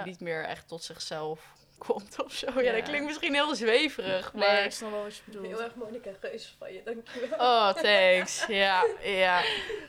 niet 0.05 0.21
meer 0.21 0.45
echt 0.45 0.69
tot 0.69 0.83
zichzelf 0.85 1.41
komt 1.79 2.25
of 2.25 2.33
zo. 2.33 2.47
Ja, 2.55 2.61
Ja. 2.61 2.73
dat 2.73 2.83
klinkt 2.83 3.07
misschien 3.07 3.35
heel 3.35 3.55
zweverig, 3.55 4.33
Nee, 4.33 4.49
maar... 4.49 4.65
ik 4.65 4.71
snap 4.71 4.91
wel 4.91 5.03
wat 5.03 5.17
je 5.17 5.23
bedoelt. 5.25 5.47
Heel 5.47 5.63
erg 5.63 5.75
Monica 5.75 6.11
Geus 6.21 6.55
van 6.59 6.73
je, 6.73 6.83
dankjewel. 6.83 7.39
Oh, 7.39 7.73
thanks. 7.83 8.47
Ja, 8.47 8.87
ja. 9.03 9.43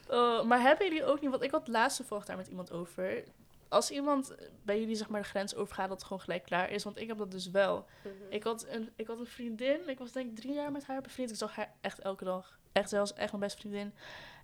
Oh, 0.08 0.44
maar 0.44 0.62
hebben 0.62 0.88
jullie 0.88 1.06
ook 1.06 1.22
niet, 1.22 1.30
want 1.30 1.44
ik 1.44 1.52
had 1.52 1.68
laatste 1.68 2.04
vorig 2.04 2.26
daar 2.26 2.38
met 2.38 2.48
iemand 2.48 2.72
over. 2.72 3.24
Als 3.70 3.92
iemand 3.92 4.36
bij 4.64 4.80
jullie 4.80 4.96
zeg 4.96 5.10
maar 5.10 5.22
de 5.22 5.28
grens 5.28 5.56
overgaat, 5.56 5.88
dat 5.88 5.98
het 5.98 6.08
gewoon 6.08 6.22
gelijk 6.22 6.44
klaar 6.44 6.72
is. 6.72 6.84
Want 6.84 6.98
ik 7.00 7.08
heb 7.08 7.18
dat 7.18 7.32
dus 7.32 7.50
wel. 7.50 7.86
Mhm. 8.04 8.14
Ik 8.30 8.44
had 8.44 8.66
een, 8.70 8.90
ik 8.96 9.08
had 9.08 9.20
een 9.20 9.26
vriendin, 9.28 9.90
ik 9.90 10.00
was 10.00 10.12
denk 10.12 10.30
ik 10.30 10.36
drie 10.36 10.54
jaar 10.54 10.72
met 10.72 10.86
haar 10.86 11.02
bevriend. 11.02 11.30
Ik 11.30 11.36
zag 11.36 11.56
haar 11.56 11.74
echt 11.82 12.00
elke 12.00 12.24
dag. 12.24 12.60
Echt 12.72 12.90
zelfs 12.90 13.14
echt 13.14 13.30
mijn 13.32 13.44
beste 13.44 13.60
vriendin. 13.60 13.94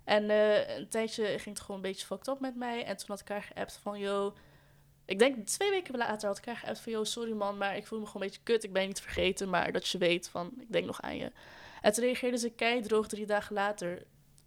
En 0.04 0.30
eh, 0.30 0.76
een 0.76 0.88
tijdje 0.88 1.24
ging 1.26 1.44
het 1.56 1.60
gewoon 1.60 1.76
een 1.76 1.82
beetje 1.82 2.06
fucked 2.06 2.28
up 2.28 2.40
met 2.40 2.56
mij. 2.56 2.84
En 2.84 2.96
toen 2.96 3.06
had 3.08 3.20
ik 3.20 3.28
haar 3.28 3.42
geappt 3.42 3.78
van, 3.82 3.98
yo... 3.98 4.34
Ik 5.06 5.18
denk 5.18 5.46
twee 5.46 5.70
weken 5.70 5.96
later 5.96 6.28
had 6.28 6.38
ik 6.38 6.44
haar 6.44 6.56
geappt 6.56 6.80
van, 6.80 6.92
yo, 6.92 7.04
sorry 7.04 7.32
man, 7.32 7.58
maar 7.58 7.76
ik 7.76 7.86
voel 7.86 7.98
me 8.00 8.06
gewoon 8.06 8.22
een 8.22 8.28
beetje 8.28 8.42
kut. 8.44 8.64
Ik 8.64 8.72
ben 8.72 8.82
je 8.82 8.88
niet 8.88 9.00
vergeten, 9.00 9.50
maar 9.50 9.72
dat 9.72 9.88
je 9.88 9.98
weet 9.98 10.28
van, 10.28 10.52
ik 10.60 10.72
denk 10.72 10.86
nog 10.86 11.00
aan 11.02 11.16
je. 11.16 11.32
En 11.82 11.92
toen 11.92 12.04
reageerde 12.04 12.38
ze 12.38 12.50
keidroog 12.50 13.06
drie 13.08 13.26
dagen 13.26 13.54
later 13.54 14.02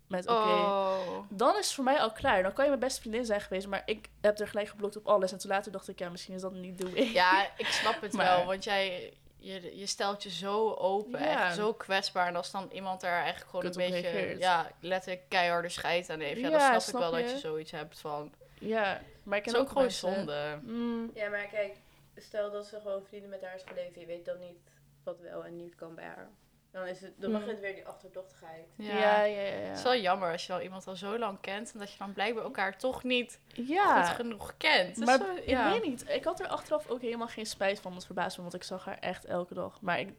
met, 0.08 0.28
oké... 0.28 0.40
Oh. 0.50 0.98
Dan 1.30 1.50
is 1.58 1.66
het 1.66 1.74
voor 1.74 1.84
mij 1.84 2.00
al 2.00 2.12
klaar. 2.12 2.44
Dan 2.44 2.54
kan 2.54 2.64
je 2.64 2.70
mijn 2.70 2.82
beste 2.82 3.02
vriendin 3.02 3.26
zijn 3.26 3.42
geweest, 3.42 3.68
maar 3.68 3.82
ik 3.86 4.10
heb 4.22 4.40
er 4.40 4.48
gelijk 4.48 4.68
geblokt 4.68 4.98
op 4.98 5.08
alles. 5.08 5.32
En 5.32 5.38
toen 5.38 5.50
later 5.52 5.72
dacht 5.72 5.88
ik, 5.90 6.00
ja, 6.00 6.10
misschien 6.10 6.36
is 6.36 6.42
dat 6.42 6.54
niet 6.54 6.84
way. 6.94 7.04
Ja, 7.04 7.48
ik 7.58 7.66
snap 7.68 8.02
het 8.02 8.14
Maar- 8.18 8.26
wel, 8.38 8.46
want 8.46 8.64
jij... 8.64 9.14
Je, 9.42 9.78
je 9.78 9.86
stelt 9.86 10.24
je 10.24 10.30
zo 10.30 10.74
open, 10.74 11.20
Ja. 11.20 11.46
echt 11.48 11.56
zo 11.56 11.74
kwetsbaar. 11.74 12.28
En 12.28 12.36
als 12.36 12.52
dan 12.52 12.70
iemand 12.72 13.02
daar 13.02 13.22
eigenlijk 13.22 13.46
gewoon 13.50 13.66
Kut 13.66 13.76
een 13.76 13.92
beetje, 13.92 14.10
reageert. 14.10 14.40
ja, 14.40 14.72
letterlijk 14.80 15.22
keiharde 15.30 15.70
scheid 15.70 16.10
aan 16.10 16.20
heeft. 16.20 16.40
Ja, 16.40 16.50
Ja, 16.50 16.72
dan 16.72 16.82
snap, 16.82 17.02
ik 17.04 17.10
wel 17.10 17.18
je? 17.18 17.24
dat 17.24 17.32
je 17.34 17.40
zoiets 17.40 17.72
hebt 17.72 18.00
van... 18.00 18.32
Ja, 18.60 19.02
maar 19.30 19.38
ik 19.38 19.46
Het 19.46 19.54
ken 19.54 19.62
ook 19.64 19.68
gewoon 19.68 19.84
mensen- 19.84 20.14
zonde. 20.14 20.60
Mm, 20.64 21.12
Ja, 21.14 21.30
maar 21.30 21.46
kijk, 21.48 21.76
stel 22.16 22.52
dat 22.52 22.66
ze 22.66 22.80
gewoon 22.82 23.04
vrienden 23.04 23.30
met 23.30 23.42
haar 23.42 23.56
is 23.56 23.64
gebleven, 23.66 24.00
je 24.02 24.08
weet 24.08 24.26
dan 24.26 24.40
niet 24.40 24.58
wat 25.04 25.20
wel 25.20 25.46
en 25.46 25.56
niet 25.56 25.76
kan 25.76 25.96
bij 25.96 26.06
haar. 26.06 26.30
Dan, 26.72 26.86
is 26.88 27.02
het, 27.02 27.14
dan 27.22 27.32
Mm. 27.32 27.40
begint 27.40 27.60
weer 27.60 27.74
die 27.76 27.86
achterdochtigheid. 27.88 28.66
Ja. 28.76 28.98
ja, 28.98 29.24
ja, 29.24 29.42
ja. 29.42 29.50
Het 29.50 29.78
is 29.78 29.84
wel 29.84 29.96
jammer 29.96 30.32
als 30.32 30.48
je 30.48 30.54
al 30.54 30.62
iemand 30.62 30.88
al 30.88 30.96
zo 30.96 31.18
lang 31.18 31.40
kent 31.42 31.72
en 31.74 31.80
dat 31.80 31.92
je 31.92 31.98
dan 31.98 32.14
blijkbaar 32.14 32.44
elkaar 32.44 32.78
toch 32.78 33.04
niet 33.04 33.40
ja. 33.54 34.04
goed 34.06 34.16
genoeg 34.16 34.54
kent. 34.58 34.96
Dus 34.96 35.06
maar 35.06 35.18
zo- 35.18 35.36
ik 35.36 35.58
weet 35.58 35.84
niet. 35.84 36.10
Ik 36.10 36.24
had 36.24 36.40
er 36.40 36.48
achteraf 36.48 36.88
ook 36.90 37.02
helemaal 37.02 37.28
geen 37.28 37.46
spijt 37.46 37.80
van. 37.80 37.94
Dat 37.94 38.06
verbaasde 38.06 38.36
me, 38.42 38.42
want 38.50 38.54
ik 38.62 38.64
zag 38.64 38.86
haar 38.86 39.00
echt 39.00 39.26
elke 39.26 39.54
dag. 39.54 39.82
Maar 39.82 40.00
ik 40.00 40.14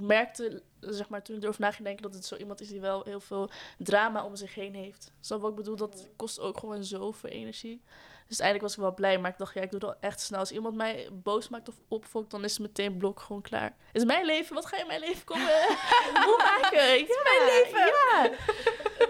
merkte, 0.00 0.62
zeg 0.80 1.08
maar, 1.08 1.22
toen 1.22 1.36
ik 1.36 1.42
erover 1.42 1.60
na 1.60 1.70
ging 1.70 1.84
denken... 1.84 2.02
dat 2.02 2.14
het 2.14 2.24
zo 2.24 2.36
iemand 2.36 2.60
is 2.60 2.68
die 2.68 2.80
wel 2.80 3.02
heel 3.04 3.20
veel 3.20 3.50
drama 3.78 4.24
om 4.24 4.36
zich 4.36 4.54
heen 4.54 4.74
heeft. 4.74 5.12
Snap 5.20 5.38
je 5.38 5.42
wat 5.44 5.50
ik 5.52 5.56
bedoel? 5.58 5.76
Dat 5.76 6.08
kost 6.16 6.40
ook 6.40 6.58
gewoon 6.58 6.84
zoveel 6.84 7.30
energie. 7.30 7.82
Dus 8.26 8.40
uiteindelijk 8.40 8.62
was 8.62 8.72
ik 8.72 8.80
wel 8.80 8.94
blij. 8.94 9.18
Maar 9.18 9.30
ik 9.30 9.38
dacht, 9.38 9.54
ja, 9.54 9.60
ik 9.60 9.70
doe 9.70 9.80
dat 9.80 9.96
echt 10.00 10.20
snel. 10.20 10.38
Als 10.40 10.52
iemand 10.52 10.74
mij 10.74 11.08
boos 11.12 11.48
maakt 11.48 11.68
of 11.68 11.74
opfokt, 11.88 12.30
dan 12.30 12.44
is 12.44 12.52
het 12.52 12.60
meteen 12.60 12.96
blok 12.96 13.20
gewoon 13.20 13.42
klaar. 13.42 13.76
Is 13.92 14.04
mijn 14.04 14.24
leven? 14.24 14.54
Wat 14.54 14.66
ga 14.66 14.76
je 14.76 14.82
in 14.82 14.88
mijn 14.88 15.00
leven 15.00 15.24
komen? 15.24 15.46
Hoe 16.26 16.36
maken? 16.60 16.98
Ja, 16.98 17.22
mijn 17.22 17.44
leven! 17.44 17.86
Ja. 17.86 18.30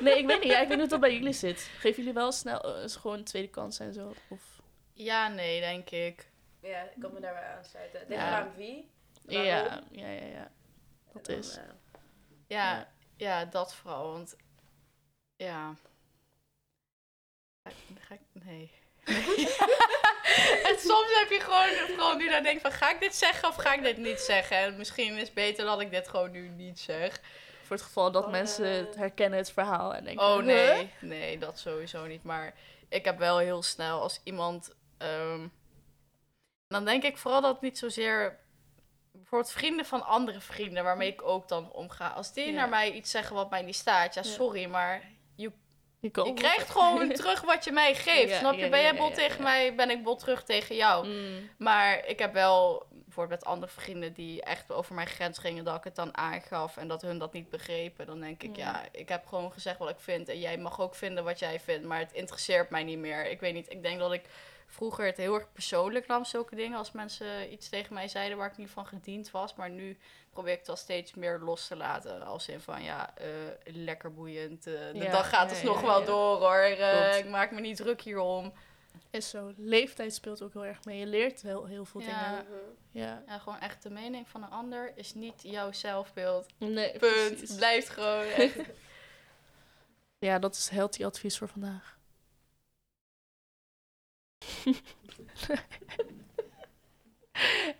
Nee, 0.00 0.18
ik 0.18 0.26
weet 0.26 0.40
niet. 0.40 0.53
Ja, 0.53 0.61
ik 0.61 0.68
weet 0.68 0.79
niet 0.79 0.79
hoe 0.81 0.88
dat 0.88 1.00
bij 1.00 1.14
jullie 1.14 1.33
zit. 1.33 1.61
Geven 1.61 1.96
jullie 1.98 2.12
wel 2.12 2.33
snel 2.33 2.61
eh, 2.76 2.88
gewoon 2.88 3.18
een 3.18 3.24
tweede 3.24 3.48
kans 3.48 3.79
en 3.79 3.92
zo? 3.92 4.12
Of... 4.29 4.40
ja, 4.92 5.29
nee, 5.29 5.61
denk 5.61 5.90
ik. 5.90 6.29
Ja, 6.62 6.81
ik 6.83 7.00
kan 7.00 7.12
me 7.12 7.20
daarbij 7.20 7.44
aansluiten. 7.57 7.98
Het 8.00 8.09
ligt 8.09 8.20
Ja. 8.20 8.29
eraan 8.29 8.53
wie. 8.57 8.90
waarom, 9.24 9.46
Ja, 9.46 9.76
ja, 9.90 10.09
ja, 10.09 10.26
ja. 10.26 10.50
Dat 11.12 11.26
dan, 11.26 11.36
is. 11.36 11.56
eh, 11.56 11.62
Ja, 12.46 12.72
Ja. 12.72 12.88
ja. 13.16 13.44
dat 13.44 13.74
vooral. 13.74 14.12
Want 14.12 14.36
ja. 15.36 15.74
Ga 18.00 18.14
ik- 18.14 18.44
nee. 18.44 18.72
en 20.68 20.78
soms 20.78 21.08
heb 21.18 21.30
je 21.30 21.38
gewoon, 21.40 21.68
gewoon 21.96 22.16
nu 22.18 22.28
dan 22.28 22.42
denk 22.42 22.60
van 22.60 22.72
ga 22.72 22.90
ik 22.90 23.00
dit 23.00 23.14
zeggen 23.14 23.48
of 23.48 23.54
ga 23.56 23.72
ik 23.74 23.82
dit 23.82 23.96
niet 23.96 24.20
zeggen? 24.20 24.56
En 24.56 24.76
misschien 24.76 25.14
is 25.16 25.22
het 25.22 25.34
beter 25.34 25.64
dat 25.64 25.80
ik 25.80 25.90
dit 25.90 26.08
gewoon 26.08 26.30
nu 26.30 26.48
niet 26.48 26.80
zeg. 26.80 27.20
Voor 27.62 27.76
het 27.76 27.84
geval 27.84 28.10
dat 28.10 28.24
Oh, 28.24 28.30
mensen 28.30 28.64
eh. 28.64 28.76
het 28.86 28.94
herkennen, 28.94 29.38
het 29.38 29.50
verhaal. 29.52 29.94
En 29.94 30.04
denken, 30.04 30.24
Oh 30.26 30.36
huh? 30.36 30.44
nee, 30.44 30.92
nee, 31.00 31.38
dat 31.38 31.58
sowieso 31.58 32.06
niet. 32.06 32.22
Maar 32.22 32.54
ik 32.88 33.04
heb 33.04 33.18
wel 33.18 33.38
heel 33.38 33.62
snel 33.62 34.00
als 34.00 34.20
iemand. 34.24 34.74
ehm, 34.98 35.48
dan 36.66 36.84
denk 36.84 37.02
ik 37.02 37.16
vooral 37.18 37.40
dat 37.40 37.52
het 37.52 37.60
niet 37.62 37.78
zozeer. 37.78 38.38
Bijvoorbeeld 39.12 39.52
vrienden 39.52 39.84
van 39.86 40.06
andere 40.06 40.40
vrienden 40.40 40.84
waarmee 40.84 41.12
ik 41.12 41.22
ook 41.22 41.48
dan 41.48 41.72
omga. 41.72 42.08
Als 42.08 42.32
die 42.32 42.46
Ja. 42.46 42.52
naar 42.52 42.68
mij 42.68 42.92
iets 42.92 43.10
zeggen 43.10 43.34
wat 43.36 43.50
mij 43.50 43.62
niet 43.62 43.74
staat, 43.76 44.14
ja, 44.14 44.20
Ja. 44.24 44.28
sorry, 44.30 44.64
maar 44.66 45.02
Je, 45.34 46.10
krijgt 46.34 46.70
gewoon 46.70 47.08
terug 47.12 47.40
wat 47.40 47.64
je 47.64 47.72
mij 47.72 47.94
geeft. 47.94 48.30
Ja, 48.30 48.38
snap 48.38 48.54
je? 48.54 48.60
ja, 48.60 48.68
ben 48.68 48.80
jij 48.80 48.92
ja, 48.92 48.98
bot 48.98 49.08
ja, 49.08 49.14
tegen 49.14 49.36
ja. 49.36 49.42
mij, 49.42 49.74
ben 49.74 49.90
ik 49.90 50.02
bot 50.02 50.18
terug 50.18 50.42
tegen 50.44 50.76
jou. 50.76 51.06
Mm, 51.06 51.50
Maar 51.58 52.06
ik 52.06 52.18
heb 52.18 52.32
wel 52.32 52.86
bijvoorbeeld 52.90 53.40
met 53.40 53.48
andere 53.50 53.72
vrienden 53.72 54.12
die 54.12 54.42
echt 54.42 54.72
over 54.72 54.94
mijn 54.94 55.06
grens 55.06 55.38
gingen, 55.38 55.64
dat 55.64 55.76
ik 55.76 55.84
het 55.84 55.96
dan 55.96 56.16
aangaf 56.16 56.76
en 56.76 56.88
dat 56.88 57.02
hun 57.02 57.18
dat 57.18 57.32
niet 57.32 57.50
begrepen. 57.50 58.06
Dan 58.06 58.20
denk 58.20 58.42
ik, 58.42 58.56
Ja. 58.56 58.64
ja, 58.64 58.84
ik 58.92 59.08
heb 59.08 59.26
gewoon 59.26 59.52
gezegd 59.52 59.78
wat 59.78 59.90
ik 59.90 60.00
vind 60.00 60.28
en 60.28 60.38
jij 60.38 60.58
mag 60.58 60.80
ook 60.80 60.94
vinden 60.94 61.24
wat 61.24 61.38
jij 61.38 61.60
vindt, 61.60 61.86
maar 61.86 61.98
het 61.98 62.12
interesseert 62.12 62.70
mij 62.70 62.84
niet 62.84 62.98
meer. 62.98 63.30
Ik 63.30 63.40
weet 63.40 63.54
niet, 63.54 63.70
ik 63.70 63.82
denk 63.82 63.98
dat 63.98 64.12
ik 64.12 64.24
vroeger 64.70 65.06
het 65.06 65.16
heel 65.16 65.35
erg 65.35 65.52
persoonlijk 65.52 66.06
nam, 66.06 66.24
zulke 66.24 66.54
dingen, 66.54 66.78
als 66.78 66.92
mensen 66.92 67.52
iets 67.52 67.68
tegen 67.68 67.94
mij 67.94 68.09
zeiden 68.09 68.38
waar 68.38 68.50
ik 68.50 68.56
niet 68.56 68.70
van 68.70 68.87
gediend 68.87 69.30
was. 69.30 69.54
Maar 69.54 69.70
nu 69.70 69.98
probeer 70.30 70.52
ik 70.52 70.59
het 70.59 70.68
al 70.68 70.76
steeds 70.76 71.14
meer 71.14 71.38
los 71.38 71.66
te 71.66 71.76
laten. 71.76 72.22
Als 72.22 72.48
in 72.48 72.61
van, 72.61 72.83
ja, 72.83 73.16
eh, 73.16 73.26
lekker 73.64 74.12
boeiend. 74.14 74.66
eh, 74.66 74.72
de 74.72 74.90
Ja, 74.98 75.11
dag 75.11 75.28
gaat 75.28 75.48
dus 75.48 75.61
ja, 75.61 75.66
nog 75.66 75.80
ja, 75.80 75.87
wel 75.87 76.04
door 76.04 76.38
hoor. 76.38 76.54
Eh, 76.62 77.18
ik 77.18 77.28
maak 77.28 77.50
me 77.50 77.61
niet 77.61 77.76
druk 77.76 78.00
hierom. 78.00 78.52
is 79.11 79.28
zo. 79.30 79.52
Leeftijd 79.56 80.14
speelt 80.14 80.42
ook 80.42 80.52
heel 80.52 80.64
erg 80.64 80.85
mee. 80.85 80.98
Je 80.98 81.06
leert 81.06 81.42
wel 81.42 81.66
heel 81.66 81.85
veel 81.85 82.00
dingen. 82.00 82.46
Ja. 82.90 83.22
Ja, 83.26 83.38
gewoon 83.38 83.59
echt 83.61 83.83
de 83.83 83.90
mening 83.90 84.28
van 84.28 84.42
een 84.42 84.50
ander 84.50 84.92
is 84.94 85.14
niet 85.14 85.42
jouw 85.42 85.72
zelfbeeld. 85.72 86.46
Nee, 86.59 86.90
Punt. 86.90 86.98
precies. 86.98 87.48
Het 87.48 87.56
blijft 87.56 87.88
gewoon 87.88 88.24
echt. 88.24 88.56
Ja, 90.18 90.38
dat 90.38 90.54
is 90.56 90.68
healthy 90.68 91.04
advies 91.04 91.38
voor 91.38 91.48
vandaag. 91.48 91.98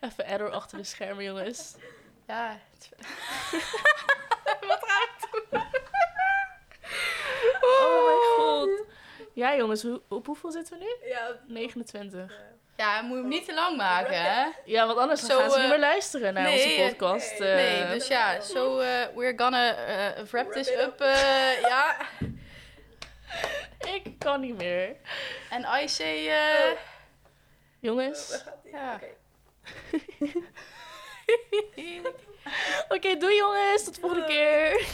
Even 0.01 0.27
error 0.27 0.51
achter 0.51 0.79
de 0.79 0.85
schermen, 0.85 1.25
jongens. 1.25 1.75
Ja. 2.27 2.59
Wat 4.69 4.79
ga 4.81 5.03
ik 5.03 5.11
doen? 5.21 5.61
Oh 7.61 8.05
mijn 8.07 8.19
god. 8.37 8.83
Ja, 9.35 9.57
jongens, 9.57 9.83
hoe- 9.83 10.03
op 10.09 10.27
hoeveel 10.27 10.51
zitten 10.51 10.79
we 10.79 10.85
nu? 10.85 11.09
Ja, 11.09 11.37
29. 11.47 12.31
ja. 12.33 12.49
Ja, 12.77 12.97
je 12.97 13.03
moet 13.03 13.17
hem 13.17 13.29
niet 13.29 13.45
te 13.45 13.55
lang 13.55 13.77
maken, 13.77 14.23
hè? 14.23 14.47
Ja, 14.65 14.87
want 14.87 14.99
anders 14.99 15.21
Zo, 15.21 15.39
gaan 15.39 15.51
ze 15.51 15.57
niet 15.57 15.65
eh, 15.65 15.71
meer 15.71 15.81
luisteren 15.81 16.35
naar 16.35 16.43
nee, 16.43 16.79
onze 16.81 16.89
podcast. 16.91 17.39
nee, 17.39 17.49
eh. 17.67 17.89
Nee, 17.89 17.99
dus 17.99 18.07
ja, 18.09 18.41
so 18.41 18.81
uh, 18.81 18.87
we're 19.15 19.33
gonna 19.37 19.89
uh, 19.89 20.25
wrap 20.31 20.53
this 20.53 20.69
up. 20.71 21.01
uh, 21.01 21.61
ja. 21.61 21.97
Ik 23.95 24.19
kan 24.19 24.41
niet 24.41 24.57
meer. 24.57 24.97
En 25.51 25.67
I 25.83 25.89
say... 25.89 26.27
uh, 26.27 26.77
Jongens. 27.81 28.29
Die? 28.63 28.73
Ja. 28.73 28.95
Oké. 28.95 29.07
Oké, 32.95 33.17
doei 33.17 33.37
jongens. 33.37 33.85
Tot 33.85 33.95
de 33.95 34.01
volgende 34.01 34.27
keer. 34.27 34.87